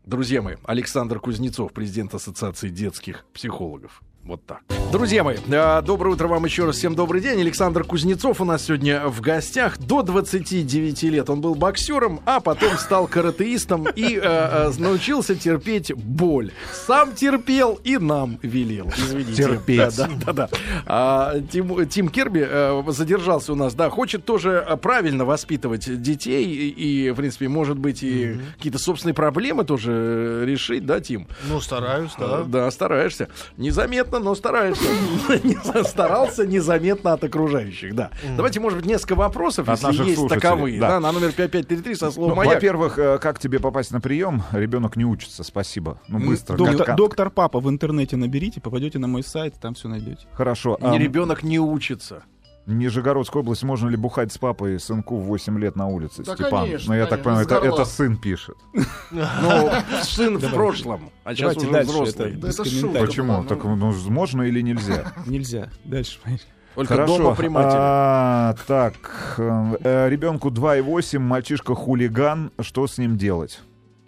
Друзья 0.05 0.43
мои, 0.43 0.57
Александр 0.63 1.19
Кузнецов, 1.19 1.73
президент 1.73 2.13
Ассоциации 2.13 2.69
детских 2.69 3.25
психологов. 3.33 4.03
Вот 4.27 4.45
так. 4.45 4.59
Друзья 4.91 5.23
мои, 5.23 5.37
э, 5.47 5.81
доброе 5.81 6.09
утро 6.11 6.27
вам 6.27 6.43
еще 6.43 6.65
раз. 6.65 6.75
Всем 6.75 6.95
добрый 6.95 7.21
день. 7.21 7.39
Александр 7.39 7.85
Кузнецов 7.85 8.41
у 8.41 8.45
нас 8.45 8.65
сегодня 8.65 9.07
в 9.07 9.21
гостях. 9.21 9.77
До 9.77 10.01
29 10.01 11.03
лет 11.03 11.29
он 11.29 11.39
был 11.39 11.55
боксером, 11.55 12.19
а 12.25 12.41
потом 12.41 12.77
стал 12.77 13.07
каратеистом 13.07 13.87
и 13.87 14.17
э, 14.17 14.21
э, 14.21 14.71
научился 14.79 15.33
терпеть 15.35 15.93
боль. 15.93 16.51
Сам 16.73 17.13
терпел 17.15 17.79
и 17.85 17.97
нам 17.97 18.37
велел. 18.41 18.91
Извините. 18.97 19.43
Терпеть. 19.43 19.95
Да, 19.97 20.07
да, 20.07 20.07
да. 20.25 20.33
да. 20.33 20.49
А, 20.85 21.39
Тим, 21.51 21.87
Тим 21.87 22.09
Керби 22.09 22.45
э, 22.49 22.83
задержался 22.87 23.53
у 23.53 23.55
нас, 23.55 23.75
да, 23.75 23.89
хочет 23.89 24.25
тоже 24.25 24.65
э, 24.67 24.75
правильно 24.75 25.23
воспитывать 25.23 26.01
детей 26.01 26.45
и, 26.45 26.69
и, 27.07 27.11
в 27.11 27.15
принципе, 27.15 27.47
может 27.47 27.77
быть, 27.77 28.03
и 28.03 28.37
какие-то 28.57 28.79
собственные 28.79 29.13
проблемы 29.15 29.63
тоже 29.63 30.43
решить, 30.45 30.85
да, 30.85 30.99
Тим? 30.99 31.27
Ну, 31.49 31.61
стараюсь, 31.61 32.11
Да, 32.19 32.43
да. 32.43 32.71
стараешься. 32.71 33.29
Незаметно, 33.55 34.16
но 34.19 34.35
стараешься. 34.35 34.83
Не- 35.43 35.57
Старался 35.83 36.45
незаметно 36.45 37.13
от 37.13 37.23
окружающих, 37.23 37.95
да. 37.95 38.11
Давайте, 38.35 38.59
может 38.59 38.79
быть, 38.79 38.87
несколько 38.87 39.15
вопросов, 39.15 39.67
если 39.67 40.03
есть 40.03 40.27
таковые. 40.27 40.79
да. 40.79 40.99
На 40.99 41.11
номер 41.11 41.31
5533 41.31 41.95
со 41.95 42.05
Ну, 42.05 42.11
словом 42.11 42.37
«Маяк». 42.37 42.55
во-первых, 42.55 42.97
э, 42.99 43.17
как 43.19 43.39
тебе 43.39 43.59
попасть 43.59 43.91
на 43.91 44.01
прием? 44.01 44.43
Ребенок 44.51 44.95
не 44.95 45.05
учится, 45.05 45.43
спасибо. 45.43 45.99
Ну, 46.07 46.19
быстро. 46.19 46.57
Доктор, 46.57 47.29
Папа 47.29 47.59
в 47.59 47.69
интернете 47.69 48.15
наберите, 48.17 48.59
попадете 48.61 48.99
на 48.99 49.07
мой 49.07 49.23
сайт, 49.23 49.55
там 49.61 49.73
все 49.75 49.87
найдете. 49.87 50.25
Хорошо. 50.33 50.77
Не 50.81 50.97
ребенок 50.97 51.43
не 51.43 51.59
учится. 51.59 52.23
Нижегородская 52.67 53.41
область, 53.41 53.63
можно 53.63 53.87
ли 53.87 53.95
бухать 53.95 54.31
с 54.31 54.37
папой 54.37 54.77
сынку 54.79 55.17
в 55.17 55.23
8 55.23 55.57
лет 55.57 55.77
на 55.77 55.87
улице, 55.87 56.23
Да, 56.23 56.35
Степан? 56.35 56.65
конечно, 56.65 56.93
ну, 56.93 56.99
я 56.99 57.05
так 57.05 57.23
конечно, 57.23 57.45
понимаю, 57.45 57.45
с 57.45 57.51
это, 57.51 57.81
это 57.81 57.85
сын 57.85 58.17
пишет. 58.17 58.57
Ну, 59.11 59.71
сын 60.03 60.37
в 60.37 60.53
прошлом, 60.53 61.09
а 61.23 61.33
сейчас 61.33 61.55
уже 61.55 61.81
взрослый. 61.81 62.37
Почему? 62.99 63.37
ну. 63.37 63.43
Так, 63.45 63.63
ну, 63.63 63.93
можно 64.09 64.43
или 64.43 64.61
нельзя? 64.61 65.13
Нельзя. 65.25 65.69
Дальше. 65.85 66.19
Только 66.75 66.93
Хорошо. 66.93 67.17
дома 67.17 67.35
при 67.35 67.47
матери. 67.47 67.79
А, 67.79 68.55
так, 68.67 69.35
э, 69.39 70.09
ребенку 70.09 70.49
2,8, 70.49 71.17
мальчишка 71.17 71.73
хулиган, 71.73 72.51
что 72.59 72.85
с 72.85 72.99
ним 72.99 73.17
делать? 73.17 73.61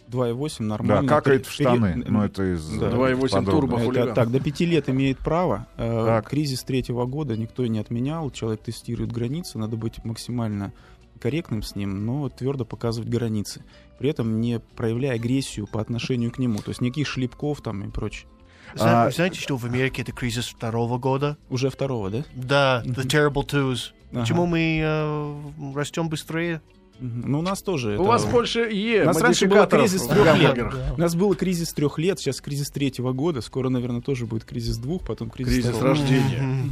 2,8 0.10 0.58
Да, 0.60 0.63
нормально. 0.65 1.08
какает 1.10 1.45
в 1.45 1.52
штаны. 1.52 1.93
пере- 1.93 2.06
Ну, 2.10 2.24
это 2.24 2.54
из... 2.54 2.67
Да. 2.78 2.88
э, 2.88 2.91
2,8 2.91 3.30
подробно. 3.32 3.78
турбо. 3.78 3.93
Это 4.00 4.13
так, 4.13 4.32
до 4.32 4.39
пяти 4.39 4.65
лет 4.65 4.89
имеет 4.89 5.17
право. 5.19 5.67
Э, 5.78 6.04
Так. 6.06 6.30
Кризис 6.30 6.63
третьего 6.63 7.06
года 7.06 7.38
никто 7.38 7.65
не 7.67 7.80
отменял. 7.80 8.32
Человек 8.32 8.62
тестирует 8.63 9.12
границы, 9.12 9.58
надо 9.60 9.78
быть 9.78 10.04
максимально 10.04 10.74
корректным 11.19 11.62
с 11.63 11.76
ним, 11.76 12.06
но 12.06 12.30
твердо 12.30 12.65
показывать 12.65 13.10
границы. 13.10 13.63
При 14.00 14.10
этом 14.10 14.39
не 14.39 14.60
проявляя 14.60 15.15
агрессию 15.15 15.67
по 15.67 15.82
отношению 15.82 16.32
к 16.32 16.39
нему. 16.39 16.60
То 16.60 16.69
есть 16.69 16.80
никаких 16.82 17.08
шлепков 17.08 17.62
там 17.62 17.84
и 17.84 17.89
прочее. 17.91 18.28
Зна- 18.76 19.06
А- 19.06 19.12
Знаете, 19.12 19.39
что 19.39 19.58
в 19.58 19.65
Америке 19.65 20.04
это 20.04 20.12
кризис 20.12 20.48
второго 20.48 20.98
года? 20.98 21.38
Уже 21.50 21.69
второго, 21.69 22.10
да? 22.10 22.24
Да, 22.36 22.84
The 22.86 23.04
Terrible 23.06 23.45
Twos. 23.45 23.91
Ага. 24.12 24.22
Почему 24.22 24.45
мы 24.45 24.80
э, 24.82 25.41
растем 25.76 26.08
быстрее? 26.08 26.62
Ну, 27.00 27.40
у 27.40 27.42
нас 27.42 27.62
тоже. 27.62 27.90
У 27.92 27.94
это- 27.94 28.04
вас 28.04 28.26
больше 28.26 28.60
Е 28.72 29.04
У 29.04 29.06
нас 29.06 29.22
раньше 29.22 29.48
был 29.48 29.66
кризис 29.68 30.04
трех 30.06 30.38
лет. 30.38 30.56
гамбургерах. 30.56 30.98
У 30.98 31.00
нас 31.00 31.16
был 31.16 31.34
кризис 31.36 31.74
трех 31.74 31.98
лет, 31.98 32.20
сейчас 32.20 32.42
кризис 32.42 32.70
третьего 32.70 33.14
года. 33.14 33.42
Скоро, 33.42 33.70
наверное, 33.70 34.02
тоже 34.02 34.26
будет 34.26 34.44
кризис 34.44 34.78
двух, 34.78 35.06
потом 35.06 35.30
кризис, 35.30 35.54
Кризис 35.54 35.70
второго. 35.72 35.90
рождения. 35.96 36.70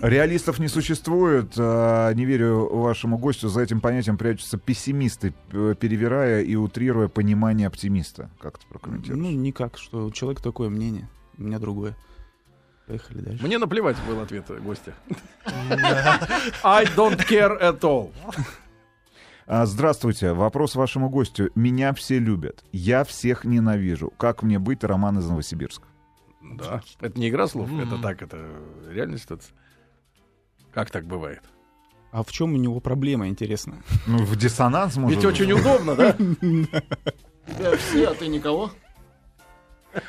Реалистов 0.00 0.58
не 0.58 0.66
существует. 0.68 1.52
а, 1.56 2.12
Не 2.14 2.24
верю 2.24 2.68
вашему 2.68 3.16
гостю. 3.18 3.48
За 3.48 3.60
этим 3.62 3.80
понятием 3.80 4.16
прячутся 4.18 4.58
пессимисты, 4.58 5.32
перевирая 5.50 6.42
и 6.42 6.54
утрируя 6.56 7.08
понимание 7.08 7.66
оптимиста. 7.68 8.28
Как 8.40 8.58
ты 8.58 8.66
прокомментируешь? 8.68 9.22
Ну, 9.22 9.30
никак, 9.30 9.78
что 9.78 10.06
у 10.06 10.10
человека 10.10 10.42
такое 10.42 10.68
мнение, 10.68 11.08
у 11.38 11.42
меня 11.44 11.58
другое. 11.58 11.96
Поехали 12.86 13.20
дальше. 13.20 13.44
Мне 13.46 13.56
наплевать 13.58 13.96
был 14.06 14.20
ответ 14.20 14.44
гостя. 14.62 14.94
I 16.62 16.84
don't 16.96 17.18
care 17.28 17.58
at 17.60 17.80
all. 17.80 18.10
А, 19.46 19.66
Здравствуйте. 19.66 20.32
Вопрос 20.32 20.74
вашему 20.74 21.10
гостю. 21.10 21.50
Меня 21.54 21.92
все 21.92 22.18
любят. 22.18 22.64
Я 22.72 23.04
всех 23.04 23.44
ненавижу. 23.44 24.10
Как 24.16 24.42
мне 24.42 24.58
быть, 24.58 24.82
Роман 24.84 25.18
из 25.18 25.28
Новосибирска? 25.28 25.86
Да. 26.42 26.82
Это 27.00 27.18
не 27.18 27.28
игра 27.28 27.46
слов, 27.46 27.68
это 27.72 27.94
Мгм. 27.94 28.02
так, 28.02 28.22
это 28.22 28.38
реальная 28.90 29.18
ситуация. 29.18 29.54
Как 30.72 30.90
так 30.90 31.06
бывает? 31.06 31.42
А 32.12 32.22
в 32.22 32.30
чем 32.30 32.54
у 32.54 32.56
него 32.56 32.80
проблема, 32.80 33.28
интересно? 33.28 33.82
Ну, 34.06 34.18
в 34.18 34.36
диссонанс 34.36 34.96
может 34.96 35.16
Ведь 35.16 35.24
очень 35.24 35.52
удобно, 35.52 35.94
да? 35.94 36.16
Да, 37.58 37.76
все, 37.76 38.08
а 38.08 38.14
ты 38.14 38.26
никого? 38.28 38.70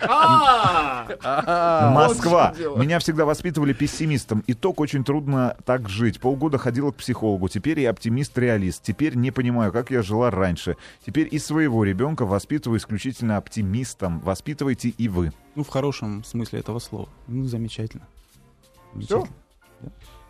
А, 0.02 1.91
Москва. 1.93 2.54
Меня 2.76 3.00
всегда 3.00 3.26
воспитывали 3.26 3.74
пессимистом. 3.74 4.43
Итог 4.48 4.80
очень 4.80 5.04
трудно 5.04 5.56
так 5.65 5.89
жить. 5.89 6.19
Полгода 6.19 6.58
ходила 6.58 6.91
к 6.91 6.95
психологу. 6.95 7.48
Теперь 7.50 7.80
я 7.80 7.89
оптимист-реалист. 7.91 8.84
Теперь 8.84 9.15
не 9.15 9.32
понимаю, 9.32 9.71
как 9.71 9.91
я 9.91 10.02
жила 10.02 10.32
раньше. 10.32 10.78
Теперь 11.06 11.28
и 11.32 11.39
своего 11.39 11.84
ребенка 11.84 12.26
воспитываю 12.26 12.80
исключительно 12.80 13.38
оптимистом. 13.38 14.19
Воспитывайте 14.19 14.89
и 14.89 15.08
вы. 15.08 15.32
Ну, 15.56 15.63
в 15.63 15.69
хорошем 15.69 16.24
смысле 16.24 16.60
этого 16.60 16.80
слова. 16.80 17.10
Ну, 17.28 17.45
замечательно. 17.45 18.08
Замечательно. 18.93 19.28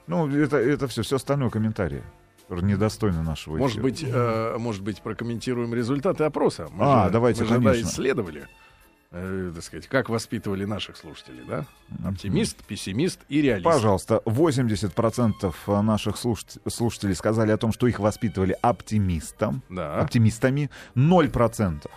Ну, 0.08 0.28
это, 0.30 0.58
это 0.58 0.88
все, 0.88 1.02
все 1.02 1.16
остальное 1.16 1.50
комментарии. 1.50 2.04
Недостойны 2.48 3.24
нашего 3.24 3.58
Может 3.58 3.82
быть, 3.82 4.04
э, 4.08 4.56
может 4.60 4.84
быть, 4.84 5.02
прокомментируем 5.02 5.74
результаты 5.74 6.26
опроса. 6.26 6.68
Мы 6.72 6.86
А, 6.86 7.06
же- 7.06 7.12
давайте, 7.12 7.44
мы 7.44 7.48
же, 7.50 7.60
да, 7.60 7.82
исследовали, 7.82 8.48
э, 9.16 9.52
так 9.56 9.64
сказать, 9.64 9.88
как 9.88 10.10
воспитывали 10.10 10.66
наших 10.66 10.98
слушателей, 10.98 11.44
да? 11.48 11.66
Оптимист, 12.04 12.64
пессимист 12.66 13.20
и 13.30 13.42
реалист. 13.42 13.64
Пожалуйста, 13.66 14.22
80% 14.26 15.54
наших 15.82 16.18
слушать- 16.18 16.58
слушателей 16.68 17.16
сказали 17.16 17.52
о 17.52 17.58
том, 17.58 17.72
что 17.72 17.88
их 17.88 18.00
воспитывали 18.00 18.56
оптимистом, 18.62 19.62
Да. 19.70 20.00
оптимистами. 20.02 20.70
0% 20.96 21.90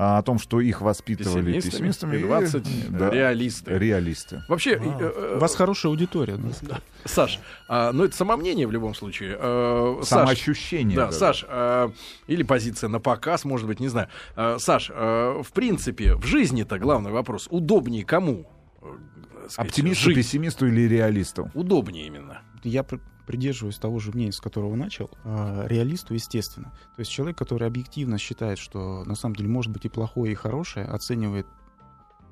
о 0.00 0.22
том, 0.22 0.38
что 0.38 0.60
их 0.60 0.80
воспитывали 0.80 1.54
Пессимистами, 1.54 1.88
пессимистами. 1.88 2.16
и 2.18 2.22
20 2.22 2.96
да, 2.96 3.10
реалисты. 3.10 3.76
реалисты. 3.76 4.44
Вообще, 4.46 4.74
э, 4.74 4.78
У 4.78 4.90
э, 5.00 5.38
вас 5.38 5.56
хорошая 5.56 5.90
аудитория. 5.90 6.38
да. 6.62 6.78
Саш, 7.04 7.40
а, 7.66 7.90
ну 7.92 8.04
это 8.04 8.14
самомнение 8.16 8.68
в 8.68 8.70
любом 8.72 8.94
случае. 8.94 9.36
Э, 9.40 9.96
Саш, 10.02 10.08
Самоощущение. 10.20 10.96
Да, 10.96 11.06
даже. 11.06 11.18
Саш, 11.18 11.44
э, 11.48 11.90
или 12.28 12.44
позиция 12.44 12.88
на 12.88 13.00
показ, 13.00 13.44
может 13.44 13.66
быть, 13.66 13.80
не 13.80 13.88
знаю. 13.88 14.06
Э, 14.36 14.58
Саш, 14.60 14.90
э, 14.94 15.42
в 15.44 15.52
принципе, 15.52 16.14
в 16.14 16.24
жизни-то 16.24 16.78
главный 16.78 17.10
вопрос: 17.10 17.48
удобнее 17.50 18.04
кому? 18.04 18.48
э, 18.80 19.48
сказать, 19.48 19.70
Оптимисту, 19.70 20.04
жить? 20.04 20.14
пессимисту 20.16 20.68
или 20.68 20.82
реалисту? 20.82 21.50
Удобнее 21.54 22.06
именно. 22.06 22.42
Я 22.62 22.84
придерживаюсь 23.28 23.76
того 23.76 23.98
же 23.98 24.10
мнения, 24.10 24.32
с 24.32 24.40
которого 24.40 24.74
начал. 24.74 25.10
А, 25.22 25.66
реалисту, 25.66 26.14
естественно. 26.14 26.72
То 26.96 27.00
есть 27.00 27.10
человек, 27.10 27.36
который 27.36 27.68
объективно 27.68 28.16
считает, 28.16 28.58
что 28.58 29.04
на 29.04 29.14
самом 29.16 29.36
деле 29.36 29.50
может 29.50 29.70
быть 29.70 29.84
и 29.84 29.90
плохое, 29.90 30.32
и 30.32 30.34
хорошее, 30.34 30.86
оценивает 30.86 31.46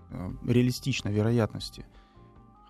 э, 0.09 0.31
реалистично 0.47 1.11
вероятности 1.11 1.85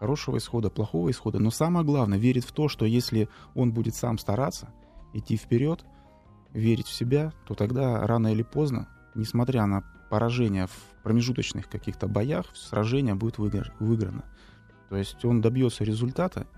хорошего 0.00 0.38
исхода, 0.38 0.70
плохого 0.70 1.08
исхода. 1.10 1.38
Но 1.38 1.52
самое 1.52 1.86
главное, 1.86 2.18
верит 2.18 2.44
в 2.44 2.50
то, 2.50 2.68
что 2.68 2.84
если 2.84 3.28
он 3.54 3.72
будет 3.72 3.94
сам 3.94 4.18
стараться, 4.18 4.70
идти 5.14 5.36
вперед, 5.36 5.84
верить 6.52 6.88
в 6.88 6.92
себя, 6.92 7.32
то 7.46 7.54
тогда 7.54 8.04
рано 8.08 8.32
или 8.32 8.42
поздно, 8.42 8.88
несмотря 9.14 9.66
на 9.66 9.84
поражение 10.10 10.66
в 10.66 11.02
промежуточных 11.04 11.68
каких-то 11.68 12.08
боях, 12.08 12.46
сражение 12.56 13.14
будет 13.14 13.36
выигр- 13.36 13.72
выиграно. 13.78 14.24
То 14.88 14.96
есть 14.96 15.24
он 15.24 15.40
добьется 15.40 15.84
результата, 15.84 16.48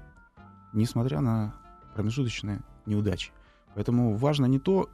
несмотря 0.72 1.20
на 1.20 1.54
промежуточные 1.94 2.60
неудачи. 2.86 3.32
Поэтому 3.74 4.14
важно 4.16 4.46
не 4.46 4.58
то, 4.58 4.88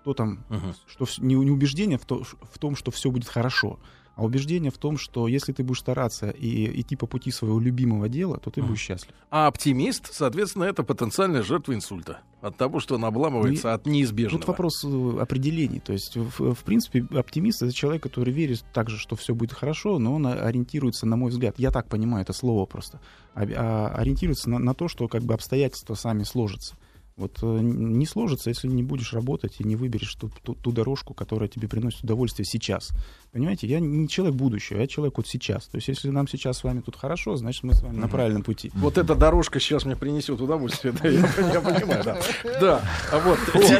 что 0.00 0.14
там, 0.14 0.44
что 0.86 1.04
вс- 1.04 1.22
не, 1.22 1.34
не 1.34 1.50
убеждение 1.50 1.98
в, 1.98 2.04
то- 2.04 2.22
в 2.24 2.58
том, 2.58 2.76
что 2.76 2.90
все 2.90 3.10
будет 3.10 3.28
хорошо, 3.28 3.78
а 4.16 4.24
убеждение 4.24 4.70
в 4.70 4.78
том, 4.78 4.96
что 4.96 5.28
если 5.28 5.52
ты 5.52 5.62
будешь 5.62 5.80
стараться 5.80 6.30
и 6.30 6.80
идти 6.80 6.96
по 6.96 7.06
пути 7.06 7.30
своего 7.30 7.60
любимого 7.60 8.08
дела, 8.08 8.38
то 8.38 8.50
ты 8.50 8.62
будешь 8.62 8.80
счастлив. 8.80 9.12
А 9.30 9.46
оптимист, 9.46 10.08
соответственно, 10.10 10.64
это 10.64 10.82
потенциальная 10.82 11.42
жертва 11.42 11.74
инсульта. 11.74 12.20
От 12.40 12.56
того, 12.56 12.80
что 12.80 12.94
он 12.94 13.04
обламывается 13.04 13.74
от 13.74 13.86
неизбежного. 13.86 14.40
Тут 14.40 14.48
вопрос 14.48 14.84
э, 14.84 15.18
определений. 15.20 15.80
То 15.80 15.92
есть, 15.92 16.16
в, 16.16 16.54
в 16.54 16.64
принципе, 16.64 17.04
оптимист 17.14 17.62
это 17.62 17.74
человек, 17.74 18.02
который 18.02 18.32
верит 18.32 18.64
также, 18.72 18.96
что 18.96 19.16
все 19.16 19.34
будет 19.34 19.52
хорошо, 19.52 19.98
но 19.98 20.14
он 20.14 20.26
ориентируется, 20.26 21.06
на 21.06 21.16
мой 21.16 21.30
взгляд, 21.30 21.58
я 21.58 21.70
так 21.70 21.88
понимаю 21.88 22.22
это 22.22 22.32
слово 22.32 22.64
просто, 22.64 23.00
ориентируется 23.34 24.48
на, 24.48 24.58
на 24.58 24.74
то, 24.74 24.88
что 24.88 25.08
как 25.08 25.24
бы 25.24 25.34
обстоятельства 25.34 25.94
сами 25.94 26.22
сложатся. 26.22 26.74
Вот 27.16 27.38
э, 27.42 27.46
не 27.46 28.04
сложится, 28.04 28.50
если 28.50 28.68
не 28.68 28.82
будешь 28.82 29.14
работать 29.14 29.56
и 29.58 29.64
не 29.64 29.74
выберешь 29.74 30.14
ту, 30.16 30.30
ту, 30.42 30.54
ту 30.54 30.70
дорожку, 30.70 31.14
которая 31.14 31.48
тебе 31.48 31.66
приносит 31.66 32.04
удовольствие 32.04 32.44
сейчас. 32.44 32.90
Понимаете, 33.36 33.66
я 33.66 33.80
не 33.80 34.08
человек 34.08 34.34
будущего, 34.34 34.78
я 34.80 34.86
человек 34.86 35.18
вот 35.18 35.28
сейчас. 35.28 35.66
То 35.66 35.76
есть 35.76 35.88
если 35.88 36.08
нам 36.08 36.26
сейчас 36.26 36.56
с 36.56 36.64
вами 36.64 36.80
тут 36.80 36.96
хорошо, 36.96 37.36
значит 37.36 37.64
мы 37.64 37.74
с 37.74 37.82
вами 37.82 37.98
на 37.98 38.08
правильном 38.08 38.42
пути. 38.42 38.70
Вот 38.72 38.96
эта 38.96 39.14
дорожка 39.14 39.60
сейчас 39.60 39.84
мне 39.84 39.94
принесет 39.94 40.40
удовольствие, 40.40 40.94
да, 40.94 41.06
я, 41.06 41.20
я 41.52 41.60
понимаю, 41.60 42.02
да. 42.02 42.16
Да, 42.58 42.80
а 43.12 43.18
вот, 43.18 43.38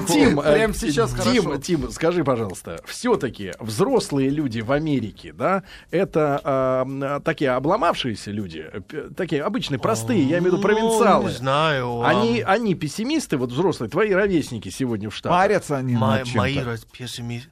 Тим, 0.09 0.41
э, 0.41 0.55
прямо 0.55 0.75
сейчас 0.75 1.15
Тим. 1.25 1.59
Тим, 1.63 1.91
скажи, 1.91 2.23
пожалуйста, 2.23 2.83
все-таки 2.85 3.53
взрослые 3.59 4.29
люди 4.29 4.61
в 4.61 4.73
Америке, 4.73 5.33
да, 5.33 5.63
это 5.91 7.23
такие 7.25 7.53
обломавшиеся 7.53 8.33
люди, 8.33 8.71
такие 9.17 9.43
обычные, 9.43 9.79
простые, 9.79 10.21
я 10.21 10.37
имею 10.39 10.43
в 10.43 10.47
виду 10.57 10.59
провинциалы. 10.61 11.25
Ну, 11.25 11.31
не 11.31 11.35
знаю. 11.35 12.03
Они, 12.03 12.41
а, 12.43 12.53
они 12.53 12.75
пессимисты, 12.75 13.39
вот 13.39 13.53
взрослые, 13.53 13.89
твои 13.89 14.11
ровесники 14.13 14.69
сегодня 14.69 15.09
в 15.09 15.17
Штатах. 15.17 15.39
Парятся 15.39 15.79
они 15.79 15.95
мои, 15.95 16.19
над 16.25 16.35
мои 16.35 16.55
чем-то. 16.57 16.71
раз- 16.71 16.85
пессимисты. 16.85 17.49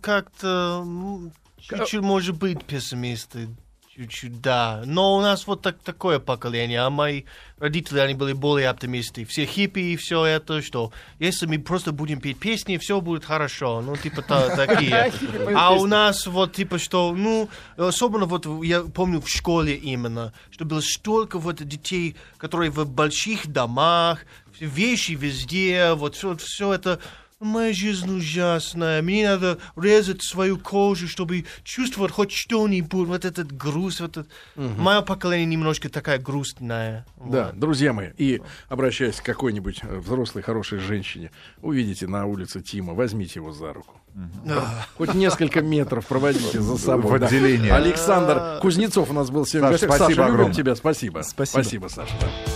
Как-то 0.00 0.86
чуть-чуть, 1.60 2.00
может 2.00 2.38
быть, 2.38 2.64
пессимисты. 2.64 3.48
Чуть-чуть, 3.94 4.40
да. 4.40 4.82
Но 4.86 5.16
у 5.16 5.20
нас 5.20 5.46
вот 5.46 5.60
так, 5.62 5.78
такое 5.80 6.20
поколение, 6.20 6.80
а 6.80 6.90
мои 6.90 7.24
родители, 7.58 7.98
они 7.98 8.14
были 8.14 8.32
более 8.32 8.70
оптимисты. 8.70 9.26
Все 9.26 9.44
хиппи 9.44 9.80
и 9.80 9.96
все 9.96 10.24
это, 10.24 10.62
что 10.62 10.90
если 11.18 11.44
мы 11.46 11.58
просто 11.58 11.92
будем 11.92 12.20
петь 12.20 12.38
песни, 12.38 12.78
все 12.78 13.00
будет 13.02 13.26
хорошо. 13.26 13.82
Ну, 13.82 13.96
типа 13.96 14.22
та- 14.22 14.56
такие. 14.66 15.12
А 15.54 15.74
у 15.74 15.86
нас 15.86 16.26
вот 16.26 16.54
типа 16.54 16.78
что, 16.78 17.12
ну, 17.12 17.50
особенно 17.76 18.24
вот 18.24 18.46
я 18.64 18.82
помню 18.84 19.20
в 19.20 19.28
школе 19.28 19.74
именно, 19.74 20.32
что 20.50 20.64
было 20.64 20.80
столько 20.80 21.38
вот 21.38 21.56
детей, 21.56 22.16
которые 22.38 22.70
в 22.70 22.88
больших 22.88 23.48
домах, 23.48 24.20
вещи 24.60 25.12
везде, 25.12 25.94
вот 25.94 26.14
все, 26.14 26.36
все 26.36 26.72
это 26.72 27.00
Моя 27.40 27.72
жизнь 27.72 28.14
ужасная. 28.14 29.00
Мне 29.00 29.26
надо 29.26 29.58
резать 29.74 30.22
свою 30.22 30.58
кожу, 30.58 31.08
чтобы 31.08 31.46
чувствовать 31.64 32.12
хоть 32.12 32.32
что-нибудь. 32.32 33.08
Вот 33.08 33.24
этот 33.24 33.50
груз. 33.56 34.00
Вот 34.00 34.10
этот... 34.18 34.28
Мое 34.56 35.00
поколение 35.00 35.46
немножко 35.46 35.88
такая 35.88 36.18
грустная. 36.18 37.06
Да, 37.16 37.46
Вот. 37.46 37.58
друзья 37.58 37.94
мои, 37.94 38.08
и 38.18 38.42
обращаясь 38.68 39.22
к 39.22 39.24
какой-нибудь 39.24 39.80
э, 39.82 39.96
взрослой 40.00 40.42
хорошей 40.42 40.80
женщине, 40.80 41.30
увидите 41.62 42.06
на 42.06 42.26
улице 42.26 42.60
Тима, 42.60 42.92
возьмите 42.92 43.38
его 43.40 43.52
за 43.52 43.72
руку. 43.72 43.94
А, 44.46 44.84
Хоть 44.98 45.14
несколько 45.14 45.62
метров 45.62 46.06
проводите 46.06 46.60
за 46.60 46.76
собой. 46.76 47.16
В 47.16 47.20
да. 47.20 47.26
отделение. 47.26 47.72
Александр 47.72 48.58
Кузнецов 48.60 49.08
у 49.10 49.14
нас 49.14 49.30
был 49.30 49.46
сегодня. 49.46 49.70
в 49.70 49.80
Саш, 49.80 49.88
гостях. 49.88 49.96
спасибо 49.96 50.08
Саша, 50.08 50.20
любим 50.20 50.34
огромное. 50.34 50.54
тебя, 50.54 50.74
спасибо. 50.76 51.22
Спасибо. 51.22 51.62
Спасибо, 51.62 51.88
Саша. 51.88 52.12
да. 52.20 52.28